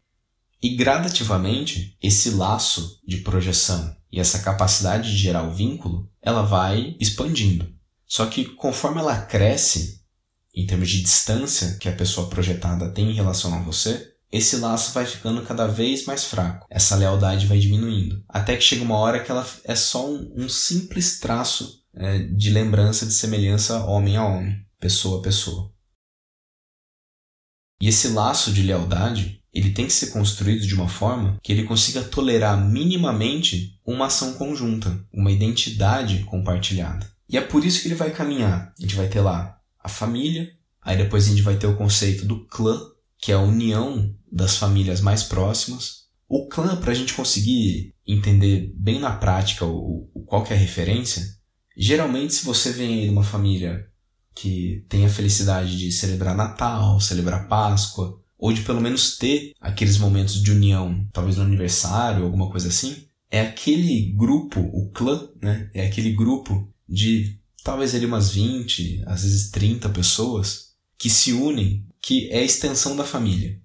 E 0.62 0.76
gradativamente, 0.76 1.98
esse 2.02 2.30
laço 2.30 3.00
de 3.06 3.18
projeção 3.18 3.96
e 4.12 4.20
essa 4.20 4.40
capacidade 4.40 5.12
de 5.12 5.18
gerar 5.18 5.44
o 5.44 5.54
vínculo, 5.54 6.08
ela 6.22 6.44
vai 6.44 6.96
expandindo. 7.00 7.68
Só 8.06 8.28
que 8.28 8.46
conforme 8.46 9.00
ela 9.00 9.22
cresce, 9.22 10.02
em 10.54 10.66
termos 10.68 10.90
de 10.90 11.02
distância 11.02 11.78
que 11.80 11.90
a 11.90 11.96
pessoa 11.96 12.30
projetada 12.30 12.92
tem 12.92 13.10
em 13.10 13.16
relação 13.16 13.54
a 13.54 13.62
você, 13.62 14.14
esse 14.32 14.58
laço 14.58 14.94
vai 14.94 15.06
ficando 15.06 15.42
cada 15.44 15.68
vez 15.68 16.06
mais 16.06 16.26
fraco. 16.26 16.68
Essa 16.70 16.96
lealdade 16.96 17.48
vai 17.48 17.58
diminuindo. 17.58 18.24
Até 18.28 18.56
que 18.56 18.64
chega 18.64 18.84
uma 18.84 18.98
hora 18.98 19.24
que 19.24 19.32
ela 19.32 19.48
é 19.64 19.76
só 19.76 20.08
um, 20.08 20.34
um 20.36 20.50
simples 20.50 21.20
traço 21.20 21.82
é, 21.96 22.20
de 22.20 22.50
lembrança, 22.50 23.06
de 23.06 23.14
semelhança 23.14 23.84
homem 23.86 24.18
a 24.18 24.26
homem, 24.26 24.56
pessoa 24.80 25.20
a 25.20 25.24
pessoa. 25.24 25.72
E 27.80 27.88
esse 27.88 28.10
laço 28.10 28.52
de 28.52 28.64
lealdade, 28.64 29.40
ele 29.54 29.72
tem 29.72 29.86
que 29.86 29.94
ser 29.94 30.08
construído 30.08 30.66
de 30.66 30.76
uma 30.76 30.88
forma 30.88 31.38
que 31.42 31.52
ele 31.52 31.64
consiga 31.64 32.04
tolerar 32.04 32.60
minimamente 32.64 33.80
uma 33.86 34.08
ação 34.08 34.34
conjunta, 34.34 35.00
uma 35.14 35.32
identidade 35.32 36.24
compartilhada. 36.24 37.10
E 37.30 37.38
é 37.38 37.42
por 37.42 37.66
isso 37.66 37.82
que 37.82 37.88
ele 37.88 37.96
vai 37.96 38.12
caminhar. 38.12 38.74
A 38.78 38.82
gente 38.82 38.96
vai 38.96 39.08
ter 39.08 39.22
lá 39.22 39.58
a 39.84 39.90
família, 39.90 40.52
aí 40.82 40.98
depois 40.98 41.26
a 41.26 41.30
gente 41.30 41.42
vai 41.42 41.58
ter 41.58 41.68
o 41.68 41.76
conceito 41.76 42.26
do 42.26 42.46
clã, 42.46 42.80
que 43.20 43.32
é 43.32 43.36
a 43.36 43.40
união 43.40 44.14
das 44.32 44.58
famílias 44.58 45.02
mais 45.02 45.24
próximas. 45.24 46.08
O 46.28 46.48
clã, 46.48 46.76
para 46.76 46.92
a 46.92 46.96
gente 46.96 47.14
conseguir 47.14 47.94
entender 48.06 48.74
bem 48.76 49.00
na 49.00 49.12
prática 49.12 49.66
o, 49.66 50.10
o, 50.14 50.24
qual 50.24 50.44
que 50.44 50.54
é 50.54 50.56
a 50.56 50.60
referência, 50.60 51.26
geralmente 51.76 52.34
se 52.34 52.46
você 52.46 52.72
vem 52.72 53.00
aí 53.00 53.06
de 53.06 53.12
uma 53.12 53.24
família 53.24 53.88
que 54.40 54.86
tem 54.88 55.04
a 55.04 55.10
felicidade 55.10 55.78
de 55.78 55.92
celebrar 55.92 56.36
Natal, 56.36 57.00
celebrar 57.00 57.48
Páscoa, 57.48 58.22
ou 58.38 58.54
de 58.54 58.62
pelo 58.62 58.80
menos 58.80 59.18
ter 59.18 59.54
aqueles 59.60 59.98
momentos 59.98 60.42
de 60.42 60.52
união, 60.52 61.08
talvez 61.12 61.38
no 61.38 61.44
aniversário, 61.44 62.24
alguma 62.24 62.50
coisa 62.50 62.68
assim, 62.68 63.08
é 63.32 63.42
aquele 63.42 64.14
grupo, 64.16 64.60
o 64.60 64.92
clã, 64.92 65.28
né? 65.42 65.70
É 65.74 65.88
aquele 65.88 66.14
grupo 66.14 66.72
de 66.88 67.40
talvez 67.64 67.96
ali 67.96 68.06
umas 68.06 68.30
20, 68.30 69.04
às 69.08 69.24
vezes 69.24 69.50
30 69.50 69.90
pessoas 69.90 70.68
que 70.98 71.10
se 71.10 71.34
unem 71.34 71.86
que 72.00 72.30
é 72.30 72.40
a 72.40 72.44
extensão 72.44 72.96
da 72.96 73.04
família. 73.04 73.60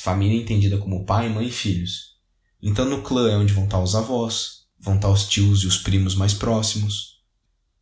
Família 0.00 0.40
entendida 0.40 0.78
como 0.78 1.04
pai, 1.04 1.28
mãe 1.28 1.48
e 1.48 1.52
filhos. 1.52 2.14
Então 2.62 2.88
no 2.88 3.02
clã 3.02 3.30
é 3.30 3.36
onde 3.36 3.52
vão 3.52 3.64
estar 3.64 3.82
os 3.82 3.94
avós, 3.94 4.64
vão 4.80 4.94
estar 4.94 5.10
os 5.10 5.28
tios 5.28 5.64
e 5.64 5.66
os 5.66 5.76
primos 5.76 6.14
mais 6.14 6.32
próximos. 6.32 7.13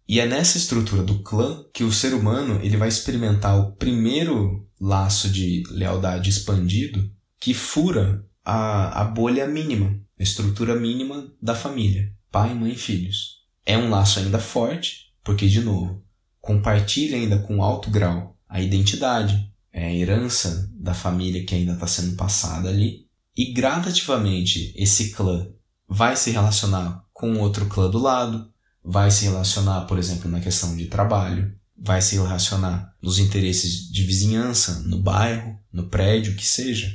E 0.08 0.20
é 0.20 0.26
nessa 0.26 0.58
estrutura 0.58 1.02
do 1.02 1.22
clã 1.22 1.64
que 1.72 1.84
o 1.84 1.92
ser 1.92 2.12
humano 2.14 2.60
ele 2.62 2.76
vai 2.76 2.88
experimentar 2.88 3.58
o 3.58 3.72
primeiro 3.72 4.68
laço 4.80 5.30
de 5.30 5.62
lealdade 5.70 6.28
expandido 6.28 7.10
que 7.40 7.54
fura 7.54 8.24
a, 8.44 9.02
a 9.02 9.04
bolha 9.04 9.46
mínima, 9.46 9.98
a 10.18 10.22
estrutura 10.22 10.74
mínima 10.74 11.32
da 11.40 11.54
família, 11.54 12.12
pai, 12.30 12.54
mãe 12.54 12.72
e 12.72 12.76
filhos. 12.76 13.42
É 13.64 13.78
um 13.78 13.90
laço 13.90 14.18
ainda 14.18 14.38
forte, 14.38 15.12
porque, 15.22 15.48
de 15.48 15.60
novo, 15.60 16.04
compartilha 16.40 17.16
ainda 17.16 17.38
com 17.38 17.62
alto 17.62 17.90
grau 17.90 18.36
a 18.48 18.60
identidade, 18.60 19.50
é 19.72 19.86
a 19.86 19.94
herança 19.94 20.70
da 20.74 20.92
família 20.92 21.44
que 21.46 21.54
ainda 21.54 21.72
está 21.72 21.86
sendo 21.86 22.16
passada 22.16 22.68
ali. 22.68 23.06
E 23.34 23.52
gradativamente 23.52 24.74
esse 24.76 25.12
clã 25.12 25.48
vai 25.88 26.16
se 26.16 26.30
relacionar 26.30 27.02
com 27.12 27.38
outro 27.38 27.66
clã 27.66 27.88
do 27.88 27.98
lado, 27.98 28.52
vai 28.84 29.10
se 29.10 29.24
relacionar, 29.24 29.82
por 29.82 29.98
exemplo, 29.98 30.30
na 30.30 30.40
questão 30.40 30.76
de 30.76 30.86
trabalho, 30.86 31.54
vai 31.76 32.00
se 32.00 32.16
relacionar 32.16 32.94
nos 33.02 33.18
interesses 33.18 33.90
de 33.90 34.04
vizinhança, 34.04 34.80
no 34.80 34.98
bairro, 34.98 35.58
no 35.72 35.88
prédio, 35.88 36.36
que 36.36 36.46
seja. 36.46 36.92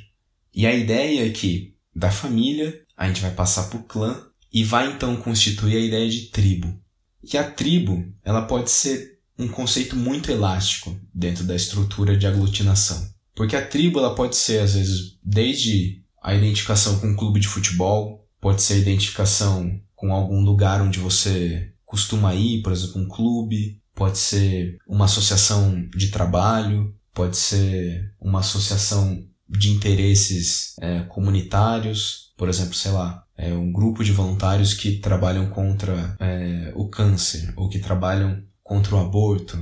E 0.53 0.65
a 0.65 0.73
ideia 0.73 1.27
é 1.27 1.29
que 1.29 1.75
da 1.95 2.11
família 2.11 2.81
a 2.95 3.07
gente 3.07 3.21
vai 3.21 3.31
passar 3.31 3.69
para 3.69 3.79
o 3.79 3.83
clã 3.83 4.23
e 4.51 4.63
vai 4.63 4.91
então 4.91 5.15
constituir 5.17 5.75
a 5.75 5.79
ideia 5.79 6.09
de 6.09 6.27
tribo. 6.27 6.79
E 7.23 7.37
a 7.37 7.49
tribo, 7.49 8.05
ela 8.23 8.43
pode 8.43 8.71
ser 8.71 9.19
um 9.37 9.47
conceito 9.47 9.95
muito 9.95 10.31
elástico 10.31 10.99
dentro 11.13 11.43
da 11.43 11.55
estrutura 11.55 12.17
de 12.17 12.25
aglutinação. 12.25 13.07
Porque 13.35 13.55
a 13.55 13.65
tribo 13.65 13.99
ela 13.99 14.15
pode 14.15 14.35
ser, 14.35 14.59
às 14.61 14.73
vezes, 14.73 15.17
desde 15.23 16.01
a 16.23 16.33
identificação 16.33 16.99
com 16.99 17.07
um 17.07 17.15
clube 17.15 17.39
de 17.39 17.47
futebol, 17.47 18.27
pode 18.41 18.61
ser 18.61 18.75
a 18.75 18.77
identificação 18.77 19.79
com 19.95 20.11
algum 20.11 20.41
lugar 20.41 20.81
onde 20.81 20.99
você 20.99 21.71
costuma 21.87 22.35
ir, 22.35 22.61
por 22.61 22.73
exemplo, 22.73 23.01
um 23.01 23.07
clube, 23.07 23.81
pode 23.95 24.17
ser 24.19 24.77
uma 24.85 25.05
associação 25.05 25.89
de 25.95 26.09
trabalho, 26.09 26.93
pode 27.13 27.37
ser 27.37 28.13
uma 28.19 28.41
associação 28.41 29.25
de 29.49 29.71
interesses 29.71 30.75
é, 30.81 30.99
comunitários, 31.03 32.33
por 32.37 32.49
exemplo, 32.49 32.75
sei 32.75 32.91
lá, 32.91 33.23
é 33.37 33.53
um 33.53 33.71
grupo 33.71 34.03
de 34.03 34.11
voluntários 34.11 34.73
que 34.73 34.97
trabalham 34.99 35.49
contra 35.49 36.15
é, 36.19 36.73
o 36.75 36.89
câncer 36.89 37.53
ou 37.55 37.69
que 37.69 37.79
trabalham 37.79 38.43
contra 38.61 38.95
o 38.95 38.99
aborto. 38.99 39.57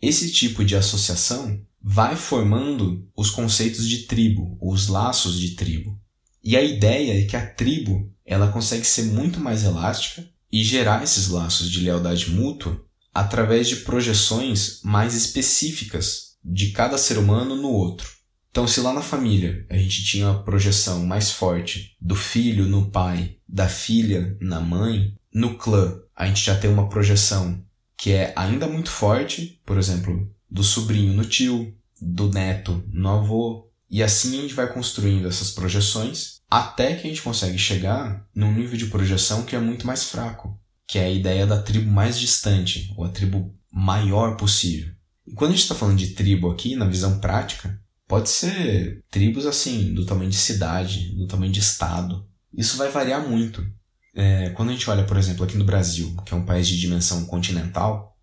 esse 0.00 0.30
tipo 0.30 0.64
de 0.64 0.76
associação 0.76 1.60
vai 1.82 2.14
formando 2.14 3.08
os 3.16 3.30
conceitos 3.30 3.88
de 3.88 4.06
tribo, 4.06 4.56
os 4.60 4.86
laços 4.86 5.40
de 5.40 5.56
tribo. 5.56 5.98
E 6.42 6.56
a 6.56 6.62
ideia 6.62 7.20
é 7.20 7.24
que 7.26 7.36
a 7.36 7.44
tribo 7.44 8.10
ela 8.24 8.52
consegue 8.52 8.86
ser 8.86 9.04
muito 9.04 9.40
mais 9.40 9.64
elástica 9.64 10.24
e 10.54 10.62
gerar 10.62 11.02
esses 11.02 11.26
laços 11.26 11.68
de 11.68 11.80
lealdade 11.80 12.30
mútua 12.30 12.80
através 13.12 13.66
de 13.66 13.78
projeções 13.78 14.80
mais 14.84 15.12
específicas 15.12 16.36
de 16.44 16.70
cada 16.70 16.96
ser 16.96 17.18
humano 17.18 17.56
no 17.56 17.70
outro. 17.70 18.08
Então, 18.52 18.64
se 18.68 18.80
lá 18.80 18.92
na 18.92 19.02
família 19.02 19.66
a 19.68 19.76
gente 19.76 20.04
tinha 20.04 20.30
a 20.30 20.38
projeção 20.38 21.04
mais 21.04 21.32
forte 21.32 21.96
do 22.00 22.14
filho 22.14 22.66
no 22.66 22.88
pai, 22.88 23.34
da 23.48 23.66
filha 23.66 24.38
na 24.40 24.60
mãe, 24.60 25.16
no 25.34 25.58
clã 25.58 25.98
a 26.14 26.24
gente 26.24 26.44
já 26.44 26.56
tem 26.56 26.70
uma 26.70 26.88
projeção 26.88 27.60
que 27.96 28.12
é 28.12 28.32
ainda 28.36 28.68
muito 28.68 28.90
forte, 28.90 29.60
por 29.66 29.76
exemplo, 29.76 30.32
do 30.48 30.62
sobrinho 30.62 31.14
no 31.14 31.24
tio, 31.24 31.74
do 32.00 32.30
neto 32.30 32.80
no 32.92 33.08
avô, 33.08 33.68
e 33.90 34.04
assim 34.04 34.38
a 34.38 34.42
gente 34.42 34.54
vai 34.54 34.72
construindo 34.72 35.26
essas 35.26 35.50
projeções 35.50 36.40
até 36.50 36.94
que 36.94 37.06
a 37.06 37.10
gente 37.10 37.22
consegue 37.22 37.58
chegar 37.58 38.26
num 38.34 38.52
nível 38.52 38.76
de 38.76 38.86
projeção 38.86 39.44
que 39.44 39.56
é 39.56 39.60
muito 39.60 39.86
mais 39.86 40.04
fraco, 40.04 40.58
que 40.86 40.98
é 40.98 41.04
a 41.04 41.10
ideia 41.10 41.46
da 41.46 41.60
tribo 41.60 41.90
mais 41.90 42.18
distante, 42.18 42.92
ou 42.96 43.04
a 43.04 43.08
tribo 43.08 43.54
maior 43.72 44.36
possível. 44.36 44.92
E 45.26 45.32
quando 45.34 45.50
a 45.50 45.54
gente 45.54 45.62
está 45.62 45.74
falando 45.74 45.98
de 45.98 46.08
tribo 46.08 46.50
aqui, 46.50 46.76
na 46.76 46.86
visão 46.86 47.18
prática, 47.18 47.80
pode 48.06 48.28
ser 48.28 49.02
tribos 49.10 49.46
assim, 49.46 49.94
do 49.94 50.04
tamanho 50.04 50.30
de 50.30 50.36
cidade, 50.36 51.14
do 51.16 51.26
tamanho 51.26 51.52
de 51.52 51.60
estado. 51.60 52.28
Isso 52.52 52.76
vai 52.76 52.90
variar 52.90 53.26
muito. 53.26 53.66
É, 54.14 54.50
quando 54.50 54.68
a 54.68 54.72
gente 54.72 54.88
olha, 54.88 55.04
por 55.04 55.16
exemplo, 55.16 55.44
aqui 55.44 55.56
no 55.56 55.64
Brasil, 55.64 56.14
que 56.24 56.32
é 56.32 56.36
um 56.36 56.44
país 56.44 56.68
de 56.68 56.78
dimensão 56.78 57.24
continental, 57.24 58.16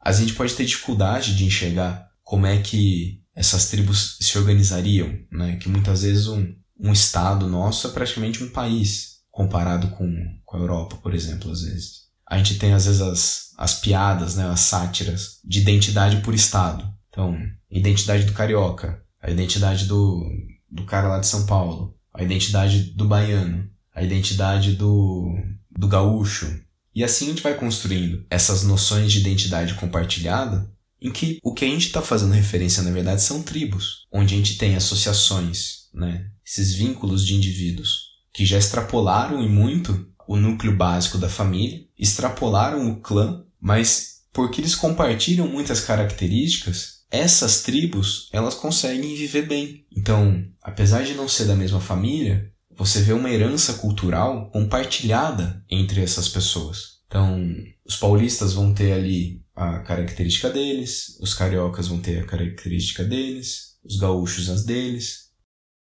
a 0.00 0.12
gente 0.12 0.34
pode 0.34 0.54
ter 0.54 0.64
dificuldade 0.64 1.34
de 1.34 1.44
enxergar 1.44 2.08
como 2.22 2.46
é 2.46 2.60
que 2.60 3.22
essas 3.34 3.68
tribos 3.68 4.16
se 4.20 4.38
organizariam, 4.38 5.12
né? 5.30 5.56
Que 5.56 5.68
muitas 5.68 6.02
vezes 6.02 6.28
um, 6.28 6.54
um 6.78 6.92
estado 6.92 7.48
nosso 7.48 7.86
é 7.86 7.90
praticamente 7.90 8.42
um 8.42 8.50
país 8.50 9.20
comparado 9.30 9.88
com, 9.88 10.12
com 10.44 10.56
a 10.56 10.60
Europa, 10.60 10.96
por 10.96 11.14
exemplo, 11.14 11.50
às 11.50 11.62
vezes. 11.62 12.04
A 12.26 12.38
gente 12.38 12.56
tem 12.56 12.72
às 12.72 12.86
vezes 12.86 13.00
as, 13.00 13.50
as 13.56 13.80
piadas, 13.80 14.36
né, 14.36 14.48
as 14.48 14.60
sátiras 14.60 15.40
de 15.44 15.60
identidade 15.60 16.20
por 16.22 16.34
estado. 16.34 16.88
Então, 17.08 17.36
identidade 17.70 18.24
do 18.24 18.32
carioca, 18.32 19.02
a 19.20 19.30
identidade 19.30 19.86
do, 19.86 20.22
do 20.70 20.84
cara 20.84 21.08
lá 21.08 21.18
de 21.18 21.26
São 21.26 21.46
Paulo, 21.46 21.96
a 22.12 22.22
identidade 22.22 22.92
do 22.94 23.06
baiano, 23.06 23.68
a 23.94 24.02
identidade 24.02 24.72
do, 24.72 25.32
do 25.70 25.88
gaúcho. 25.88 26.60
E 26.94 27.02
assim 27.02 27.26
a 27.26 27.28
gente 27.30 27.42
vai 27.42 27.54
construindo 27.54 28.24
essas 28.30 28.62
noções 28.62 29.12
de 29.12 29.20
identidade 29.20 29.74
compartilhada, 29.74 30.70
em 31.00 31.10
que 31.10 31.38
o 31.42 31.52
que 31.52 31.64
a 31.64 31.68
gente 31.68 31.86
está 31.86 32.00
fazendo 32.00 32.32
referência, 32.32 32.82
na 32.82 32.90
verdade, 32.90 33.20
são 33.22 33.42
tribos, 33.42 34.06
onde 34.12 34.34
a 34.34 34.36
gente 34.36 34.56
tem 34.56 34.74
associações, 34.74 35.83
né? 35.94 36.30
esses 36.44 36.74
vínculos 36.74 37.24
de 37.24 37.34
indivíduos 37.34 38.14
que 38.32 38.44
já 38.44 38.58
extrapolaram 38.58 39.42
e 39.42 39.48
muito 39.48 40.08
o 40.26 40.36
núcleo 40.36 40.76
básico 40.76 41.18
da 41.18 41.28
família, 41.28 41.84
extrapolaram 41.98 42.90
o 42.90 43.00
clã, 43.00 43.44
mas 43.60 44.22
porque 44.32 44.60
eles 44.60 44.74
compartilham 44.74 45.46
muitas 45.46 45.80
características, 45.80 47.04
essas 47.10 47.62
tribos 47.62 48.28
elas 48.32 48.54
conseguem 48.54 49.14
viver 49.14 49.46
bem. 49.46 49.86
Então, 49.96 50.44
apesar 50.60 51.04
de 51.04 51.14
não 51.14 51.28
ser 51.28 51.44
da 51.44 51.54
mesma 51.54 51.80
família, 51.80 52.52
você 52.76 53.00
vê 53.00 53.12
uma 53.12 53.30
herança 53.30 53.74
cultural 53.74 54.50
compartilhada 54.50 55.62
entre 55.70 56.02
essas 56.02 56.28
pessoas. 56.28 56.94
Então, 57.06 57.54
os 57.84 57.96
paulistas 57.96 58.52
vão 58.52 58.74
ter 58.74 58.92
ali 58.92 59.44
a 59.54 59.78
característica 59.80 60.50
deles, 60.50 61.16
os 61.20 61.32
cariocas 61.32 61.86
vão 61.86 62.00
ter 62.00 62.18
a 62.18 62.26
característica 62.26 63.04
deles, 63.04 63.76
os 63.84 63.96
gaúchos 63.96 64.50
as 64.50 64.64
deles. 64.64 65.23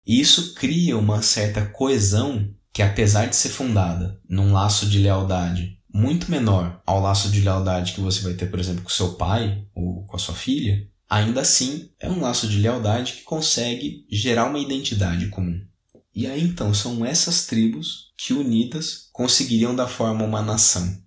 E 0.07 0.21
isso 0.21 0.55
cria 0.55 0.99
uma 0.99 1.23
certa 1.23 1.65
coesão 1.65 2.51
que, 2.73 2.83
apesar 2.83 3.27
de 3.27 3.37
ser 3.37 3.49
fundada 3.49 4.21
num 4.29 4.53
laço 4.53 4.87
de 4.87 4.99
lealdade 4.99 5.79
muito 5.95 6.29
menor 6.29 6.83
ao 6.85 7.01
laço 7.01 7.31
de 7.31 7.41
lealdade 7.41 7.93
que 7.93 8.01
você 8.01 8.21
vai 8.21 8.35
ter, 8.35 8.51
por 8.51 8.59
exemplo, 8.59 8.83
com 8.83 8.91
seu 8.91 9.15
pai 9.15 9.65
ou 9.73 10.05
com 10.05 10.17
a 10.17 10.19
sua 10.19 10.35
filha, 10.35 10.89
ainda 11.09 11.41
assim 11.41 11.89
é 12.01 12.11
um 12.11 12.21
laço 12.21 12.49
de 12.49 12.59
lealdade 12.59 13.13
que 13.13 13.23
consegue 13.23 14.05
gerar 14.11 14.47
uma 14.47 14.59
identidade 14.59 15.29
comum. 15.29 15.65
E 16.13 16.27
aí 16.27 16.43
então 16.43 16.75
são 16.75 17.07
essas 17.07 17.47
tribos 17.47 18.13
que 18.17 18.33
unidas 18.33 19.09
conseguiriam 19.13 19.75
dar 19.75 19.87
forma 19.87 20.23
a 20.23 20.27
uma 20.27 20.43
nação. 20.43 21.01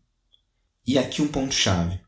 E 0.86 0.98
aqui 0.98 1.22
um 1.22 1.28
ponto-chave. 1.28 2.00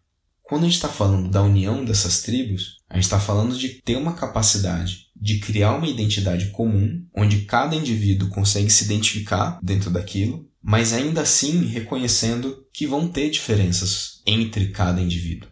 Quando 0.42 0.64
a 0.64 0.66
gente 0.66 0.76
está 0.76 0.88
falando 0.90 1.30
da 1.30 1.44
união 1.44 1.84
dessas 1.84 2.22
tribos, 2.22 2.78
a 2.90 2.96
gente 2.96 3.04
está 3.04 3.20
falando 3.20 3.58
de 3.58 3.70
ter 3.84 3.98
uma 3.98 4.14
capacidade 4.14 5.09
de 5.20 5.40
criar 5.40 5.76
uma 5.76 5.88
identidade 5.88 6.48
comum, 6.52 7.06
onde 7.16 7.42
cada 7.42 7.76
indivíduo 7.76 8.30
consegue 8.30 8.70
se 8.70 8.86
identificar 8.86 9.60
dentro 9.62 9.90
daquilo, 9.90 10.48
mas 10.62 10.94
ainda 10.94 11.22
assim 11.22 11.66
reconhecendo 11.66 12.66
que 12.74 12.88
vão 12.88 13.08
ter 13.08 13.30
diferenças 13.30 14.22
entre 14.26 14.70
cada 14.70 15.02
indivíduo. 15.02 15.50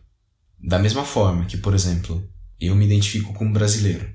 Da 0.59 0.79
mesma 0.79 1.03
forma 1.03 1.45
que, 1.45 1.57
por 1.57 1.73
exemplo, 1.73 2.27
eu 2.59 2.75
me 2.75 2.85
identifico 2.85 3.33
como 3.33 3.53
brasileiro. 3.53 4.09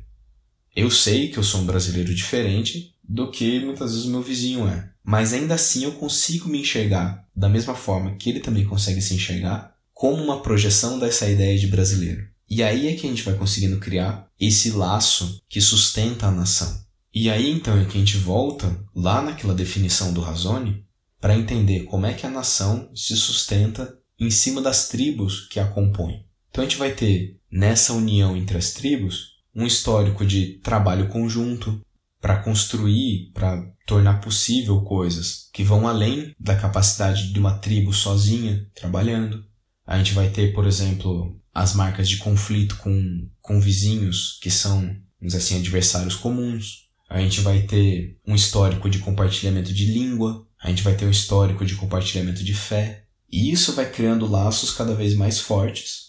Eu 0.74 0.90
sei 0.90 1.28
que 1.28 1.38
eu 1.38 1.42
sou 1.42 1.60
um 1.60 1.66
brasileiro 1.66 2.14
diferente 2.14 2.94
do 3.02 3.30
que 3.30 3.60
muitas 3.60 3.92
vezes 3.92 4.06
o 4.06 4.10
meu 4.10 4.22
vizinho 4.22 4.66
é. 4.66 4.90
Mas 5.04 5.32
ainda 5.32 5.54
assim 5.54 5.84
eu 5.84 5.92
consigo 5.92 6.48
me 6.48 6.60
enxergar 6.60 7.26
da 7.34 7.48
mesma 7.48 7.74
forma 7.74 8.14
que 8.16 8.30
ele 8.30 8.40
também 8.40 8.64
consegue 8.64 9.00
se 9.00 9.14
enxergar, 9.14 9.74
como 9.92 10.22
uma 10.22 10.42
projeção 10.42 10.98
dessa 10.98 11.28
ideia 11.28 11.58
de 11.58 11.66
brasileiro. 11.66 12.26
E 12.54 12.62
aí 12.62 12.88
é 12.88 12.94
que 12.94 13.06
a 13.06 13.08
gente 13.08 13.22
vai 13.22 13.32
conseguindo 13.32 13.78
criar 13.78 14.28
esse 14.38 14.72
laço 14.72 15.42
que 15.48 15.58
sustenta 15.58 16.26
a 16.26 16.30
nação. 16.30 16.84
E 17.14 17.30
aí 17.30 17.50
então 17.50 17.78
é 17.78 17.86
que 17.86 17.96
a 17.96 17.98
gente 17.98 18.18
volta 18.18 18.78
lá 18.94 19.22
naquela 19.22 19.54
definição 19.54 20.12
do 20.12 20.20
Razone 20.20 20.84
para 21.18 21.34
entender 21.34 21.84
como 21.84 22.04
é 22.04 22.12
que 22.12 22.26
a 22.26 22.30
nação 22.30 22.90
se 22.94 23.16
sustenta 23.16 23.96
em 24.20 24.28
cima 24.28 24.60
das 24.60 24.90
tribos 24.90 25.48
que 25.48 25.58
a 25.58 25.66
compõem. 25.66 26.26
Então 26.50 26.62
a 26.62 26.68
gente 26.68 26.76
vai 26.76 26.92
ter 26.92 27.40
nessa 27.50 27.94
união 27.94 28.36
entre 28.36 28.58
as 28.58 28.74
tribos 28.74 29.30
um 29.56 29.64
histórico 29.64 30.22
de 30.22 30.58
trabalho 30.58 31.08
conjunto, 31.08 31.80
para 32.20 32.42
construir, 32.42 33.30
para 33.32 33.66
tornar 33.86 34.20
possível 34.20 34.82
coisas 34.82 35.48
que 35.54 35.64
vão 35.64 35.88
além 35.88 36.36
da 36.38 36.54
capacidade 36.54 37.32
de 37.32 37.40
uma 37.40 37.56
tribo 37.56 37.94
sozinha 37.94 38.70
trabalhando. 38.74 39.42
A 39.86 39.96
gente 39.96 40.12
vai 40.12 40.28
ter, 40.28 40.52
por 40.52 40.66
exemplo, 40.66 41.41
as 41.54 41.74
marcas 41.74 42.08
de 42.08 42.18
conflito 42.18 42.76
com, 42.76 43.28
com 43.40 43.60
vizinhos 43.60 44.38
que 44.40 44.50
são, 44.50 44.96
vamos 45.20 45.34
assim, 45.34 45.58
adversários 45.58 46.14
comuns. 46.14 46.88
A 47.08 47.20
gente 47.20 47.40
vai 47.40 47.60
ter 47.62 48.16
um 48.26 48.34
histórico 48.34 48.88
de 48.88 48.98
compartilhamento 48.98 49.72
de 49.72 49.86
língua. 49.86 50.46
A 50.62 50.68
gente 50.68 50.82
vai 50.82 50.94
ter 50.94 51.04
um 51.04 51.10
histórico 51.10 51.64
de 51.64 51.74
compartilhamento 51.74 52.42
de 52.42 52.54
fé. 52.54 53.04
E 53.30 53.50
isso 53.52 53.74
vai 53.74 53.90
criando 53.90 54.30
laços 54.30 54.70
cada 54.70 54.94
vez 54.94 55.14
mais 55.14 55.38
fortes. 55.38 56.06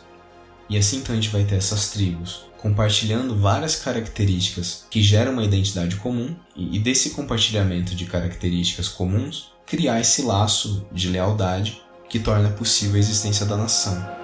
E 0.69 0.77
assim 0.77 0.97
então 0.97 1.13
a 1.13 1.15
gente 1.15 1.29
vai 1.29 1.43
ter 1.43 1.55
essas 1.55 1.89
tribos 1.91 2.45
compartilhando 2.63 3.37
várias 3.37 3.75
características 3.75 4.85
que 4.89 5.03
geram 5.03 5.33
uma 5.33 5.43
identidade 5.43 5.97
comum 5.97 6.33
e 6.55 6.79
desse 6.79 7.09
compartilhamento 7.09 7.93
de 7.93 8.05
características 8.05 8.87
comuns 8.87 9.51
criar 9.65 9.99
esse 9.99 10.21
laço 10.21 10.87
de 10.89 11.09
lealdade 11.09 11.81
que 12.09 12.19
torna 12.19 12.49
possível 12.51 12.95
a 12.95 12.99
existência 12.99 13.45
da 13.45 13.57
nação. 13.57 14.22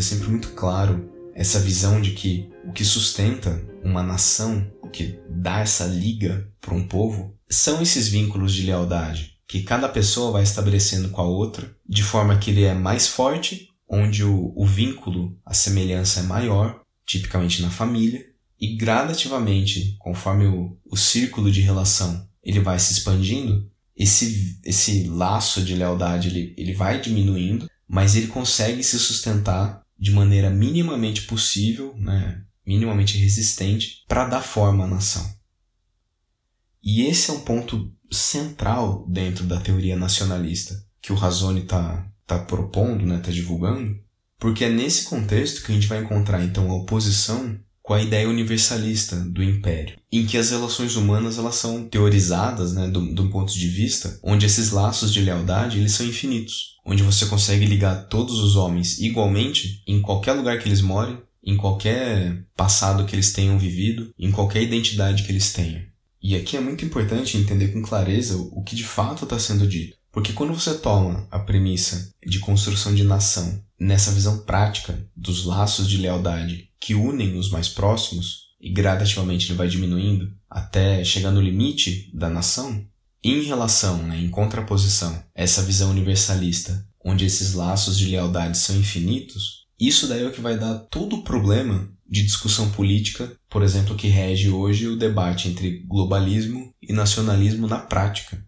Ter 0.00 0.02
sempre 0.02 0.28
muito 0.28 0.48
claro 0.52 1.10
essa 1.34 1.60
visão 1.60 2.00
de 2.00 2.12
que 2.12 2.50
o 2.64 2.72
que 2.72 2.84
sustenta 2.84 3.62
uma 3.84 4.02
nação, 4.02 4.66
o 4.82 4.88
que 4.88 5.18
dá 5.28 5.60
essa 5.60 5.84
liga 5.84 6.50
para 6.60 6.74
um 6.74 6.86
povo, 6.86 7.36
são 7.48 7.82
esses 7.82 8.08
vínculos 8.08 8.54
de 8.54 8.64
lealdade 8.64 9.38
que 9.46 9.62
cada 9.62 9.88
pessoa 9.88 10.30
vai 10.30 10.42
estabelecendo 10.42 11.08
com 11.10 11.20
a 11.20 11.26
outra, 11.26 11.74
de 11.86 12.04
forma 12.04 12.38
que 12.38 12.50
ele 12.50 12.62
é 12.62 12.72
mais 12.72 13.08
forte, 13.08 13.68
onde 13.88 14.24
o, 14.24 14.52
o 14.56 14.64
vínculo, 14.64 15.36
a 15.44 15.52
semelhança 15.52 16.20
é 16.20 16.22
maior, 16.22 16.80
tipicamente 17.04 17.60
na 17.60 17.68
família, 17.68 18.24
e 18.60 18.76
gradativamente, 18.76 19.96
conforme 19.98 20.46
o, 20.46 20.78
o 20.88 20.96
círculo 20.96 21.50
de 21.50 21.60
relação 21.60 22.28
ele 22.44 22.60
vai 22.60 22.78
se 22.78 22.92
expandindo, 22.92 23.68
esse, 23.96 24.60
esse 24.64 25.04
laço 25.08 25.62
de 25.62 25.74
lealdade 25.74 26.28
ele, 26.28 26.54
ele 26.56 26.72
vai 26.72 27.00
diminuindo 27.00 27.68
mas 27.90 28.14
ele 28.14 28.28
consegue 28.28 28.84
se 28.84 28.96
sustentar 29.00 29.82
de 30.00 30.10
maneira 30.10 30.48
minimamente 30.48 31.22
possível, 31.22 31.94
né, 31.98 32.42
minimamente 32.66 33.18
resistente, 33.18 34.02
para 34.08 34.26
dar 34.26 34.40
forma 34.40 34.84
à 34.84 34.86
nação. 34.86 35.28
E 36.82 37.02
esse 37.02 37.30
é 37.30 37.34
um 37.34 37.40
ponto 37.40 37.92
central 38.10 39.06
dentro 39.06 39.44
da 39.44 39.60
teoria 39.60 39.96
nacionalista, 39.96 40.74
que 41.02 41.12
o 41.12 41.16
Razone 41.16 41.60
está 41.60 42.10
tá 42.26 42.38
propondo, 42.38 43.04
né, 43.04 43.18
tá 43.18 43.30
divulgando, 43.30 44.00
porque 44.38 44.64
é 44.64 44.70
nesse 44.70 45.04
contexto 45.04 45.62
que 45.62 45.70
a 45.70 45.74
gente 45.74 45.86
vai 45.86 46.02
encontrar 46.02 46.42
então 46.42 46.70
a 46.70 46.74
oposição 46.74 47.60
com 47.82 47.94
a 47.94 48.02
ideia 48.02 48.28
universalista 48.28 49.16
do 49.16 49.42
império, 49.42 49.98
em 50.12 50.26
que 50.26 50.36
as 50.36 50.50
relações 50.50 50.96
humanas 50.96 51.38
elas 51.38 51.56
são 51.56 51.88
teorizadas, 51.88 52.72
né, 52.72 52.88
de 52.88 52.98
um 52.98 53.30
ponto 53.30 53.52
de 53.52 53.68
vista 53.68 54.18
onde 54.22 54.46
esses 54.46 54.70
laços 54.70 55.12
de 55.12 55.20
lealdade 55.20 55.78
eles 55.78 55.92
são 55.92 56.06
infinitos, 56.06 56.76
onde 56.84 57.02
você 57.02 57.26
consegue 57.26 57.64
ligar 57.64 58.08
todos 58.08 58.38
os 58.38 58.56
homens 58.56 58.98
igualmente 58.98 59.82
em 59.86 60.00
qualquer 60.00 60.32
lugar 60.32 60.58
que 60.58 60.68
eles 60.68 60.80
morem, 60.80 61.18
em 61.42 61.56
qualquer 61.56 62.44
passado 62.54 63.04
que 63.06 63.14
eles 63.14 63.32
tenham 63.32 63.58
vivido, 63.58 64.12
em 64.18 64.30
qualquer 64.30 64.62
identidade 64.62 65.22
que 65.22 65.32
eles 65.32 65.52
tenham. 65.52 65.82
E 66.22 66.36
aqui 66.36 66.56
é 66.56 66.60
muito 66.60 66.84
importante 66.84 67.38
entender 67.38 67.68
com 67.68 67.80
clareza 67.80 68.36
o 68.36 68.62
que 68.62 68.76
de 68.76 68.84
fato 68.84 69.24
está 69.24 69.38
sendo 69.38 69.66
dito. 69.66 69.96
Porque 70.12 70.32
quando 70.32 70.52
você 70.52 70.74
toma 70.74 71.26
a 71.30 71.38
premissa 71.38 72.12
de 72.26 72.40
construção 72.40 72.94
de 72.94 73.04
nação 73.04 73.62
nessa 73.78 74.10
visão 74.10 74.38
prática 74.38 74.98
dos 75.16 75.44
laços 75.44 75.88
de 75.88 75.96
lealdade 75.96 76.68
que 76.80 76.94
unem 76.94 77.36
os 77.36 77.50
mais 77.50 77.68
próximos 77.68 78.50
e 78.60 78.70
gradativamente 78.70 79.48
ele 79.48 79.58
vai 79.58 79.68
diminuindo 79.68 80.32
até 80.48 81.04
chegar 81.04 81.30
no 81.30 81.40
limite 81.40 82.10
da 82.14 82.28
nação, 82.28 82.84
em 83.22 83.42
relação, 83.42 84.02
né, 84.02 84.18
em 84.18 84.30
contraposição, 84.30 85.22
essa 85.34 85.62
visão 85.62 85.90
universalista, 85.90 86.86
onde 87.04 87.24
esses 87.24 87.54
laços 87.54 87.98
de 87.98 88.06
lealdade 88.06 88.56
são 88.56 88.76
infinitos, 88.76 89.66
isso 89.78 90.06
daí 90.06 90.22
é 90.22 90.26
o 90.26 90.32
que 90.32 90.40
vai 90.40 90.58
dar 90.58 90.78
todo 90.90 91.16
o 91.16 91.22
problema 91.22 91.90
de 92.08 92.22
discussão 92.22 92.70
política, 92.70 93.32
por 93.48 93.62
exemplo, 93.62 93.94
que 93.94 94.08
rege 94.08 94.50
hoje 94.50 94.88
o 94.88 94.96
debate 94.96 95.48
entre 95.48 95.78
globalismo 95.86 96.74
e 96.82 96.92
nacionalismo 96.92 97.66
na 97.66 97.78
prática. 97.78 98.44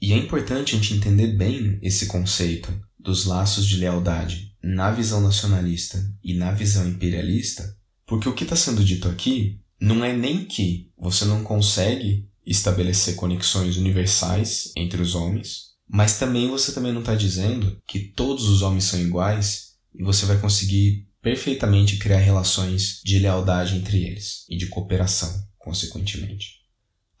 E 0.00 0.12
é 0.12 0.16
importante 0.16 0.74
a 0.74 0.78
gente 0.78 0.92
entender 0.92 1.28
bem 1.28 1.78
esse 1.80 2.06
conceito 2.06 2.70
dos 2.98 3.26
laços 3.26 3.66
de 3.66 3.76
lealdade 3.76 4.53
na 4.64 4.90
visão 4.90 5.20
nacionalista 5.20 6.02
e 6.22 6.32
na 6.32 6.50
visão 6.50 6.88
imperialista, 6.88 7.76
porque 8.06 8.28
o 8.28 8.32
que 8.32 8.44
está 8.44 8.56
sendo 8.56 8.82
dito 8.82 9.08
aqui 9.08 9.60
não 9.78 10.02
é 10.02 10.16
nem 10.16 10.46
que 10.46 10.90
você 10.96 11.26
não 11.26 11.44
consegue 11.44 12.26
estabelecer 12.46 13.14
conexões 13.14 13.76
universais 13.76 14.72
entre 14.74 15.02
os 15.02 15.14
homens, 15.14 15.74
mas 15.86 16.18
também 16.18 16.48
você 16.48 16.72
também 16.72 16.92
não 16.92 17.00
está 17.00 17.14
dizendo 17.14 17.76
que 17.86 18.00
todos 18.00 18.48
os 18.48 18.62
homens 18.62 18.84
são 18.84 18.98
iguais 19.00 19.74
e 19.94 20.02
você 20.02 20.24
vai 20.24 20.40
conseguir 20.40 21.06
perfeitamente 21.20 21.98
criar 21.98 22.18
relações 22.18 23.00
de 23.04 23.18
lealdade 23.18 23.76
entre 23.76 24.02
eles 24.02 24.46
e 24.48 24.56
de 24.56 24.66
cooperação, 24.66 25.30
consequentemente. 25.58 26.64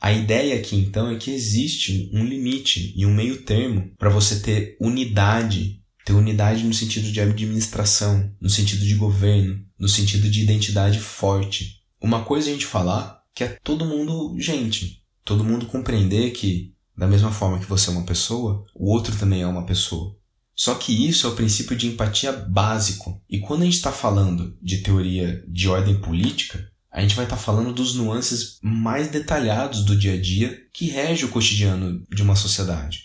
A 0.00 0.12
ideia 0.12 0.56
aqui 0.56 0.76
então 0.76 1.10
é 1.10 1.16
que 1.16 1.30
existe 1.30 2.10
um 2.12 2.24
limite 2.24 2.92
e 2.96 3.06
um 3.06 3.14
meio 3.14 3.42
termo 3.42 3.92
para 3.98 4.10
você 4.10 4.40
ter 4.40 4.76
unidade, 4.80 5.83
ter 6.04 6.12
unidade 6.12 6.64
no 6.64 6.74
sentido 6.74 7.10
de 7.10 7.20
administração, 7.20 8.30
no 8.40 8.50
sentido 8.50 8.84
de 8.84 8.94
governo, 8.94 9.64
no 9.78 9.88
sentido 9.88 10.28
de 10.28 10.42
identidade 10.42 11.00
forte. 11.00 11.80
Uma 12.00 12.22
coisa 12.22 12.48
é 12.48 12.50
a 12.50 12.54
gente 12.54 12.66
falar 12.66 13.22
que 13.34 13.42
é 13.42 13.58
todo 13.64 13.86
mundo 13.86 14.36
gente, 14.38 15.02
todo 15.24 15.44
mundo 15.44 15.66
compreender 15.66 16.30
que 16.32 16.74
da 16.96 17.06
mesma 17.06 17.32
forma 17.32 17.58
que 17.58 17.66
você 17.66 17.90
é 17.90 17.92
uma 17.92 18.04
pessoa, 18.04 18.64
o 18.74 18.92
outro 18.92 19.16
também 19.16 19.42
é 19.42 19.46
uma 19.46 19.66
pessoa. 19.66 20.16
Só 20.54 20.74
que 20.76 21.08
isso 21.08 21.26
é 21.26 21.30
o 21.30 21.34
princípio 21.34 21.76
de 21.76 21.88
empatia 21.88 22.30
básico. 22.30 23.20
E 23.28 23.40
quando 23.40 23.62
a 23.62 23.64
gente 23.64 23.74
está 23.74 23.90
falando 23.90 24.56
de 24.62 24.78
teoria 24.78 25.44
de 25.48 25.68
ordem 25.68 26.00
política, 26.00 26.70
a 26.92 27.00
gente 27.00 27.16
vai 27.16 27.24
estar 27.24 27.36
tá 27.36 27.42
falando 27.42 27.72
dos 27.72 27.96
nuances 27.96 28.58
mais 28.62 29.08
detalhados 29.08 29.84
do 29.84 29.96
dia 29.96 30.14
a 30.14 30.20
dia 30.20 30.56
que 30.72 30.86
rege 30.86 31.24
o 31.24 31.28
cotidiano 31.28 32.04
de 32.08 32.22
uma 32.22 32.36
sociedade. 32.36 33.03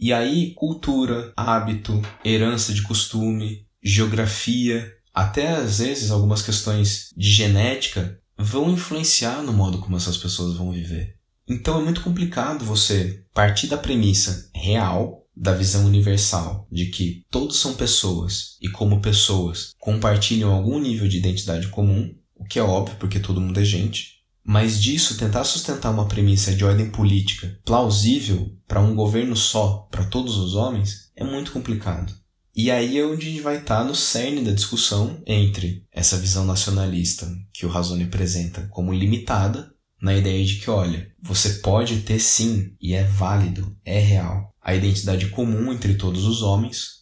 E 0.00 0.14
aí, 0.14 0.54
cultura, 0.54 1.30
hábito, 1.36 2.00
herança 2.24 2.72
de 2.72 2.80
costume, 2.80 3.66
geografia, 3.82 4.90
até 5.12 5.48
às 5.48 5.78
vezes 5.78 6.10
algumas 6.10 6.40
questões 6.40 7.10
de 7.14 7.30
genética 7.30 8.18
vão 8.38 8.70
influenciar 8.70 9.42
no 9.42 9.52
modo 9.52 9.78
como 9.78 9.98
essas 9.98 10.16
pessoas 10.16 10.56
vão 10.56 10.72
viver. 10.72 11.16
Então 11.46 11.78
é 11.78 11.84
muito 11.84 12.00
complicado 12.00 12.64
você 12.64 13.24
partir 13.34 13.66
da 13.66 13.76
premissa 13.76 14.48
real, 14.54 15.26
da 15.36 15.52
visão 15.52 15.84
universal, 15.84 16.66
de 16.72 16.86
que 16.86 17.22
todos 17.30 17.58
são 17.58 17.74
pessoas 17.74 18.56
e, 18.60 18.70
como 18.70 19.02
pessoas, 19.02 19.74
compartilham 19.78 20.50
algum 20.50 20.78
nível 20.78 21.08
de 21.08 21.18
identidade 21.18 21.68
comum, 21.68 22.14
o 22.34 22.44
que 22.44 22.58
é 22.58 22.62
óbvio 22.62 22.96
porque 22.98 23.20
todo 23.20 23.40
mundo 23.40 23.60
é 23.60 23.64
gente. 23.64 24.19
Mas 24.44 24.80
disso 24.80 25.16
tentar 25.16 25.44
sustentar 25.44 25.90
uma 25.90 26.08
premissa 26.08 26.54
de 26.54 26.64
ordem 26.64 26.90
política 26.90 27.58
plausível 27.64 28.56
para 28.66 28.80
um 28.80 28.94
governo 28.94 29.36
só, 29.36 29.88
para 29.90 30.04
todos 30.04 30.36
os 30.36 30.54
homens, 30.54 31.10
é 31.14 31.24
muito 31.24 31.52
complicado. 31.52 32.12
E 32.54 32.70
aí 32.70 32.98
é 32.98 33.06
onde 33.06 33.26
a 33.26 33.30
gente 33.30 33.42
vai 33.42 33.58
estar 33.58 33.84
no 33.84 33.94
cerne 33.94 34.42
da 34.42 34.52
discussão 34.52 35.22
entre 35.26 35.86
essa 35.92 36.16
visão 36.16 36.44
nacionalista 36.44 37.30
que 37.52 37.64
o 37.64 37.68
Razone 37.68 38.04
apresenta 38.04 38.66
como 38.70 38.92
limitada, 38.92 39.72
na 40.02 40.14
ideia 40.14 40.44
de 40.44 40.56
que, 40.56 40.70
olha, 40.70 41.12
você 41.22 41.60
pode 41.60 42.00
ter 42.00 42.18
sim, 42.18 42.74
e 42.80 42.94
é 42.94 43.04
válido, 43.04 43.76
é 43.84 43.98
real, 43.98 44.50
a 44.62 44.74
identidade 44.74 45.28
comum 45.28 45.72
entre 45.72 45.94
todos 45.94 46.24
os 46.24 46.42
homens, 46.42 47.00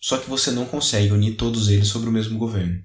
só 0.00 0.16
que 0.16 0.28
você 0.28 0.50
não 0.50 0.64
consegue 0.64 1.12
unir 1.12 1.36
todos 1.36 1.68
eles 1.68 1.88
sobre 1.88 2.08
o 2.08 2.12
mesmo 2.12 2.38
governo. 2.38 2.80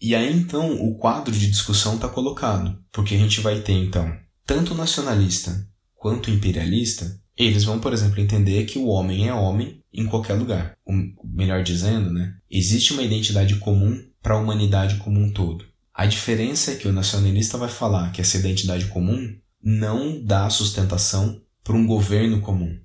E 0.00 0.14
aí 0.14 0.34
então 0.34 0.74
o 0.82 0.96
quadro 0.96 1.32
de 1.32 1.50
discussão 1.50 1.94
está 1.96 2.08
colocado, 2.08 2.78
porque 2.92 3.14
a 3.14 3.18
gente 3.18 3.40
vai 3.40 3.60
ter 3.60 3.72
então 3.72 4.14
tanto 4.46 4.74
nacionalista 4.74 5.66
quanto 5.94 6.30
imperialista, 6.30 7.18
eles 7.36 7.64
vão, 7.64 7.80
por 7.80 7.92
exemplo, 7.92 8.20
entender 8.20 8.64
que 8.64 8.78
o 8.78 8.86
homem 8.86 9.26
é 9.28 9.34
homem 9.34 9.82
em 9.92 10.06
qualquer 10.06 10.34
lugar. 10.34 10.76
Melhor 11.24 11.62
dizendo, 11.62 12.12
né, 12.12 12.36
existe 12.50 12.92
uma 12.92 13.02
identidade 13.02 13.56
comum 13.56 13.98
para 14.22 14.34
a 14.34 14.38
humanidade 14.38 14.96
como 14.96 15.18
um 15.18 15.32
todo. 15.32 15.64
A 15.94 16.06
diferença 16.06 16.72
é 16.72 16.76
que 16.76 16.88
o 16.88 16.92
nacionalista 16.92 17.56
vai 17.56 17.68
falar 17.68 18.12
que 18.12 18.20
essa 18.20 18.36
identidade 18.36 18.86
comum 18.86 19.34
não 19.62 20.22
dá 20.22 20.50
sustentação 20.50 21.40
para 21.62 21.76
um 21.76 21.86
governo 21.86 22.40
comum. 22.40 22.78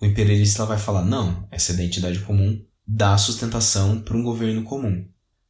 O 0.00 0.06
imperialista 0.06 0.64
vai 0.64 0.78
falar: 0.78 1.04
não, 1.04 1.48
essa 1.50 1.72
identidade 1.72 2.20
comum 2.20 2.62
dá 2.86 3.16
sustentação 3.18 4.00
para 4.00 4.16
um 4.16 4.22
governo 4.22 4.62
comum. 4.62 5.04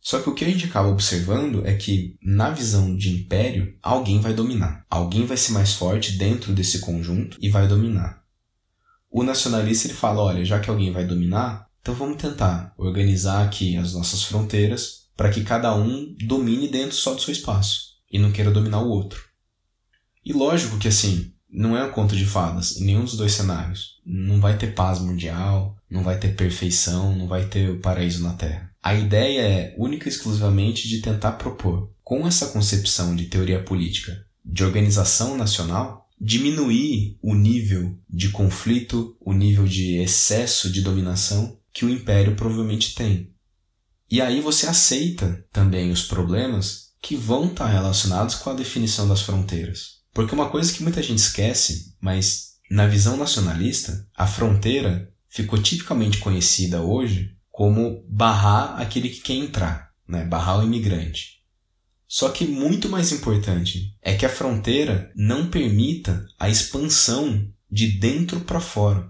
Só 0.05 0.21
que 0.21 0.29
o 0.29 0.35
que 0.35 0.45
a 0.45 0.49
gente 0.51 0.67
acaba 0.67 0.91
observando 0.91 1.67
é 1.67 1.75
que, 1.75 2.19
na 2.23 2.51
visão 2.51 2.95
de 2.95 3.09
império, 3.09 3.75
alguém 3.83 4.21
vai 4.21 4.35
dominar. 4.35 4.85
Alguém 4.91 5.25
vai 5.25 5.39
ser 5.39 5.53
mais 5.53 5.73
forte 5.73 6.19
dentro 6.19 6.53
desse 6.53 6.81
conjunto 6.81 7.39
e 7.41 7.49
vai 7.49 7.67
dominar. 7.67 8.23
O 9.11 9.23
nacionalista 9.23 9.89
ele 9.89 9.95
fala: 9.95 10.21
olha, 10.21 10.45
já 10.45 10.61
que 10.61 10.69
alguém 10.69 10.93
vai 10.93 11.07
dominar, 11.07 11.67
então 11.81 11.95
vamos 11.95 12.21
tentar 12.21 12.75
organizar 12.77 13.43
aqui 13.43 13.79
as 13.79 13.95
nossas 13.95 14.25
fronteiras 14.25 15.05
para 15.17 15.31
que 15.31 15.43
cada 15.43 15.75
um 15.75 16.15
domine 16.27 16.69
dentro 16.69 16.97
só 16.97 17.15
do 17.15 17.23
seu 17.23 17.33
espaço 17.33 17.95
e 18.13 18.19
não 18.19 18.31
queira 18.31 18.51
dominar 18.51 18.83
o 18.83 18.91
outro. 18.91 19.25
E 20.23 20.35
lógico 20.35 20.79
que 20.79 20.89
assim, 20.89 21.33
não 21.49 21.75
é 21.75 21.83
um 21.83 21.91
conto 21.91 22.15
de 22.15 22.27
fadas 22.27 22.77
em 22.77 22.85
nenhum 22.85 23.05
dos 23.05 23.17
dois 23.17 23.33
cenários. 23.33 24.01
Não 24.05 24.39
vai 24.39 24.59
ter 24.59 24.75
paz 24.75 24.99
mundial, 24.99 25.77
não 25.89 26.03
vai 26.03 26.19
ter 26.19 26.37
perfeição, 26.37 27.17
não 27.17 27.27
vai 27.27 27.47
ter 27.47 27.71
o 27.71 27.81
paraíso 27.81 28.23
na 28.23 28.35
Terra. 28.35 28.74
A 28.85 28.95
ideia 28.95 29.41
é 29.41 29.75
única 29.79 30.07
e 30.07 30.13
exclusivamente 30.13 30.87
de 30.87 31.01
tentar 31.01 31.33
propor, 31.33 31.91
com 32.03 32.27
essa 32.27 32.49
concepção 32.49 33.17
de 33.17 33.25
teoria 33.25 33.63
política 33.63 34.27
de 34.45 34.63
organização 34.63 35.39
nacional, 35.39 36.07
diminuir 36.21 37.17
o 37.23 37.35
nível 37.35 37.99
de 38.11 38.29
conflito, 38.29 39.17
o 39.19 39.33
nível 39.33 39.65
de 39.65 39.97
excesso 39.97 40.71
de 40.71 40.83
dominação 40.83 41.59
que 41.73 41.87
o 41.87 41.89
império 41.89 42.37
provavelmente 42.37 42.95
tem. 42.95 43.33
E 44.11 44.21
aí 44.21 44.43
você 44.43 44.67
aceita 44.67 45.43
também 45.51 45.91
os 45.91 46.03
problemas 46.03 46.91
que 47.01 47.17
vão 47.17 47.47
estar 47.47 47.69
relacionados 47.69 48.35
com 48.35 48.51
a 48.51 48.55
definição 48.55 49.09
das 49.09 49.23
fronteiras. 49.23 50.03
Porque 50.13 50.35
uma 50.35 50.51
coisa 50.51 50.71
que 50.71 50.83
muita 50.83 51.03
gente 51.03 51.21
esquece, 51.21 51.95
mas 51.99 52.57
na 52.71 52.87
visão 52.87 53.17
nacionalista, 53.17 54.07
a 54.15 54.27
fronteira 54.27 55.11
ficou 55.27 55.59
tipicamente 55.59 56.19
conhecida 56.19 56.83
hoje 56.83 57.34
como 57.55 58.05
barrar 58.09 58.81
aquele 58.81 59.09
que 59.09 59.21
quer 59.21 59.35
entrar, 59.35 59.93
né? 60.09 60.25
barrar 60.25 60.59
o 60.59 60.65
imigrante. 60.65 61.41
Só 62.05 62.29
que 62.31 62.45
muito 62.45 62.89
mais 62.89 63.13
importante 63.13 63.97
é 64.03 64.13
que 64.17 64.27
a 64.27 64.29
fronteira 64.29 65.13
não 65.15 65.49
permita 65.49 66.27
a 66.37 66.49
expansão 66.49 67.49
de 67.71 67.87
dentro 67.87 68.41
para 68.41 68.59
fora. 68.59 69.09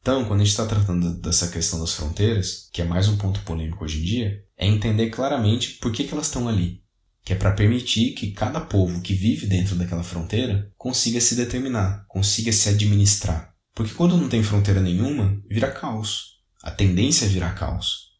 Então, 0.00 0.24
quando 0.24 0.40
a 0.40 0.44
gente 0.44 0.52
está 0.52 0.64
tratando 0.64 1.20
dessa 1.20 1.48
questão 1.48 1.80
das 1.80 1.92
fronteiras, 1.92 2.66
que 2.72 2.80
é 2.80 2.84
mais 2.86 3.08
um 3.08 3.18
ponto 3.18 3.40
polêmico 3.40 3.84
hoje 3.84 4.00
em 4.00 4.04
dia, 4.04 4.42
é 4.56 4.66
entender 4.66 5.10
claramente 5.10 5.72
por 5.72 5.92
que, 5.92 6.04
que 6.04 6.14
elas 6.14 6.28
estão 6.28 6.48
ali. 6.48 6.80
Que 7.22 7.34
é 7.34 7.36
para 7.36 7.52
permitir 7.52 8.14
que 8.14 8.32
cada 8.32 8.62
povo 8.62 9.02
que 9.02 9.12
vive 9.12 9.46
dentro 9.46 9.76
daquela 9.76 10.02
fronteira 10.02 10.72
consiga 10.78 11.20
se 11.20 11.36
determinar, 11.36 12.06
consiga 12.08 12.52
se 12.52 12.70
administrar. 12.70 13.52
Porque 13.74 13.92
quando 13.92 14.16
não 14.16 14.30
tem 14.30 14.42
fronteira 14.42 14.80
nenhuma, 14.80 15.38
vira 15.46 15.70
caos 15.70 16.31
a 16.62 16.70
tendência 16.70 17.24
é 17.24 17.28
virar 17.28 17.54
caos. 17.54 18.12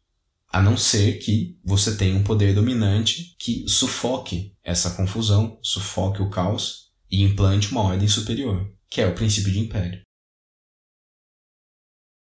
A 0.51 0.61
não 0.61 0.77
ser 0.77 1.19
que 1.19 1.57
você 1.63 1.95
tenha 1.95 2.15
um 2.15 2.23
poder 2.23 2.53
dominante 2.53 3.35
que 3.39 3.67
sufoque 3.67 4.55
essa 4.63 4.91
confusão, 4.91 5.57
sufoque 5.63 6.21
o 6.21 6.29
caos 6.29 6.91
e 7.09 7.23
implante 7.23 7.71
uma 7.71 7.81
ordem 7.81 8.07
superior, 8.07 8.71
que 8.89 9.01
é 9.01 9.07
o 9.07 9.15
princípio 9.15 9.51
de 9.51 9.59
império. 9.59 10.01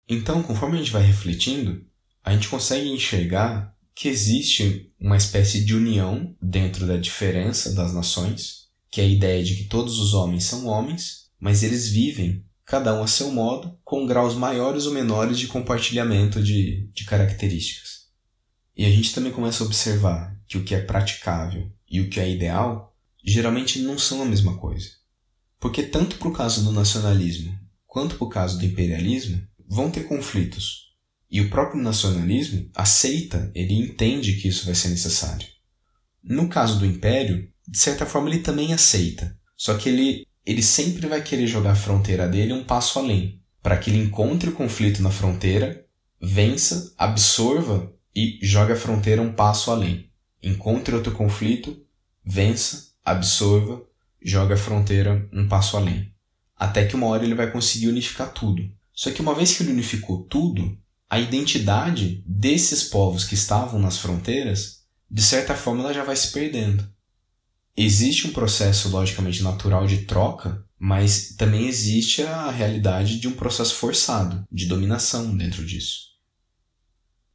Então, 0.07 0.41
conforme 0.41 0.77
a 0.77 0.79
gente 0.79 0.91
vai 0.91 1.03
refletindo, 1.03 1.85
a 2.23 2.33
gente 2.33 2.47
consegue 2.47 2.89
enxergar 2.89 3.75
que 3.95 4.07
existe 4.07 4.93
uma 4.99 5.17
espécie 5.17 5.63
de 5.63 5.73
união 5.73 6.35
dentro 6.41 6.85
da 6.85 6.97
diferença 6.97 7.73
das 7.73 7.93
nações, 7.93 8.69
que 8.91 9.01
é 9.01 9.03
a 9.03 9.07
ideia 9.07 9.43
de 9.43 9.55
que 9.55 9.63
todos 9.65 9.99
os 9.99 10.13
homens 10.13 10.43
são 10.43 10.65
homens, 10.67 11.29
mas 11.39 11.63
eles 11.63 11.89
vivem, 11.89 12.44
cada 12.65 12.93
um 12.93 13.03
a 13.03 13.07
seu 13.07 13.31
modo, 13.31 13.77
com 13.83 14.05
graus 14.05 14.33
maiores 14.33 14.85
ou 14.85 14.93
menores 14.93 15.37
de 15.37 15.47
compartilhamento 15.47 16.41
de, 16.41 16.89
de 16.93 17.05
características. 17.05 18.05
E 18.75 18.85
a 18.85 18.89
gente 18.89 19.13
também 19.13 19.31
começa 19.31 19.63
a 19.63 19.67
observar 19.67 20.35
que 20.47 20.57
o 20.57 20.63
que 20.63 20.75
é 20.75 20.81
praticável 20.81 21.71
e 21.89 22.01
o 22.01 22.09
que 22.09 22.19
é 22.19 22.29
ideal 22.29 22.95
geralmente 23.23 23.79
não 23.79 23.97
são 23.97 24.21
a 24.21 24.25
mesma 24.25 24.57
coisa. 24.57 24.89
Porque 25.59 25.83
tanto 25.83 26.17
para 26.17 26.27
o 26.27 26.33
caso 26.33 26.63
do 26.63 26.71
nacionalismo 26.71 27.57
quanto 27.95 28.17
para 28.17 28.27
o 28.27 28.29
caso 28.29 28.59
do 28.59 28.65
imperialismo 28.65 29.41
vão 29.65 29.89
ter 29.89 30.03
conflitos, 30.03 30.93
e 31.31 31.39
o 31.39 31.49
próprio 31.49 31.81
nacionalismo 31.81 32.69
aceita, 32.75 33.49
ele 33.55 33.73
entende 33.73 34.33
que 34.33 34.49
isso 34.49 34.65
vai 34.65 34.75
ser 34.75 34.89
necessário. 34.89 35.47
No 36.21 36.49
caso 36.49 36.77
do 36.77 36.85
império, 36.85 37.49
de 37.65 37.77
certa 37.77 38.05
forma 38.05 38.29
ele 38.29 38.39
também 38.39 38.73
aceita, 38.73 39.39
só 39.55 39.77
que 39.77 39.87
ele, 39.87 40.24
ele 40.45 40.61
sempre 40.61 41.07
vai 41.07 41.21
querer 41.21 41.47
jogar 41.47 41.71
a 41.71 41.75
fronteira 41.75 42.27
dele 42.27 42.53
um 42.53 42.63
passo 42.63 42.99
além, 42.99 43.41
para 43.63 43.77
que 43.77 43.89
ele 43.89 44.03
encontre 44.03 44.49
o 44.49 44.53
conflito 44.53 45.01
na 45.01 45.09
fronteira, 45.09 45.85
vença, 46.21 46.93
absorva 46.97 47.91
e 48.15 48.39
jogue 48.41 48.73
a 48.73 48.75
fronteira 48.75 49.21
um 49.21 49.33
passo 49.33 49.71
além. 49.71 50.09
Encontre 50.41 50.93
outro 50.93 51.11
conflito, 51.11 51.83
vença, 52.23 52.91
absorva, 53.03 53.81
joga 54.21 54.53
a 54.55 54.57
fronteira 54.57 55.27
um 55.33 55.47
passo 55.47 55.77
além. 55.77 56.13
Até 56.55 56.85
que 56.85 56.95
uma 56.95 57.07
hora 57.07 57.23
ele 57.23 57.35
vai 57.35 57.51
conseguir 57.51 57.87
unificar 57.87 58.31
tudo. 58.31 58.69
Só 58.93 59.11
que 59.11 59.21
uma 59.21 59.35
vez 59.35 59.57
que 59.57 59.63
ele 59.63 59.73
unificou 59.73 60.23
tudo, 60.23 60.77
a 61.09 61.19
identidade 61.19 62.23
desses 62.25 62.83
povos 62.83 63.23
que 63.23 63.33
estavam 63.33 63.79
nas 63.79 63.97
fronteiras, 63.97 64.83
de 65.09 65.21
certa 65.21 65.55
forma, 65.55 65.81
ela 65.83 65.93
já 65.93 66.03
vai 66.03 66.15
se 66.15 66.31
perdendo. 66.31 66.87
Existe 67.77 68.27
um 68.27 68.31
processo 68.31 68.89
logicamente 68.89 69.43
natural 69.43 69.85
de 69.85 69.99
troca, 69.99 70.63
mas 70.79 71.35
também 71.37 71.67
existe 71.67 72.21
a 72.21 72.49
realidade 72.49 73.19
de 73.19 73.27
um 73.27 73.33
processo 73.33 73.75
forçado 73.75 74.45
de 74.49 74.65
dominação 74.65 75.35
dentro 75.35 75.65
disso. 75.65 76.05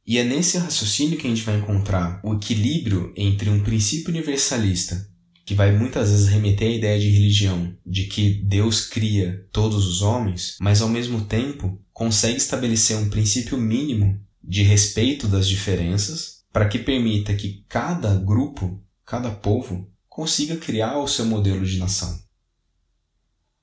E 0.05 0.17
é 0.17 0.23
nesse 0.23 0.57
raciocínio 0.57 1.17
que 1.17 1.27
a 1.27 1.29
gente 1.29 1.43
vai 1.43 1.57
encontrar 1.57 2.19
o 2.23 2.33
equilíbrio 2.33 3.13
entre 3.15 3.49
um 3.49 3.61
princípio 3.61 4.09
universalista, 4.09 5.07
que 5.45 5.53
vai 5.53 5.71
muitas 5.71 6.09
vezes 6.09 6.27
remeter 6.27 6.69
à 6.69 6.75
ideia 6.75 6.99
de 6.99 7.09
religião, 7.09 7.75
de 7.85 8.05
que 8.05 8.41
Deus 8.43 8.85
cria 8.85 9.47
todos 9.51 9.85
os 9.85 10.01
homens, 10.01 10.57
mas 10.59 10.81
ao 10.81 10.89
mesmo 10.89 11.21
tempo 11.25 11.79
consegue 11.93 12.37
estabelecer 12.37 12.97
um 12.97 13.09
princípio 13.09 13.57
mínimo 13.57 14.19
de 14.43 14.63
respeito 14.63 15.27
das 15.27 15.47
diferenças 15.47 16.41
para 16.51 16.67
que 16.67 16.79
permita 16.79 17.35
que 17.35 17.63
cada 17.69 18.15
grupo, 18.15 18.83
cada 19.05 19.29
povo, 19.29 19.90
consiga 20.11 20.57
criar 20.57 20.97
o 20.97 21.07
seu 21.07 21.25
modelo 21.25 21.65
de 21.65 21.79
nação. 21.79 22.21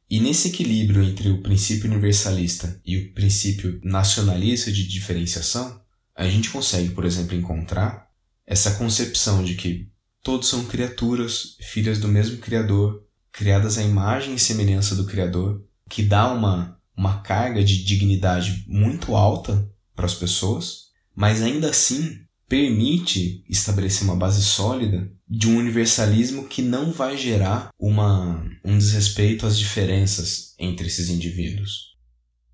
E 0.08 0.18
nesse 0.18 0.48
equilíbrio 0.48 1.02
entre 1.02 1.28
o 1.28 1.42
princípio 1.42 1.90
universalista 1.90 2.80
e 2.86 2.96
o 2.96 3.12
princípio 3.12 3.78
nacionalista 3.84 4.72
de 4.72 4.88
diferenciação, 4.88 5.78
a 6.14 6.26
gente 6.26 6.48
consegue, 6.48 6.94
por 6.94 7.04
exemplo, 7.04 7.36
encontrar 7.36 8.08
essa 8.46 8.76
concepção 8.76 9.44
de 9.44 9.56
que 9.56 9.92
todos 10.22 10.48
são 10.48 10.64
criaturas, 10.64 11.58
filhas 11.60 11.98
do 11.98 12.08
mesmo 12.08 12.38
Criador, 12.38 13.04
criadas 13.30 13.76
à 13.76 13.82
imagem 13.82 14.34
e 14.34 14.38
semelhança 14.38 14.96
do 14.96 15.04
Criador, 15.04 15.62
que 15.86 16.02
dá 16.02 16.32
uma 16.32 16.80
uma 16.96 17.20
carga 17.20 17.62
de 17.62 17.84
dignidade 17.84 18.64
muito 18.66 19.14
alta 19.14 19.70
para 19.94 20.06
as 20.06 20.14
pessoas, 20.14 20.86
mas 21.14 21.42
ainda 21.42 21.70
assim 21.70 22.18
permite 22.48 23.44
estabelecer 23.48 24.02
uma 24.02 24.16
base 24.16 24.42
sólida 24.42 25.12
de 25.28 25.48
um 25.48 25.58
universalismo 25.58 26.46
que 26.46 26.62
não 26.62 26.90
vai 26.92 27.16
gerar 27.16 27.70
uma, 27.78 28.44
um 28.64 28.78
desrespeito 28.78 29.46
às 29.46 29.58
diferenças 29.58 30.54
entre 30.58 30.86
esses 30.86 31.10
indivíduos. 31.10 31.96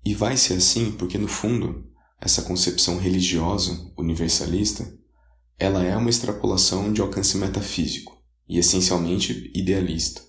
E 0.03 0.13
vai 0.13 0.35
ser 0.35 0.55
assim 0.55 0.91
porque, 0.91 1.17
no 1.17 1.27
fundo, 1.27 1.85
essa 2.19 2.41
concepção 2.41 2.97
religiosa 2.97 3.91
universalista 3.97 4.85
ela 5.57 5.83
é 5.83 5.95
uma 5.95 6.09
extrapolação 6.09 6.91
de 6.91 7.01
alcance 7.01 7.37
metafísico 7.37 8.21
e 8.47 8.57
essencialmente 8.57 9.51
idealista. 9.55 10.21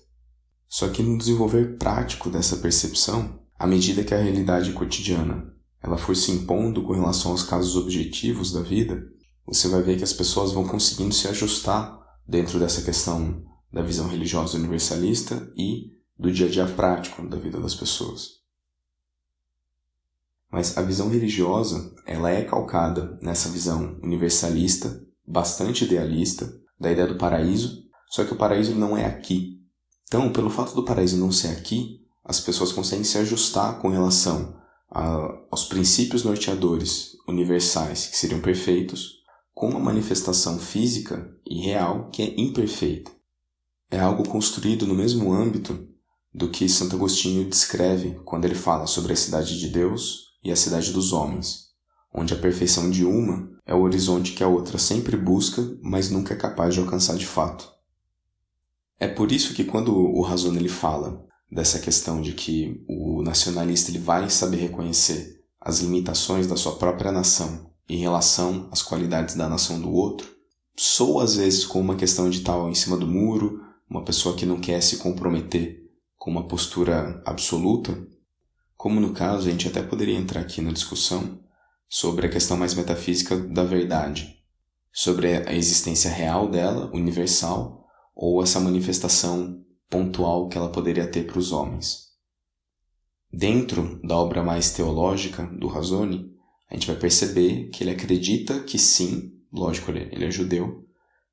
Só 0.69 0.87
que 0.89 1.03
no 1.03 1.17
desenvolver 1.17 1.77
prático 1.77 2.29
dessa 2.29 2.57
percepção, 2.57 3.39
à 3.59 3.67
medida 3.67 4.03
que 4.03 4.13
a 4.13 4.21
realidade 4.21 4.71
cotidiana 4.71 5.53
ela 5.83 5.97
for 5.97 6.15
se 6.15 6.31
impondo 6.31 6.83
com 6.83 6.93
relação 6.93 7.31
aos 7.31 7.43
casos 7.43 7.75
objetivos 7.75 8.51
da 8.51 8.61
vida, 8.61 9.03
você 9.45 9.67
vai 9.67 9.81
ver 9.81 9.97
que 9.97 10.03
as 10.03 10.13
pessoas 10.13 10.51
vão 10.51 10.67
conseguindo 10.67 11.13
se 11.13 11.27
ajustar 11.27 11.96
dentro 12.27 12.59
dessa 12.59 12.81
questão 12.81 13.43
da 13.71 13.81
visão 13.81 14.07
religiosa 14.07 14.57
universalista 14.57 15.51
e 15.55 15.95
do 16.17 16.31
dia 16.31 16.47
a 16.47 16.49
dia 16.49 16.65
prático 16.65 17.27
da 17.27 17.37
vida 17.37 17.59
das 17.59 17.75
pessoas. 17.75 18.37
Mas 20.51 20.77
a 20.77 20.81
visão 20.81 21.09
religiosa, 21.09 21.93
ela 22.05 22.31
é 22.31 22.43
calcada 22.43 23.17
nessa 23.21 23.49
visão 23.49 23.99
universalista, 24.01 25.05
bastante 25.25 25.85
idealista, 25.85 26.51
da 26.79 26.91
ideia 26.91 27.07
do 27.07 27.17
paraíso, 27.17 27.83
só 28.09 28.23
que 28.23 28.33
o 28.33 28.37
paraíso 28.37 28.73
não 28.73 28.97
é 28.97 29.05
aqui. 29.05 29.61
Então, 30.03 30.31
pelo 30.31 30.49
fato 30.49 30.73
do 30.73 30.85
paraíso 30.85 31.17
não 31.17 31.31
ser 31.31 31.49
aqui, 31.49 32.01
as 32.23 32.39
pessoas 32.39 32.71
conseguem 32.71 33.03
se 33.03 33.17
ajustar 33.17 33.79
com 33.79 33.89
relação 33.89 34.57
a, 34.89 35.37
aos 35.51 35.65
princípios 35.65 36.23
norteadores 36.23 37.17
universais 37.27 38.07
que 38.07 38.17
seriam 38.17 38.39
perfeitos, 38.39 39.17
com 39.53 39.69
uma 39.69 39.79
manifestação 39.79 40.59
física 40.59 41.36
e 41.49 41.61
real 41.61 42.09
que 42.09 42.21
é 42.21 42.39
imperfeita. 42.39 43.11
É 43.89 43.99
algo 43.99 44.27
construído 44.27 44.85
no 44.85 44.93
mesmo 44.93 45.33
âmbito 45.33 45.87
do 46.33 46.49
que 46.49 46.67
Santo 46.69 46.95
Agostinho 46.95 47.49
descreve 47.49 48.19
quando 48.25 48.45
ele 48.45 48.55
fala 48.55 48.85
sobre 48.85 49.13
a 49.13 49.15
cidade 49.15 49.59
de 49.59 49.69
Deus 49.69 50.33
e 50.43 50.51
a 50.51 50.55
cidade 50.55 50.91
dos 50.91 51.13
homens, 51.13 51.69
onde 52.13 52.33
a 52.33 52.37
perfeição 52.37 52.89
de 52.89 53.05
uma 53.05 53.49
é 53.65 53.73
o 53.73 53.81
horizonte 53.81 54.33
que 54.33 54.43
a 54.43 54.47
outra 54.47 54.77
sempre 54.77 55.17
busca, 55.17 55.61
mas 55.81 56.09
nunca 56.09 56.33
é 56.33 56.37
capaz 56.37 56.73
de 56.73 56.79
alcançar 56.79 57.17
de 57.17 57.25
fato. 57.25 57.69
É 58.99 59.07
por 59.07 59.31
isso 59.31 59.53
que 59.53 59.63
quando 59.63 59.95
o 59.95 60.21
Razon 60.21 60.55
ele 60.55 60.69
fala 60.69 61.25
dessa 61.51 61.79
questão 61.79 62.21
de 62.21 62.33
que 62.33 62.83
o 62.87 63.21
nacionalista 63.23 63.91
ele 63.91 63.99
vai 63.99 64.29
saber 64.29 64.57
reconhecer 64.57 65.41
as 65.59 65.79
limitações 65.79 66.47
da 66.47 66.55
sua 66.55 66.75
própria 66.75 67.11
nação 67.11 67.71
em 67.89 67.97
relação 67.97 68.69
às 68.71 68.81
qualidades 68.81 69.35
da 69.35 69.47
nação 69.47 69.79
do 69.79 69.91
outro, 69.91 70.36
sou 70.77 71.19
às 71.19 71.35
vezes 71.35 71.65
com 71.65 71.79
uma 71.79 71.95
questão 71.95 72.29
de 72.29 72.41
tal 72.41 72.69
em 72.69 72.75
cima 72.75 72.95
do 72.95 73.07
muro, 73.07 73.61
uma 73.89 74.03
pessoa 74.03 74.35
que 74.35 74.45
não 74.45 74.59
quer 74.59 74.81
se 74.81 74.97
comprometer 74.97 75.83
com 76.17 76.29
uma 76.29 76.47
postura 76.47 77.21
absoluta, 77.25 77.97
como 78.75 78.99
no 78.99 79.13
caso 79.13 79.47
a 79.47 79.51
gente 79.51 79.67
até 79.67 79.81
poderia 79.81 80.17
entrar 80.17 80.41
aqui 80.41 80.61
na 80.61 80.71
discussão 80.71 81.39
sobre 81.89 82.27
a 82.27 82.29
questão 82.29 82.57
mais 82.57 82.73
metafísica 82.73 83.35
da 83.37 83.63
verdade, 83.63 84.37
sobre 84.91 85.35
a 85.35 85.53
existência 85.53 86.11
real 86.11 86.49
dela, 86.49 86.91
universal, 86.93 87.85
ou 88.15 88.43
essa 88.43 88.59
manifestação 88.59 89.63
pontual 89.89 90.49
que 90.49 90.57
ela 90.57 90.69
poderia 90.69 91.07
ter 91.07 91.25
para 91.25 91.39
os 91.39 91.51
homens. 91.51 92.07
Dentro 93.31 93.99
da 94.03 94.17
obra 94.17 94.43
mais 94.43 94.71
teológica 94.71 95.45
do 95.45 95.67
Razoni, 95.67 96.31
a 96.69 96.73
gente 96.73 96.87
vai 96.87 96.95
perceber 96.95 97.69
que 97.69 97.83
ele 97.83 97.91
acredita 97.91 98.59
que 98.61 98.77
sim, 98.77 99.36
lógico, 99.51 99.91
ele 99.91 100.25
é 100.25 100.31
judeu, 100.31 100.85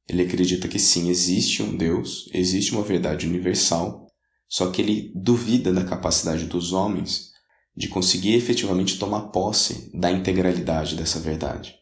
ele 0.09 0.23
acredita 0.23 0.69
que 0.69 0.79
sim, 0.79 1.09
existe 1.09 1.62
um 1.62 1.77
Deus, 1.77 2.29
existe 2.33 2.73
uma 2.73 2.83
verdade 2.83 3.27
universal, 3.27 4.07
só 4.47 4.71
que 4.71 4.83
ele 4.83 5.12
duvida 5.15 5.73
da 5.73 5.85
capacidade 5.85 6.47
dos 6.47 6.73
homens 6.73 7.33
de 7.77 7.89
conseguir 7.89 8.35
efetivamente 8.35 8.99
tomar 8.99 9.29
posse 9.29 9.91
da 9.93 10.11
integralidade 10.11 10.95
dessa 10.95 11.19
verdade. 11.19 11.75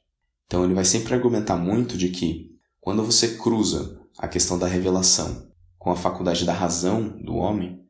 Então 0.47 0.65
ele 0.65 0.75
vai 0.75 0.85
sempre 0.85 1.15
argumentar 1.15 1.57
muito 1.57 1.99
de 1.99 2.09
que 2.09 2.47
quando 2.81 3.05
você 3.05 3.37
cruza 3.37 4.01
a 4.19 4.29
questão 4.29 4.59
da 4.59 4.67
revelação 4.67 5.51
com 5.79 5.91
a 5.91 5.97
faculdade 5.97 6.45
da 6.45 6.53
razão 6.53 7.19
do 7.23 7.35
homem, 7.35 7.81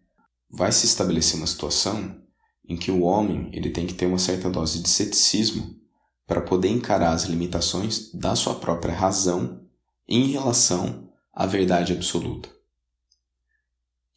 vai 0.51 0.72
se 0.72 0.86
estabelecer 0.86 1.36
uma 1.36 1.47
situação 1.47 2.20
em 2.68 2.76
que 2.76 2.90
o 2.90 3.03
homem 3.03 3.51
ele 3.53 3.70
tem 3.70 3.86
que 3.86 3.95
ter 3.95 4.07
uma 4.07 4.18
certa 4.18 4.51
dose 4.51 4.80
de 4.80 4.88
ceticismo 4.88 5.82
para 6.26 6.40
poder 6.40 6.68
encarar 6.68 7.12
as 7.12 7.24
limitações 7.24 8.10
da 8.12 8.34
sua 8.34 8.54
própria 8.54 8.94
razão 8.94 9.60
em 10.08 10.26
relação 10.30 11.08
à 11.32 11.46
verdade 11.46 11.92
absoluta. 11.92 12.48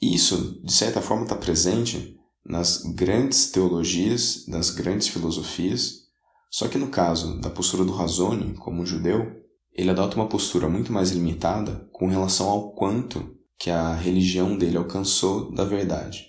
Isso, 0.02 0.62
de 0.64 0.72
certa 0.72 1.02
forma, 1.02 1.24
está 1.24 1.36
presente 1.36 2.20
nas 2.46 2.84
grandes 2.84 3.50
teologias, 3.50 4.46
das 4.48 4.70
grandes 4.70 5.08
filosofias, 5.08 6.06
só 6.50 6.68
que 6.68 6.78
no 6.78 6.88
caso 6.88 7.40
da 7.40 7.50
postura 7.50 7.84
do 7.84 7.92
Razone, 7.92 8.54
como 8.54 8.82
um 8.82 8.86
judeu, 8.86 9.44
ele 9.74 9.90
adota 9.90 10.16
uma 10.16 10.30
postura 10.30 10.70
muito 10.70 10.94
mais 10.94 11.12
limitada 11.12 11.90
com 11.92 12.08
relação 12.08 12.48
ao 12.48 12.72
quanto 12.72 13.36
que 13.58 13.70
a 13.70 13.94
religião 13.94 14.58
dele 14.58 14.78
alcançou 14.78 15.52
da 15.52 15.66
verdade. 15.66 16.28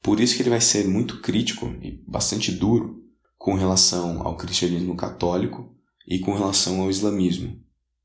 Por 0.00 0.20
isso 0.20 0.36
que 0.36 0.42
ele 0.42 0.50
vai 0.50 0.60
ser 0.60 0.86
muito 0.86 1.20
crítico 1.20 1.66
e 1.82 2.02
bastante 2.06 2.50
duro 2.50 3.01
com 3.42 3.54
relação 3.54 4.24
ao 4.24 4.36
cristianismo 4.36 4.94
católico 4.94 5.74
e 6.06 6.20
com 6.20 6.32
relação 6.32 6.80
ao 6.80 6.88
islamismo, 6.88 7.60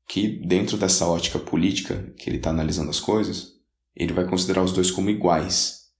que 0.08 0.44
dentro 0.44 0.76
dessa 0.76 1.06
ótica 1.06 1.38
política 1.38 2.12
que 2.18 2.28
ele 2.28 2.38
está 2.38 2.50
analisando 2.50 2.90
as 2.90 2.98
coisas, 2.98 3.52
ele 3.94 4.12
vai 4.12 4.26
considerar 4.26 4.64
os 4.64 4.72
dois 4.72 4.90
como 4.90 5.10
iguais. 5.10 5.90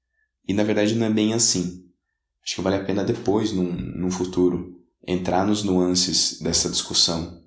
E 0.45 0.53
na 0.53 0.65
verdade 0.65 0.97
não 0.97 1.07
é 1.07 1.11
bem 1.11 1.35
assim. 1.35 1.85
Acho 2.45 2.57
que 2.57 2.63
vale 2.63 2.75
a 2.75 2.85
pena 2.85 3.05
depois, 3.05 3.53
num, 3.53 3.71
num 3.71 4.11
futuro, 4.11 4.77
entrar 5.07 5.47
nos 5.47 5.63
nuances 5.63 6.41
dessa 6.41 6.69
discussão 6.69 7.41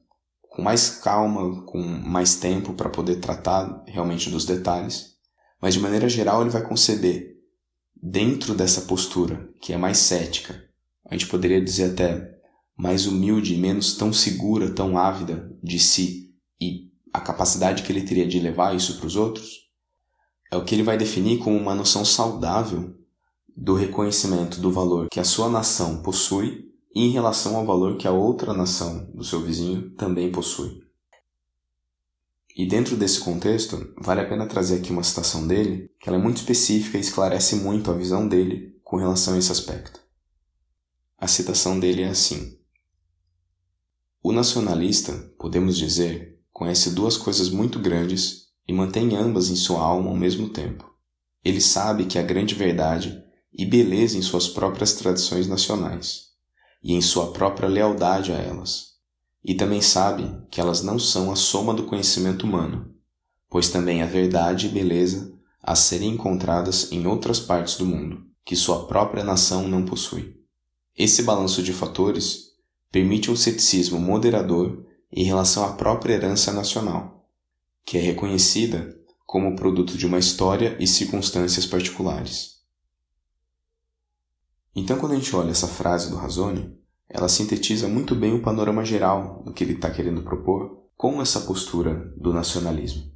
com 0.44 0.62
mais 0.62 0.92
calma, 0.92 1.62
com 1.66 1.82
mais 1.82 2.38
tempo 2.38 2.74
para 2.74 2.90
poder 2.90 3.18
tratar 3.18 3.84
realmente 3.86 4.30
dos 4.30 4.46
detalhes. 4.46 5.18
Mas 5.62 5.74
de 5.74 5.82
maneira 5.82 6.08
geral 6.08 6.40
ele 6.40 6.52
vai 6.52 6.66
conceber 6.66 7.36
dentro 8.02 8.56
dessa 8.56 8.84
postura, 8.84 9.50
que 9.62 9.74
é 9.74 9.78
mais 9.78 9.98
cética, 9.98 10.71
a 11.12 11.14
gente 11.14 11.28
poderia 11.28 11.62
dizer 11.62 11.92
até 11.92 12.40
mais 12.76 13.06
humilde, 13.06 13.58
menos 13.58 13.96
tão 13.96 14.14
segura, 14.14 14.72
tão 14.72 14.98
ávida 14.98 15.52
de 15.62 15.78
si 15.78 16.34
e 16.60 16.90
a 17.14 17.20
capacidade 17.20 17.84
que 17.84 17.92
ele 17.92 18.04
teria 18.04 18.26
de 18.26 18.40
levar 18.40 18.74
isso 18.74 18.98
para 18.98 19.08
os 19.08 19.18
outros, 19.18 19.70
é 20.50 20.56
o 20.56 20.64
que 20.64 20.74
ele 20.74 20.84
vai 20.84 20.98
definir 20.98 21.40
como 21.40 21.58
uma 21.58 21.76
noção 21.76 22.06
saudável 22.06 22.96
do 23.56 23.76
reconhecimento 23.76 24.62
do 24.62 24.72
valor 24.72 25.10
que 25.12 25.20
a 25.20 25.26
sua 25.26 25.50
nação 25.50 26.02
possui 26.02 26.72
em 26.96 27.12
relação 27.12 27.58
ao 27.58 27.66
valor 27.66 27.98
que 27.98 28.08
a 28.08 28.12
outra 28.12 28.54
nação 28.54 29.12
do 29.14 29.24
seu 29.24 29.42
vizinho 29.42 29.92
também 29.92 30.32
possui. 30.32 30.82
E 32.56 32.66
dentro 32.66 32.96
desse 32.96 33.20
contexto, 33.20 33.94
vale 33.98 34.22
a 34.22 34.28
pena 34.28 34.46
trazer 34.46 34.78
aqui 34.78 34.92
uma 34.92 35.04
citação 35.04 35.46
dele, 35.46 35.90
que 36.00 36.08
ela 36.08 36.18
é 36.18 36.22
muito 36.22 36.38
específica 36.38 36.98
e 36.98 37.02
esclarece 37.02 37.58
muito 37.58 37.92
a 37.92 37.94
visão 37.94 38.28
dele 38.28 38.78
com 38.84 38.98
relação 38.98 39.36
a 39.36 39.38
esse 39.38 39.52
aspecto. 39.52 40.01
A 41.22 41.28
citação 41.28 41.80
dele 41.80 42.02
é 42.02 42.08
assim: 42.08 42.58
O 44.24 44.32
nacionalista, 44.32 45.14
podemos 45.38 45.78
dizer, 45.78 46.40
conhece 46.52 46.96
duas 46.96 47.16
coisas 47.16 47.48
muito 47.48 47.78
grandes 47.78 48.48
e 48.68 48.74
mantém 48.74 49.16
ambas 49.16 49.52
em 49.52 49.56
sua 49.56 49.82
alma 49.82 50.10
ao 50.10 50.16
mesmo 50.16 50.50
tempo. 50.50 50.92
Ele 51.46 51.62
sabe 51.62 52.06
que 52.06 52.18
a 52.18 52.24
grande 52.24 52.56
verdade 52.56 53.24
e 53.54 53.64
beleza 53.68 54.18
em 54.18 54.22
suas 54.24 54.48
próprias 54.48 54.94
tradições 54.94 55.48
nacionais 55.48 56.32
e 56.84 56.94
em 56.94 57.02
sua 57.02 57.32
própria 57.32 57.70
lealdade 57.70 58.32
a 58.32 58.38
elas. 58.38 58.94
E 59.46 59.54
também 59.54 59.80
sabe 59.80 60.28
que 60.50 60.60
elas 60.60 60.82
não 60.82 60.98
são 60.98 61.32
a 61.32 61.36
soma 61.36 61.72
do 61.72 61.84
conhecimento 61.84 62.48
humano, 62.48 62.96
pois 63.48 63.70
também 63.70 64.02
há 64.02 64.08
verdade 64.08 64.66
e 64.66 64.70
beleza 64.72 65.32
a 65.62 65.76
serem 65.76 66.16
encontradas 66.16 66.92
em 66.92 67.06
outras 67.06 67.40
partes 67.40 67.78
do 67.78 67.86
mundo, 67.86 68.26
que 68.44 68.56
sua 68.56 68.88
própria 68.88 69.24
nação 69.24 69.68
não 69.68 69.86
possui. 69.86 70.41
Esse 70.98 71.24
balanço 71.24 71.64
de 71.64 71.74
fatores 71.74 72.52
permite 72.92 73.32
um 73.32 73.36
ceticismo 73.36 74.00
moderador 74.00 74.86
em 75.12 75.24
relação 75.24 75.66
à 75.66 75.74
própria 75.74 76.14
herança 76.14 76.52
nacional, 76.52 77.28
que 77.86 77.98
é 77.98 78.02
reconhecida 78.02 78.98
como 79.26 79.56
produto 79.56 79.98
de 79.98 80.06
uma 80.06 80.20
história 80.20 80.76
e 80.80 80.86
circunstâncias 80.86 81.66
particulares. 81.66 82.62
Então, 84.76 84.98
quando 84.98 85.14
a 85.14 85.16
gente 85.16 85.36
olha 85.36 85.52
essa 85.52 85.68
frase 85.68 86.10
do 86.10 86.18
Razone, 86.18 86.78
ela 87.10 87.28
sintetiza 87.28 87.88
muito 87.88 88.16
bem 88.16 88.34
o 88.34 88.42
panorama 88.42 88.86
geral 88.86 89.42
do 89.44 89.54
que 89.54 89.64
ele 89.64 89.74
está 89.74 89.90
querendo 89.90 90.24
propor 90.24 90.82
com 90.96 91.22
essa 91.22 91.42
postura 91.42 92.14
do 92.16 92.32
nacionalismo, 92.32 93.12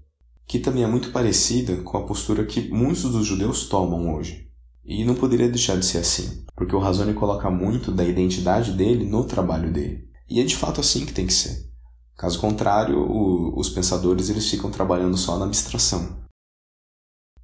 que 0.48 0.60
também 0.60 0.84
é 0.84 0.88
muito 0.88 1.12
parecida 1.12 1.82
com 1.82 1.98
a 1.98 2.06
postura 2.06 2.46
que 2.46 2.70
muitos 2.70 3.12
dos 3.12 3.26
judeus 3.26 3.70
tomam 3.70 4.14
hoje. 4.14 4.45
E 4.86 5.04
não 5.04 5.16
poderia 5.16 5.50
deixar 5.50 5.78
de 5.78 5.86
ser 5.86 5.98
assim, 5.98 6.46
porque 6.56 6.76
o 6.76 6.80
Razone 6.80 7.14
coloca 7.14 7.50
muito 7.50 7.92
da 7.92 8.06
identidade 8.06 8.72
dele 8.72 9.04
no 9.04 9.24
trabalho 9.24 9.74
dele. 9.74 10.08
E 10.30 10.40
é 10.40 10.44
de 10.44 10.56
fato 10.56 10.80
assim 10.80 11.06
que 11.06 11.14
tem 11.14 11.26
que 11.26 11.34
ser. 11.34 11.70
Caso 12.16 12.40
contrário, 12.40 13.00
o, 13.00 13.60
os 13.60 13.70
pensadores 13.70 14.30
eles 14.30 14.50
ficam 14.50 14.70
trabalhando 14.70 15.18
só 15.18 15.38
na 15.38 15.46
abstração. 15.46 16.24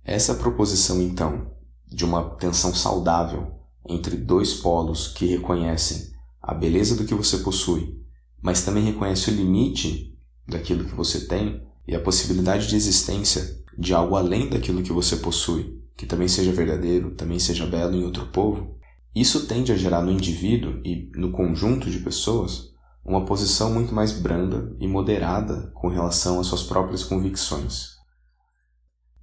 Essa 0.03 0.35
proposição, 0.35 1.01
então, 1.01 1.51
de 1.87 2.05
uma 2.05 2.35
tensão 2.35 2.73
saudável 2.73 3.59
entre 3.87 4.15
dois 4.15 4.53
polos 4.53 5.07
que 5.07 5.25
reconhecem 5.25 6.11
a 6.41 6.53
beleza 6.53 6.95
do 6.95 7.05
que 7.05 7.13
você 7.13 7.39
possui, 7.39 7.99
mas 8.41 8.63
também 8.63 8.83
reconhece 8.83 9.29
o 9.29 9.33
limite 9.33 10.17
daquilo 10.47 10.85
que 10.85 10.95
você 10.95 11.27
tem 11.27 11.61
e 11.87 11.95
a 11.95 11.99
possibilidade 11.99 12.67
de 12.67 12.75
existência 12.75 13.59
de 13.77 13.93
algo 13.93 14.15
além 14.15 14.49
daquilo 14.49 14.83
que 14.83 14.93
você 14.93 15.17
possui, 15.17 15.80
que 16.01 16.07
também 16.07 16.27
seja 16.27 16.51
verdadeiro, 16.51 17.11
também 17.11 17.37
seja 17.37 17.67
belo 17.67 17.95
em 17.95 18.03
outro 18.03 18.25
povo, 18.31 18.75
isso 19.13 19.45
tende 19.45 19.71
a 19.71 19.77
gerar 19.77 20.01
no 20.01 20.11
indivíduo 20.11 20.81
e 20.83 21.11
no 21.15 21.31
conjunto 21.31 21.91
de 21.91 21.99
pessoas 21.99 22.71
uma 23.05 23.23
posição 23.23 23.71
muito 23.71 23.93
mais 23.93 24.11
branda 24.11 24.75
e 24.79 24.87
moderada 24.87 25.71
com 25.75 25.89
relação 25.89 26.39
às 26.39 26.47
suas 26.47 26.63
próprias 26.63 27.03
convicções. 27.03 27.97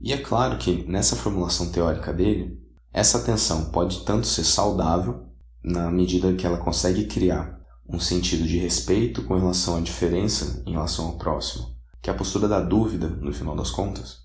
E 0.01 0.13
é 0.13 0.19
claro 0.19 0.57
que 0.57 0.85
nessa 0.89 1.17
formulação 1.17 1.73
teórica 1.73 2.13
dele, 2.13 2.63
essa 2.93 3.25
tensão 3.25 3.73
pode 3.73 4.05
tanto 4.05 4.29
ser 4.29 4.45
saudável, 4.45 5.27
na 5.65 5.91
medida 5.91 6.33
que 6.35 6.47
ela 6.47 6.59
consegue 6.59 7.07
criar 7.07 7.59
um 7.89 7.99
sentido 7.99 8.47
de 8.47 8.57
respeito 8.57 9.25
com 9.25 9.37
relação 9.37 9.77
à 9.77 9.81
diferença 9.81 10.63
em 10.65 10.75
relação 10.75 11.07
ao 11.07 11.19
próximo, 11.19 11.75
que 12.01 12.09
é 12.09 12.13
a 12.13 12.17
postura 12.17 12.47
da 12.47 12.61
dúvida, 12.61 13.09
no 13.09 13.33
final 13.33 13.57
das 13.57 13.69
contas, 13.69 14.19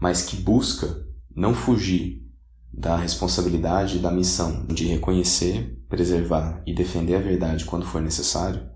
mas 0.00 0.22
que 0.22 0.36
busca 0.36 1.06
não 1.34 1.54
fugir 1.54 2.26
da 2.72 2.96
responsabilidade 2.96 3.96
e 3.96 4.00
da 4.00 4.10
missão 4.10 4.66
de 4.66 4.86
reconhecer, 4.86 5.82
preservar 5.88 6.62
e 6.66 6.74
defender 6.74 7.16
a 7.16 7.20
verdade 7.20 7.64
quando 7.64 7.86
for 7.86 8.00
necessário, 8.00 8.68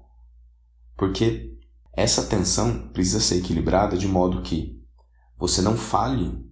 porque 0.97 1.57
essa 1.93 2.25
tensão 2.25 2.89
precisa 2.89 3.21
ser 3.21 3.37
equilibrada 3.37 3.97
de 3.97 4.09
modo 4.09 4.43
que 4.43 4.81
você 5.39 5.61
não 5.61 5.77
fale 5.77 6.45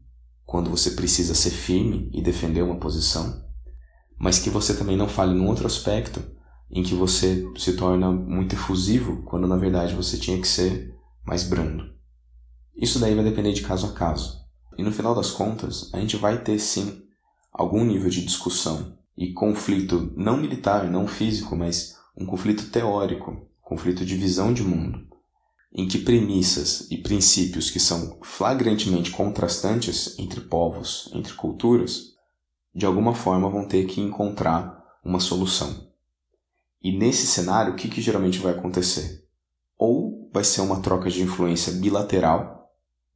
quando 0.45 0.69
você 0.69 0.93
precisa 0.93 1.35
ser 1.35 1.51
firme 1.51 2.11
e 2.13 2.21
defender 2.21 2.63
uma 2.63 2.79
posição, 2.79 3.45
mas 4.19 4.39
que 4.39 4.51
você 4.51 4.75
também 4.75 4.97
não 4.97 5.09
fale 5.09 5.33
num 5.33 5.47
outro 5.47 5.67
aspecto 5.67 6.21
em 6.71 6.83
que 6.83 6.95
você 6.95 7.45
se 7.57 7.75
torna 7.75 8.11
muito 8.13 8.55
efusivo 8.55 9.23
quando 9.23 9.49
na 9.49 9.57
verdade 9.57 9.95
você 9.95 10.19
tinha 10.19 10.41
que 10.41 10.47
ser 10.47 10.95
mais 11.25 11.43
brando. 11.43 11.91
Isso 12.77 12.99
daí 12.99 13.15
vai 13.15 13.25
depender 13.25 13.53
de 13.53 13.63
caso 13.63 13.87
a 13.87 13.93
caso. 13.93 14.41
E 14.79 14.83
no 14.83 14.93
final 14.93 15.15
das 15.15 15.31
contas, 15.31 15.93
a 15.93 15.99
gente 15.99 16.17
vai 16.17 16.43
ter 16.43 16.59
sim 16.59 17.03
algum 17.53 17.85
nível 17.85 18.09
de 18.09 18.25
discussão 18.25 18.97
e 19.17 19.33
conflito 19.33 20.13
não 20.17 20.37
militar, 20.37 20.91
não 20.91 21.07
físico, 21.07 21.55
mas 21.57 21.97
um 22.17 22.25
conflito 22.25 22.71
teórico, 22.71 23.47
conflito 23.61 24.05
de 24.05 24.17
visão 24.17 24.53
de 24.53 24.63
mundo, 24.63 25.07
em 25.73 25.87
que 25.87 25.99
premissas 25.99 26.91
e 26.91 26.99
princípios 26.99 27.71
que 27.71 27.79
são 27.79 28.19
flagrantemente 28.23 29.11
contrastantes 29.11 30.19
entre 30.19 30.41
povos, 30.41 31.11
entre 31.15 31.35
culturas, 31.35 32.15
de 32.75 32.87
alguma 32.87 33.15
forma 33.15 33.49
vão 33.49 33.67
ter 33.67 33.87
que 33.87 34.01
encontrar 34.01 34.81
uma 35.05 35.21
solução. 35.21 35.89
E 36.83 36.97
nesse 36.97 37.27
cenário, 37.27 37.73
o 37.73 37.77
que, 37.77 37.89
que 37.89 38.01
geralmente 38.01 38.39
vai 38.39 38.53
acontecer? 38.53 39.27
Ou 39.77 40.31
vai 40.33 40.45
ser 40.45 40.63
uma 40.63 40.81
troca 40.81 41.11
de 41.11 41.23
influência 41.23 41.73
bilateral, 41.75 42.60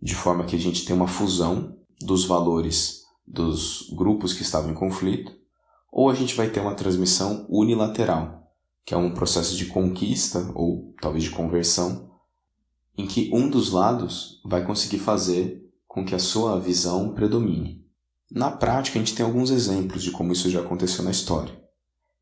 de 0.05 0.15
forma 0.15 0.45
que 0.45 0.55
a 0.55 0.59
gente 0.59 0.85
tem 0.85 0.95
uma 0.95 1.09
fusão 1.09 1.79
dos 1.99 2.27
valores 2.27 3.05
dos 3.27 3.89
grupos 3.97 4.35
que 4.35 4.43
estavam 4.43 4.71
em 4.71 4.75
conflito, 4.75 5.33
ou 5.91 6.11
a 6.11 6.15
gente 6.15 6.35
vai 6.35 6.51
ter 6.51 6.61
uma 6.61 6.75
transmissão 6.75 7.47
unilateral, 7.49 8.53
que 8.85 8.93
é 8.93 8.97
um 8.99 9.15
processo 9.15 9.57
de 9.57 9.65
conquista 9.65 10.53
ou 10.55 10.95
talvez 11.01 11.25
de 11.25 11.31
conversão 11.31 12.11
em 12.99 13.07
que 13.07 13.31
um 13.33 13.49
dos 13.49 13.71
lados 13.71 14.43
vai 14.45 14.63
conseguir 14.67 14.99
fazer 14.99 15.65
com 15.89 16.05
que 16.05 16.15
a 16.15 16.19
sua 16.19 16.61
visão 16.61 17.15
predomine. 17.15 17.83
Na 18.31 18.51
prática, 18.51 18.99
a 18.99 19.03
gente 19.03 19.15
tem 19.15 19.25
alguns 19.25 19.51
exemplos 19.51 20.03
de 20.03 20.11
como 20.11 20.33
isso 20.33 20.51
já 20.51 20.61
aconteceu 20.61 21.03
na 21.03 21.13
história. 21.13 21.59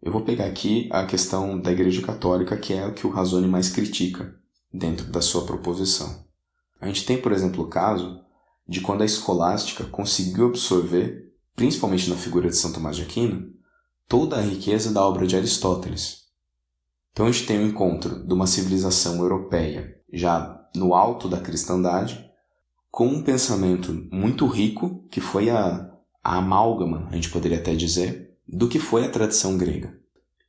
Eu 0.01 0.13
vou 0.13 0.23
pegar 0.23 0.47
aqui 0.47 0.89
a 0.93 1.05
questão 1.05 1.61
da 1.61 1.73
Igreja 1.73 2.01
Católica, 2.01 2.57
que 2.57 2.75
é 2.75 2.87
o 2.87 2.95
que 2.95 3.07
o 3.09 3.11
Razone 3.11 3.49
mais 3.49 3.69
critica 3.69 4.37
dentro 4.73 5.11
da 5.11 5.21
sua 5.21 5.45
proposição. 5.45 6.25
A 6.83 6.89
gente 6.89 7.07
tem, 7.07 7.17
por 7.17 7.31
exemplo, 7.31 7.63
o 7.63 7.69
caso 7.69 8.21
de 8.69 8.81
quando 8.81 9.03
a 9.03 9.07
escolástica 9.07 9.85
conseguiu 9.85 10.49
absorver, 10.49 11.33
principalmente 11.55 12.11
na 12.11 12.17
figura 12.17 12.49
de 12.49 12.57
São 12.57 12.73
Tomás 12.73 12.97
de 12.97 13.03
Aquino, 13.03 13.53
toda 14.09 14.37
a 14.37 14.41
riqueza 14.41 14.93
da 14.93 15.07
obra 15.07 15.25
de 15.25 15.37
Aristóteles. 15.37 16.23
Então 17.13 17.27
a 17.27 17.31
gente 17.31 17.47
tem 17.47 17.61
o 17.61 17.63
um 17.63 17.69
encontro 17.69 18.27
de 18.27 18.35
uma 18.35 18.49
civilização 18.49 19.19
europeia 19.19 19.97
já 20.13 20.61
no 20.75 20.93
alto 20.93 21.29
da 21.29 21.39
cristandade, 21.41 22.29
com 22.91 23.07
um 23.07 23.23
pensamento 23.23 24.09
muito 24.11 24.45
rico, 24.49 25.07
que 25.09 25.21
foi 25.21 25.51
a, 25.51 25.89
a 26.23 26.39
amálgama, 26.39 27.07
a 27.11 27.15
gente 27.15 27.31
poderia 27.31 27.59
até 27.59 27.77
dizer, 27.77 28.35
do 28.49 28.69
que 28.69 28.81
foi 28.81 29.05
a 29.05 29.11
tradição 29.11 29.57
grega. 29.57 29.97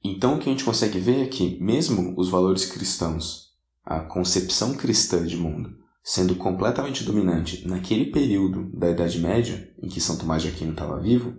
Então 0.04 0.34
o 0.34 0.40
que 0.40 0.50
a 0.50 0.52
gente 0.52 0.66
consegue 0.66 0.98
ver 0.98 1.22
é 1.22 1.28
que, 1.28 1.60
mesmo 1.62 2.16
os 2.18 2.28
valores 2.28 2.66
cristãos, 2.66 3.54
a 3.86 4.00
concepção 4.00 4.74
cristã 4.74 5.24
de 5.24 5.38
mundo, 5.38 5.83
sendo 6.04 6.36
completamente 6.36 7.04
dominante 7.04 7.66
naquele 7.66 8.08
período 8.08 8.70
da 8.78 8.90
Idade 8.90 9.20
Média, 9.20 9.72
em 9.82 9.88
que 9.88 10.02
São 10.02 10.18
Tomás 10.18 10.42
de 10.42 10.50
Aquino 10.50 10.74
estava 10.74 11.00
vivo, 11.00 11.34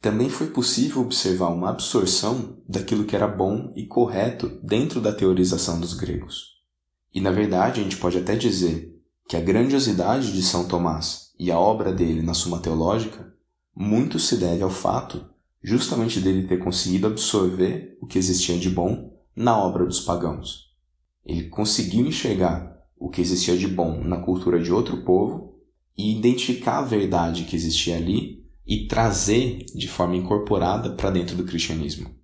também 0.00 0.30
foi 0.30 0.46
possível 0.46 1.02
observar 1.02 1.48
uma 1.48 1.68
absorção 1.68 2.56
daquilo 2.66 3.04
que 3.04 3.14
era 3.14 3.28
bom 3.28 3.70
e 3.76 3.86
correto 3.86 4.48
dentro 4.62 4.98
da 5.00 5.12
teorização 5.12 5.78
dos 5.78 5.92
gregos. 5.92 6.58
E 7.12 7.20
na 7.20 7.30
verdade 7.30 7.80
a 7.80 7.82
gente 7.82 7.98
pode 7.98 8.16
até 8.16 8.34
dizer 8.34 8.98
que 9.28 9.36
a 9.36 9.40
grandiosidade 9.40 10.32
de 10.32 10.42
São 10.42 10.66
Tomás 10.66 11.32
e 11.38 11.50
a 11.50 11.58
obra 11.58 11.92
dele 11.92 12.22
na 12.22 12.32
Suma 12.32 12.60
Teológica 12.60 13.34
muito 13.76 14.18
se 14.18 14.36
deve 14.36 14.62
ao 14.62 14.70
fato 14.70 15.24
justamente 15.62 16.20
dele 16.20 16.46
ter 16.46 16.58
conseguido 16.58 17.06
absorver 17.06 17.98
o 18.00 18.06
que 18.06 18.18
existia 18.18 18.58
de 18.58 18.70
bom 18.70 19.14
na 19.36 19.58
obra 19.58 19.84
dos 19.84 20.00
pagãos. 20.00 20.70
Ele 21.24 21.48
conseguiu 21.48 22.06
enxergar 22.06 22.69
o 23.00 23.08
que 23.08 23.22
existia 23.22 23.56
de 23.56 23.66
bom 23.66 24.04
na 24.04 24.18
cultura 24.18 24.62
de 24.62 24.70
outro 24.70 24.98
povo 24.98 25.58
e 25.96 26.16
identificar 26.16 26.78
a 26.78 26.84
verdade 26.84 27.44
que 27.44 27.56
existia 27.56 27.96
ali 27.96 28.44
e 28.66 28.86
trazer 28.86 29.64
de 29.74 29.88
forma 29.88 30.14
incorporada 30.14 30.90
para 30.90 31.10
dentro 31.10 31.34
do 31.34 31.44
cristianismo. 31.44 32.14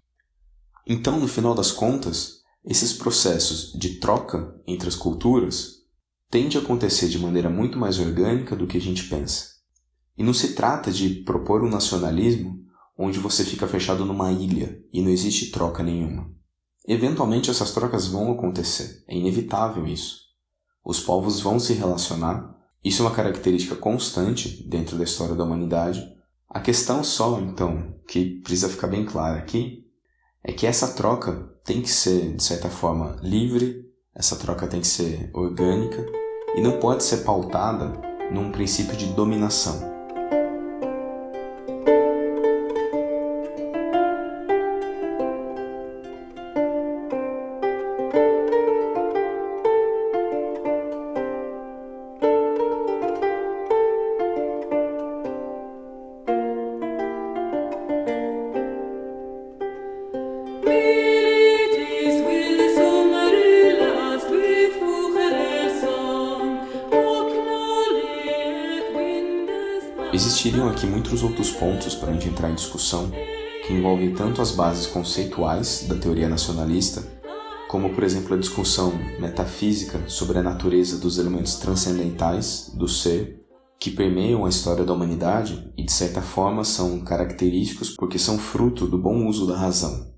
Então, 0.87 1.19
no 1.19 1.27
final 1.27 1.55
das 1.55 1.73
contas, 1.73 2.43
esses 2.65 2.93
processos 2.93 3.73
de 3.73 3.95
troca 3.99 4.55
entre 4.67 4.87
as 4.87 4.95
culturas 4.95 5.77
tendem 6.31 6.61
a 6.61 6.63
acontecer 6.63 7.09
de 7.09 7.19
maneira 7.19 7.49
muito 7.49 7.79
mais 7.79 7.99
orgânica 7.99 8.55
do 8.55 8.67
que 8.67 8.77
a 8.77 8.81
gente 8.81 9.09
pensa. 9.09 9.57
E 10.17 10.23
não 10.23 10.35
se 10.35 10.55
trata 10.55 10.93
de 10.93 11.09
propor 11.23 11.65
um 11.65 11.71
nacionalismo 11.71 12.65
onde 12.99 13.19
você 13.19 13.45
fica 13.45 13.67
fechado 13.67 14.05
numa 14.05 14.31
ilha 14.31 14.79
e 14.93 15.01
não 15.01 15.11
existe 15.11 15.51
troca 15.51 15.83
nenhuma. 15.83 16.31
Eventualmente 16.87 17.51
essas 17.51 17.73
trocas 17.73 18.07
vão 18.07 18.31
acontecer, 18.31 19.05
é 19.09 19.17
inevitável 19.17 19.87
isso. 19.87 20.26
Os 20.87 21.01
povos 21.01 21.41
vão 21.41 21.59
se 21.59 21.73
relacionar, 21.73 22.55
isso 22.85 23.03
é 23.03 23.07
uma 23.07 23.15
característica 23.15 23.75
constante 23.75 24.63
dentro 24.69 24.97
da 24.97 25.03
história 25.03 25.35
da 25.35 25.43
humanidade, 25.43 26.01
a 26.49 26.61
questão 26.61 27.03
só, 27.03 27.41
então, 27.41 27.97
que 28.07 28.41
precisa 28.43 28.69
ficar 28.69 28.87
bem 28.87 29.05
clara 29.05 29.37
aqui, 29.37 29.85
é 30.45 30.53
que 30.53 30.65
essa 30.65 30.95
troca 30.95 31.53
tem 31.65 31.83
que 31.83 31.91
ser, 31.91 32.37
de 32.37 32.43
certa 32.45 32.69
forma, 32.69 33.17
livre, 33.21 33.85
essa 34.15 34.37
troca 34.37 34.69
tem 34.69 34.81
que 34.81 34.87
ser 34.87 35.29
orgânica 35.35 36.07
e 36.55 36.61
não 36.61 36.79
pode 36.79 37.03
ser 37.03 37.25
pautada 37.25 38.01
num 38.33 38.53
princípio 38.53 38.97
de 38.97 39.07
dominação. 39.07 39.96
Existiriam 70.67 70.71
aqui 70.71 70.87
muitos 70.87 71.23
outros 71.23 71.51
pontos 71.51 71.95
para 71.95 72.11
a 72.11 72.13
gente 72.13 72.29
entrar 72.29 72.51
em 72.51 72.55
discussão 72.55 73.11
que 73.67 73.73
envolvem 73.73 74.15
tanto 74.15 74.43
as 74.43 74.53
bases 74.53 74.87
conceituais 74.87 75.87
da 75.89 75.97
teoria 75.97 76.29
nacionalista, 76.29 77.03
como, 77.69 77.91
por 77.91 78.03
exemplo, 78.03 78.35
a 78.35 78.39
discussão 78.39 78.93
metafísica 79.21 80.09
sobre 80.09 80.39
a 80.39 80.43
natureza 80.43 80.99
dos 80.99 81.19
elementos 81.19 81.57
transcendentais 81.57 82.73
do 82.75 82.89
ser 82.89 83.45
que 83.79 83.91
permeiam 83.91 84.45
a 84.45 84.49
história 84.49 84.85
da 84.85 84.93
humanidade 84.93 85.73
e, 85.77 85.85
de 85.85 85.93
certa 85.93 86.23
forma, 86.23 86.65
são 86.65 87.01
característicos 87.01 87.91
porque 87.91 88.19
são 88.19 88.39
fruto 88.39 88.87
do 88.87 88.99
bom 88.99 89.27
uso 89.27 89.47
da 89.47 89.57
razão. 89.57 90.15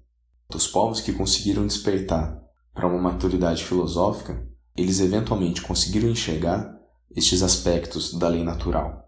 Dos 0.51 0.67
povos 0.67 1.01
que 1.01 1.13
conseguiram 1.13 1.67
despertar 1.67 2.41
para 2.75 2.87
uma 2.87 3.01
maturidade 3.01 3.65
filosófica, 3.65 4.47
eles 4.77 5.01
eventualmente 5.01 5.63
conseguiram 5.63 6.09
enxergar 6.09 6.75
estes 7.15 7.43
aspectos 7.43 8.15
da 8.15 8.29
lei 8.29 8.45
natural. 8.45 9.08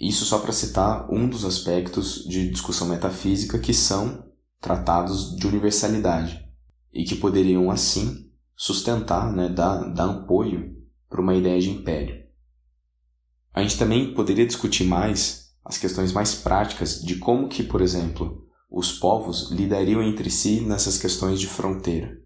Isso 0.00 0.24
só 0.24 0.38
para 0.38 0.52
citar 0.52 1.12
um 1.12 1.28
dos 1.28 1.44
aspectos 1.44 2.24
de 2.24 2.48
discussão 2.50 2.86
metafísica 2.86 3.58
que 3.58 3.74
são 3.74 4.24
tratados 4.60 5.36
de 5.36 5.46
universalidade 5.46 6.46
e 6.92 7.04
que 7.04 7.16
poderiam, 7.16 7.68
assim, 7.68 8.30
sustentar, 8.54 9.32
né, 9.32 9.48
dar, 9.48 9.92
dar 9.92 10.10
apoio 10.10 10.76
para 11.08 11.20
uma 11.20 11.34
ideia 11.34 11.60
de 11.60 11.70
império. 11.70 12.22
A 13.52 13.60
gente 13.60 13.76
também 13.76 14.14
poderia 14.14 14.46
discutir 14.46 14.84
mais 14.84 15.52
as 15.64 15.76
questões 15.76 16.12
mais 16.12 16.34
práticas 16.34 17.02
de 17.02 17.16
como 17.16 17.48
que, 17.48 17.64
por 17.64 17.80
exemplo, 17.80 18.46
os 18.70 18.92
povos 18.92 19.50
lidariam 19.50 20.02
entre 20.02 20.30
si 20.30 20.60
nessas 20.60 20.96
questões 20.96 21.40
de 21.40 21.48
fronteira. 21.48 22.20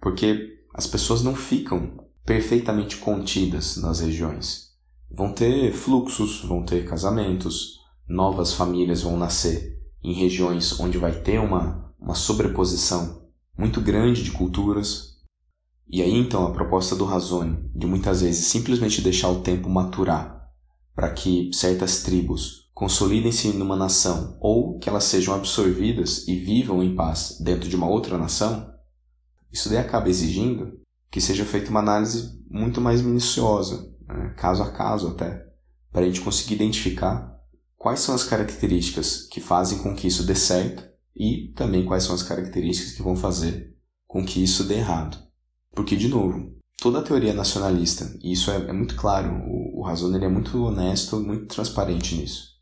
Porque 0.00 0.60
as 0.72 0.86
pessoas 0.86 1.22
não 1.22 1.34
ficam 1.34 2.06
perfeitamente 2.24 2.96
contidas 2.96 3.76
nas 3.76 4.00
regiões 4.00 4.71
vão 5.14 5.32
ter 5.32 5.72
fluxos, 5.72 6.42
vão 6.44 6.64
ter 6.64 6.88
casamentos, 6.88 7.80
novas 8.08 8.54
famílias 8.54 9.02
vão 9.02 9.16
nascer 9.16 9.78
em 10.02 10.12
regiões 10.12 10.78
onde 10.80 10.98
vai 10.98 11.12
ter 11.12 11.38
uma, 11.38 11.94
uma 12.00 12.14
sobreposição 12.14 13.22
muito 13.56 13.80
grande 13.80 14.22
de 14.22 14.32
culturas. 14.32 15.12
E 15.88 16.02
aí 16.02 16.16
então 16.16 16.46
a 16.46 16.52
proposta 16.52 16.96
do 16.96 17.04
Razone 17.04 17.70
de 17.74 17.86
muitas 17.86 18.22
vezes 18.22 18.46
simplesmente 18.46 19.02
deixar 19.02 19.28
o 19.28 19.40
tempo 19.40 19.68
maturar 19.68 20.48
para 20.94 21.10
que 21.10 21.50
certas 21.52 22.02
tribos 22.02 22.70
consolidem-se 22.74 23.48
numa 23.48 23.76
nação 23.76 24.36
ou 24.40 24.78
que 24.78 24.88
elas 24.88 25.04
sejam 25.04 25.34
absorvidas 25.34 26.26
e 26.26 26.34
vivam 26.34 26.82
em 26.82 26.94
paz 26.94 27.38
dentro 27.40 27.68
de 27.68 27.76
uma 27.76 27.88
outra 27.88 28.18
nação, 28.18 28.72
isso 29.52 29.68
daí 29.68 29.78
acaba 29.78 30.08
exigindo 30.08 30.80
que 31.10 31.20
seja 31.20 31.44
feita 31.44 31.70
uma 31.70 31.80
análise 31.80 32.40
muito 32.50 32.80
mais 32.80 33.02
minuciosa, 33.02 33.91
caso 34.36 34.62
a 34.62 34.70
caso 34.70 35.08
até, 35.08 35.46
para 35.90 36.02
a 36.02 36.04
gente 36.04 36.20
conseguir 36.20 36.54
identificar 36.54 37.32
quais 37.76 38.00
são 38.00 38.14
as 38.14 38.24
características 38.24 39.26
que 39.26 39.40
fazem 39.40 39.78
com 39.78 39.94
que 39.94 40.06
isso 40.06 40.24
dê 40.24 40.34
certo 40.34 40.88
e 41.16 41.52
também 41.56 41.84
quais 41.84 42.04
são 42.04 42.14
as 42.14 42.22
características 42.22 42.94
que 42.94 43.02
vão 43.02 43.16
fazer 43.16 43.76
com 44.06 44.24
que 44.24 44.42
isso 44.42 44.64
dê 44.64 44.76
errado. 44.76 45.18
Porque, 45.74 45.96
de 45.96 46.08
novo, 46.08 46.54
toda 46.80 46.98
a 46.98 47.02
teoria 47.02 47.32
nacionalista, 47.32 48.16
e 48.22 48.32
isso 48.32 48.50
é, 48.50 48.56
é 48.56 48.72
muito 48.72 48.94
claro, 48.94 49.42
o, 49.46 49.80
o 49.80 49.82
Razon 49.82 50.14
ele 50.14 50.24
é 50.24 50.28
muito 50.28 50.62
honesto, 50.62 51.18
muito 51.20 51.54
transparente 51.54 52.14
nisso. 52.14 52.52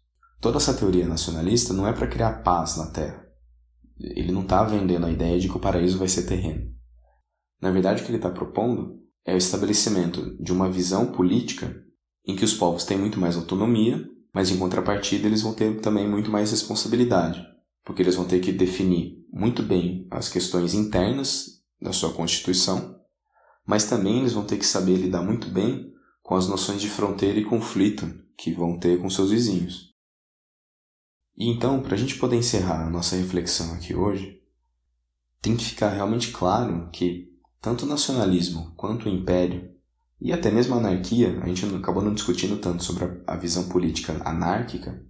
Toda 0.40 0.56
essa 0.56 0.74
teoria 0.74 1.06
nacionalista 1.06 1.74
não 1.74 1.86
é 1.86 1.92
para 1.92 2.06
criar 2.06 2.42
paz 2.42 2.76
na 2.76 2.86
Terra. 2.90 3.26
Ele 3.98 4.32
não 4.32 4.42
está 4.42 4.64
vendendo 4.64 5.04
a 5.04 5.10
ideia 5.10 5.38
de 5.38 5.48
que 5.48 5.56
o 5.56 5.60
paraíso 5.60 5.98
vai 5.98 6.08
ser 6.08 6.22
terreno. 6.22 6.72
Na 7.60 7.70
verdade, 7.70 8.00
o 8.00 8.04
que 8.04 8.10
ele 8.10 8.16
está 8.16 8.30
propondo 8.30 8.99
é 9.24 9.34
o 9.34 9.38
estabelecimento 9.38 10.36
de 10.42 10.52
uma 10.52 10.70
visão 10.70 11.12
política 11.12 11.84
em 12.26 12.36
que 12.36 12.44
os 12.44 12.54
povos 12.54 12.84
têm 12.84 12.98
muito 12.98 13.18
mais 13.18 13.36
autonomia, 13.36 14.08
mas 14.32 14.50
em 14.50 14.58
contrapartida 14.58 15.26
eles 15.26 15.42
vão 15.42 15.52
ter 15.52 15.80
também 15.80 16.08
muito 16.08 16.30
mais 16.30 16.50
responsabilidade, 16.50 17.44
porque 17.84 18.02
eles 18.02 18.14
vão 18.14 18.26
ter 18.26 18.40
que 18.40 18.52
definir 18.52 19.24
muito 19.32 19.62
bem 19.62 20.06
as 20.10 20.28
questões 20.28 20.74
internas 20.74 21.62
da 21.80 21.92
sua 21.92 22.12
constituição, 22.12 22.98
mas 23.66 23.84
também 23.84 24.20
eles 24.20 24.32
vão 24.32 24.44
ter 24.44 24.58
que 24.58 24.66
saber 24.66 24.96
lidar 24.96 25.22
muito 25.22 25.48
bem 25.48 25.92
com 26.22 26.34
as 26.34 26.48
noções 26.48 26.80
de 26.80 26.88
fronteira 26.88 27.38
e 27.38 27.44
conflito 27.44 28.12
que 28.36 28.52
vão 28.52 28.78
ter 28.78 29.00
com 29.00 29.10
seus 29.10 29.30
vizinhos. 29.30 29.90
E 31.36 31.48
então, 31.48 31.80
para 31.80 31.94
a 31.94 31.98
gente 31.98 32.16
poder 32.16 32.36
encerrar 32.36 32.86
a 32.86 32.90
nossa 32.90 33.16
reflexão 33.16 33.72
aqui 33.74 33.94
hoje, 33.94 34.40
tem 35.40 35.56
que 35.56 35.64
ficar 35.64 35.88
realmente 35.88 36.30
claro 36.30 36.90
que 36.92 37.29
tanto 37.60 37.84
o 37.84 37.88
nacionalismo 37.88 38.72
quanto 38.76 39.06
o 39.06 39.08
império, 39.08 39.70
e 40.20 40.32
até 40.32 40.50
mesmo 40.50 40.74
a 40.74 40.78
anarquia, 40.78 41.40
a 41.42 41.46
gente 41.46 41.64
acabou 41.74 42.02
não 42.02 42.14
discutindo 42.14 42.58
tanto 42.58 42.84
sobre 42.84 43.22
a 43.26 43.36
visão 43.36 43.68
política 43.68 44.20
anárquica, 44.24 45.02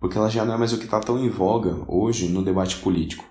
porque 0.00 0.16
ela 0.16 0.30
já 0.30 0.44
não 0.44 0.54
é 0.54 0.56
mais 0.56 0.72
o 0.72 0.78
que 0.78 0.84
está 0.84 1.00
tão 1.00 1.18
em 1.18 1.28
voga 1.28 1.84
hoje 1.88 2.28
no 2.28 2.44
debate 2.44 2.76
político. 2.76 3.24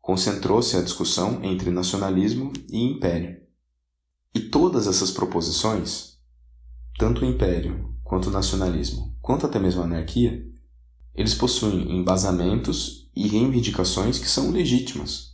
Concentrou-se 0.00 0.76
a 0.76 0.82
discussão 0.82 1.40
entre 1.42 1.70
nacionalismo 1.70 2.52
e 2.70 2.82
império. 2.82 3.40
E 4.34 4.40
todas 4.40 4.86
essas 4.86 5.10
proposições, 5.10 6.18
tanto 6.98 7.22
o 7.22 7.28
império, 7.28 7.94
quanto 8.02 8.28
o 8.28 8.32
nacionalismo, 8.32 9.14
quanto 9.20 9.46
até 9.46 9.58
mesmo 9.58 9.82
a 9.82 9.84
anarquia, 9.84 10.46
eles 11.14 11.34
possuem 11.34 11.98
embasamentos 11.98 13.10
e 13.14 13.28
reivindicações 13.28 14.18
que 14.18 14.28
são 14.28 14.50
legítimas, 14.50 15.31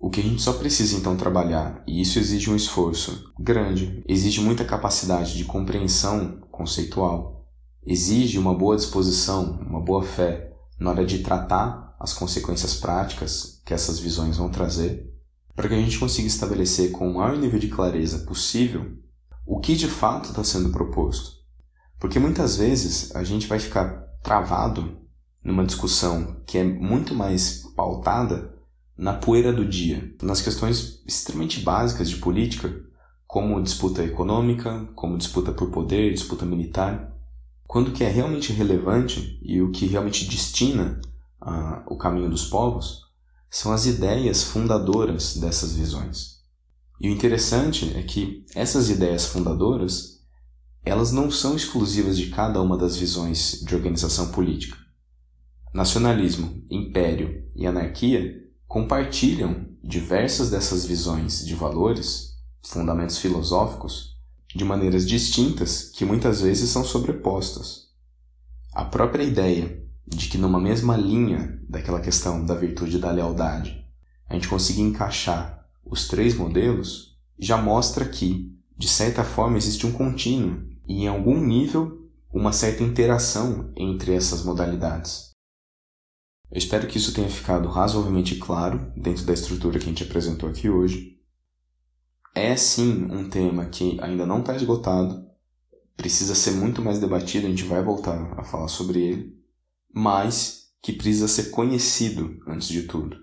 o 0.00 0.10
que 0.10 0.20
a 0.20 0.22
gente 0.22 0.40
só 0.40 0.52
precisa 0.52 0.96
então 0.96 1.16
trabalhar, 1.16 1.82
e 1.86 2.00
isso 2.00 2.18
exige 2.18 2.50
um 2.50 2.56
esforço 2.56 3.32
grande, 3.38 4.02
exige 4.06 4.40
muita 4.40 4.64
capacidade 4.64 5.36
de 5.36 5.44
compreensão 5.44 6.40
conceitual, 6.50 7.44
exige 7.84 8.38
uma 8.38 8.54
boa 8.54 8.76
disposição, 8.76 9.58
uma 9.60 9.80
boa 9.80 10.02
fé 10.02 10.52
na 10.78 10.90
hora 10.90 11.04
de 11.04 11.18
tratar 11.18 11.96
as 11.98 12.12
consequências 12.12 12.74
práticas 12.74 13.60
que 13.64 13.74
essas 13.74 13.98
visões 13.98 14.36
vão 14.36 14.48
trazer, 14.48 15.12
para 15.56 15.68
que 15.68 15.74
a 15.74 15.80
gente 15.80 15.98
consiga 15.98 16.28
estabelecer 16.28 16.92
com 16.92 17.10
o 17.10 17.14
maior 17.14 17.36
nível 17.36 17.58
de 17.58 17.68
clareza 17.68 18.20
possível 18.20 18.92
o 19.44 19.58
que 19.58 19.74
de 19.74 19.88
fato 19.88 20.28
está 20.28 20.44
sendo 20.44 20.70
proposto. 20.70 21.38
Porque 21.98 22.20
muitas 22.20 22.56
vezes 22.56 23.14
a 23.16 23.24
gente 23.24 23.48
vai 23.48 23.58
ficar 23.58 24.04
travado 24.22 25.00
numa 25.42 25.64
discussão 25.64 26.40
que 26.46 26.58
é 26.58 26.62
muito 26.62 27.14
mais 27.14 27.64
pautada 27.74 28.57
na 28.98 29.12
poeira 29.12 29.52
do 29.52 29.64
dia, 29.64 30.12
nas 30.20 30.42
questões 30.42 31.00
extremamente 31.06 31.60
básicas 31.60 32.10
de 32.10 32.16
política, 32.16 32.74
como 33.28 33.62
disputa 33.62 34.02
econômica, 34.02 34.88
como 34.96 35.16
disputa 35.16 35.52
por 35.52 35.70
poder, 35.70 36.12
disputa 36.12 36.44
militar, 36.44 37.14
quando 37.64 37.88
o 37.88 37.92
que 37.92 38.02
é 38.02 38.08
realmente 38.08 38.52
relevante 38.52 39.38
e 39.40 39.62
o 39.62 39.70
que 39.70 39.86
realmente 39.86 40.24
destina 40.24 41.00
uh, 41.40 41.82
o 41.86 41.96
caminho 41.96 42.28
dos 42.28 42.46
povos 42.46 43.02
são 43.48 43.72
as 43.72 43.86
ideias 43.86 44.42
fundadoras 44.42 45.36
dessas 45.36 45.74
visões. 45.74 46.38
E 47.00 47.08
o 47.08 47.12
interessante 47.12 47.92
é 47.96 48.02
que 48.02 48.44
essas 48.54 48.90
ideias 48.90 49.26
fundadoras 49.26 50.18
elas 50.84 51.12
não 51.12 51.30
são 51.30 51.54
exclusivas 51.54 52.16
de 52.16 52.28
cada 52.30 52.60
uma 52.60 52.76
das 52.76 52.96
visões 52.96 53.60
de 53.62 53.74
organização 53.74 54.32
política. 54.32 54.76
Nacionalismo, 55.72 56.64
império 56.70 57.46
e 57.54 57.66
anarquia 57.66 58.47
compartilham 58.68 59.66
diversas 59.82 60.50
dessas 60.50 60.84
visões 60.84 61.44
de 61.44 61.54
valores, 61.54 62.34
fundamentos 62.62 63.16
filosóficos, 63.16 64.18
de 64.54 64.62
maneiras 64.62 65.06
distintas 65.06 65.84
que 65.84 66.04
muitas 66.04 66.42
vezes 66.42 66.68
são 66.68 66.84
sobrepostas. 66.84 67.88
A 68.74 68.84
própria 68.84 69.24
ideia 69.24 69.82
de 70.06 70.28
que 70.28 70.36
numa 70.36 70.60
mesma 70.60 70.96
linha 70.96 71.58
daquela 71.68 72.00
questão 72.00 72.44
da 72.44 72.54
virtude 72.54 72.98
da 72.98 73.10
lealdade, 73.10 73.84
a 74.28 74.34
gente 74.34 74.48
consiga 74.48 74.80
encaixar 74.80 75.66
os 75.84 76.06
três 76.06 76.34
modelos, 76.34 77.16
já 77.38 77.56
mostra 77.56 78.04
que, 78.04 78.54
de 78.76 78.88
certa 78.88 79.24
forma, 79.24 79.56
existe 79.56 79.86
um 79.86 79.92
contínuo 79.92 80.62
e, 80.86 81.04
em 81.04 81.08
algum 81.08 81.40
nível, 81.42 82.06
uma 82.30 82.52
certa 82.52 82.82
interação 82.82 83.72
entre 83.74 84.12
essas 84.12 84.44
modalidades. 84.44 85.30
Eu 86.50 86.56
espero 86.56 86.86
que 86.86 86.96
isso 86.96 87.12
tenha 87.12 87.28
ficado 87.28 87.68
razoavelmente 87.68 88.36
claro 88.36 88.90
dentro 88.96 89.24
da 89.24 89.34
estrutura 89.34 89.78
que 89.78 89.84
a 89.84 89.88
gente 89.88 90.02
apresentou 90.02 90.48
aqui 90.48 90.68
hoje. 90.68 91.18
É 92.34 92.56
sim 92.56 93.06
um 93.10 93.28
tema 93.28 93.66
que 93.66 93.98
ainda 94.00 94.24
não 94.24 94.40
está 94.40 94.56
esgotado, 94.56 95.26
precisa 95.96 96.34
ser 96.34 96.52
muito 96.52 96.80
mais 96.80 96.98
debatido, 96.98 97.46
a 97.46 97.50
gente 97.50 97.64
vai 97.64 97.82
voltar 97.82 98.32
a 98.38 98.44
falar 98.44 98.68
sobre 98.68 99.00
ele, 99.00 99.38
mas 99.92 100.68
que 100.80 100.92
precisa 100.92 101.28
ser 101.28 101.50
conhecido 101.50 102.38
antes 102.46 102.68
de 102.68 102.82
tudo. 102.82 103.16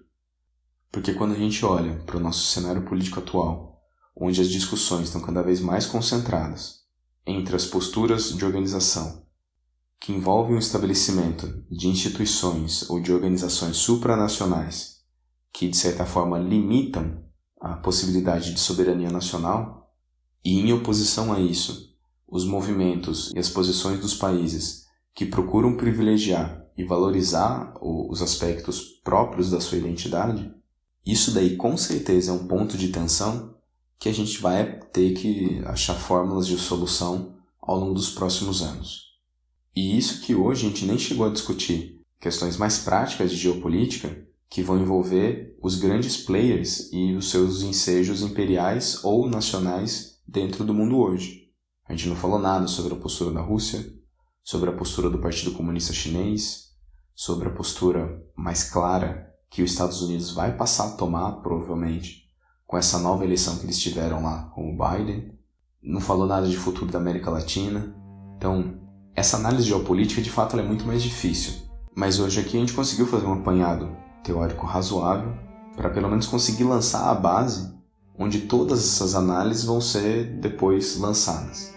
Porque 0.92 1.14
quando 1.14 1.34
a 1.34 1.38
gente 1.38 1.66
olha 1.66 1.96
para 2.06 2.18
o 2.18 2.20
nosso 2.20 2.46
cenário 2.46 2.86
político 2.86 3.20
atual, 3.20 3.82
onde 4.16 4.40
as 4.40 4.50
discussões 4.50 5.06
estão 5.06 5.22
cada 5.22 5.42
vez 5.42 5.60
mais 5.60 5.86
concentradas 5.86 6.82
entre 7.26 7.56
as 7.56 7.66
posturas 7.66 8.36
de 8.36 8.46
organização 8.46 9.25
que 10.06 10.14
envolvem 10.14 10.56
o 10.56 10.60
estabelecimento 10.60 11.66
de 11.68 11.88
instituições 11.88 12.88
ou 12.92 13.02
de 13.02 13.12
organizações 13.12 13.78
supranacionais 13.78 14.98
que, 15.52 15.68
de 15.68 15.76
certa 15.76 16.06
forma, 16.06 16.38
limitam 16.38 17.24
a 17.60 17.78
possibilidade 17.78 18.54
de 18.54 18.60
soberania 18.60 19.10
nacional, 19.10 19.92
e 20.44 20.60
em 20.60 20.72
oposição 20.72 21.34
a 21.34 21.40
isso, 21.40 21.96
os 22.28 22.46
movimentos 22.46 23.32
e 23.34 23.40
as 23.40 23.50
posições 23.50 24.00
dos 24.00 24.14
países 24.14 24.86
que 25.12 25.26
procuram 25.26 25.76
privilegiar 25.76 26.62
e 26.78 26.84
valorizar 26.84 27.74
os 27.82 28.22
aspectos 28.22 28.82
próprios 29.04 29.50
da 29.50 29.60
sua 29.60 29.80
identidade, 29.80 30.54
isso 31.04 31.32
daí 31.32 31.56
com 31.56 31.76
certeza 31.76 32.30
é 32.30 32.34
um 32.36 32.46
ponto 32.46 32.78
de 32.78 32.90
tensão 32.90 33.56
que 33.98 34.08
a 34.08 34.14
gente 34.14 34.40
vai 34.40 34.82
ter 34.94 35.16
que 35.16 35.64
achar 35.66 35.96
fórmulas 35.96 36.46
de 36.46 36.60
solução 36.60 37.34
ao 37.60 37.80
longo 37.80 37.96
dos 37.96 38.12
próximos 38.12 38.62
anos. 38.62 39.05
E 39.76 39.98
isso 39.98 40.22
que 40.22 40.34
hoje 40.34 40.66
a 40.66 40.70
gente 40.70 40.86
nem 40.86 40.98
chegou 40.98 41.28
a 41.28 41.32
discutir, 41.32 42.02
questões 42.20 42.56
mais 42.56 42.78
práticas 42.78 43.30
de 43.30 43.38
geopolítica 43.38 44.26
que 44.50 44.64
vão 44.64 44.80
envolver 44.80 45.58
os 45.62 45.76
grandes 45.76 46.16
players 46.16 46.90
e 46.94 47.14
os 47.14 47.30
seus 47.30 47.62
ensejos 47.62 48.22
imperiais 48.22 49.04
ou 49.04 49.30
nacionais 49.30 50.22
dentro 50.26 50.64
do 50.64 50.74
mundo 50.74 50.98
hoje. 50.98 51.50
A 51.88 51.94
gente 51.94 52.08
não 52.08 52.16
falou 52.16 52.40
nada 52.40 52.68
sobre 52.68 52.94
a 52.94 52.98
postura 52.98 53.32
da 53.32 53.42
Rússia, 53.42 53.86
sobre 54.42 54.70
a 54.70 54.74
postura 54.74 55.10
do 55.10 55.20
Partido 55.20 55.52
Comunista 55.52 55.92
Chinês, 55.92 56.70
sobre 57.14 57.50
a 57.50 57.52
postura 57.52 58.24
mais 58.36 58.64
clara 58.64 59.34
que 59.50 59.62
os 59.62 59.72
Estados 59.72 60.02
Unidos 60.02 60.32
vai 60.32 60.56
passar 60.56 60.88
a 60.88 60.96
tomar, 60.96 61.34
provavelmente, 61.42 62.30
com 62.66 62.78
essa 62.78 63.00
nova 63.00 63.24
eleição 63.24 63.58
que 63.58 63.66
eles 63.66 63.80
tiveram 63.80 64.24
lá 64.24 64.52
com 64.56 64.74
o 64.74 64.78
Biden. 64.78 65.34
Não 65.82 66.02
falou 66.02 66.26
nada 66.26 66.48
de 66.48 66.58
futuro 66.58 66.92
da 66.92 67.00
América 67.00 67.30
Latina. 67.30 67.96
Então, 68.38 68.85
essa 69.16 69.38
análise 69.38 69.64
geopolítica, 69.64 70.22
de 70.22 70.30
fato, 70.30 70.60
é 70.60 70.62
muito 70.62 70.86
mais 70.86 71.02
difícil. 71.02 71.54
Mas 71.96 72.20
hoje 72.20 72.42
aqui 72.42 72.58
a 72.58 72.60
gente 72.60 72.74
conseguiu 72.74 73.08
fazer 73.08 73.26
um 73.26 73.34
apanhado 73.34 73.96
teórico 74.22 74.66
razoável 74.66 75.34
para 75.76 75.90
pelo 75.90 76.10
menos 76.10 76.28
conseguir 76.28 76.66
lançar 76.66 77.10
a 77.10 77.14
base 77.16 77.74
onde 78.18 78.42
todas 78.42 78.80
essas 78.80 79.16
análises 79.16 79.64
vão 79.64 79.80
ser 79.80 80.26
depois 80.40 80.98
lançadas. 80.98 81.74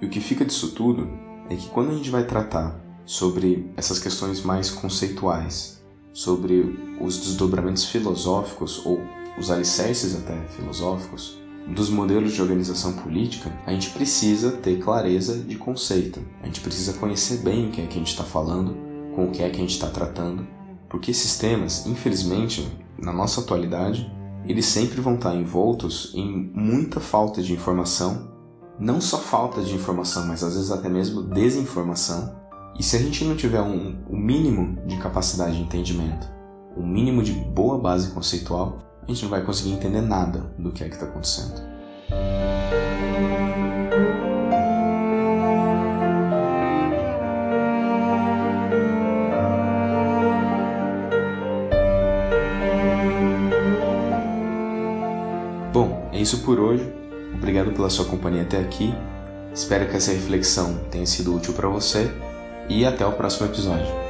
E 0.00 0.06
o 0.06 0.10
que 0.10 0.20
fica 0.20 0.44
disso 0.44 0.72
tudo 0.72 1.08
é 1.48 1.56
que 1.56 1.68
quando 1.68 1.90
a 1.90 1.94
gente 1.94 2.10
vai 2.10 2.24
tratar 2.24 2.78
sobre 3.04 3.72
essas 3.76 3.98
questões 3.98 4.42
mais 4.42 4.70
conceituais, 4.70 5.82
sobre 6.12 6.78
os 7.00 7.18
desdobramentos 7.18 7.86
filosóficos 7.86 8.84
ou 8.84 9.00
os 9.38 9.50
alicerces 9.50 10.14
até 10.14 10.36
filosóficos 10.48 11.38
dos 11.68 11.90
modelos 11.90 12.32
de 12.32 12.40
organização 12.40 12.94
política, 12.94 13.52
a 13.66 13.72
gente 13.72 13.90
precisa 13.90 14.52
ter 14.52 14.78
clareza 14.78 15.38
de 15.38 15.56
conceito. 15.56 16.20
A 16.42 16.46
gente 16.46 16.60
precisa 16.60 16.94
conhecer 16.94 17.38
bem 17.38 17.68
o 17.68 17.70
que 17.70 17.82
é 17.82 17.86
que 17.86 17.94
a 17.94 17.98
gente 17.98 18.10
está 18.10 18.24
falando, 18.24 18.76
com 19.14 19.26
o 19.26 19.30
que 19.30 19.42
é 19.42 19.50
que 19.50 19.56
a 19.56 19.60
gente 19.60 19.74
está 19.74 19.88
tratando, 19.88 20.46
porque 20.88 21.10
esses 21.10 21.36
temas, 21.36 21.86
infelizmente, 21.86 22.66
na 22.98 23.12
nossa 23.12 23.40
atualidade, 23.40 24.10
eles 24.46 24.64
sempre 24.64 25.00
vão 25.00 25.16
estar 25.16 25.34
envoltos 25.34 26.12
em 26.14 26.50
muita 26.54 27.00
falta 27.00 27.42
de 27.42 27.52
informação, 27.52 28.32
não 28.80 29.00
só 29.00 29.18
falta 29.18 29.60
de 29.60 29.74
informação, 29.74 30.26
mas 30.26 30.42
às 30.42 30.54
vezes 30.54 30.70
até 30.70 30.88
mesmo 30.88 31.22
desinformação. 31.22 32.34
E 32.78 32.82
se 32.82 32.96
a 32.96 32.98
gente 32.98 33.24
não 33.24 33.36
tiver 33.36 33.60
um, 33.60 33.98
um 34.08 34.16
mínimo 34.16 34.78
de 34.86 34.96
capacidade 34.96 35.56
de 35.56 35.62
entendimento, 35.62 36.28
um 36.76 36.86
mínimo 36.86 37.22
de 37.22 37.32
boa 37.32 37.76
base 37.76 38.12
conceitual, 38.12 38.87
a 39.08 39.12
gente 39.12 39.22
não 39.22 39.30
vai 39.30 39.42
conseguir 39.42 39.72
entender 39.72 40.02
nada 40.02 40.44
do 40.58 40.70
que 40.70 40.84
é 40.84 40.88
que 40.88 40.94
está 40.94 41.06
acontecendo. 41.06 41.66
Bom, 55.72 56.10
é 56.12 56.20
isso 56.20 56.40
por 56.40 56.60
hoje. 56.60 56.92
Obrigado 57.34 57.72
pela 57.72 57.88
sua 57.88 58.04
companhia 58.04 58.42
até 58.42 58.58
aqui. 58.58 58.94
Espero 59.54 59.88
que 59.88 59.96
essa 59.96 60.12
reflexão 60.12 60.78
tenha 60.90 61.06
sido 61.06 61.34
útil 61.34 61.54
para 61.54 61.68
você 61.68 62.12
e 62.68 62.84
até 62.84 63.06
o 63.06 63.12
próximo 63.12 63.46
episódio. 63.46 64.07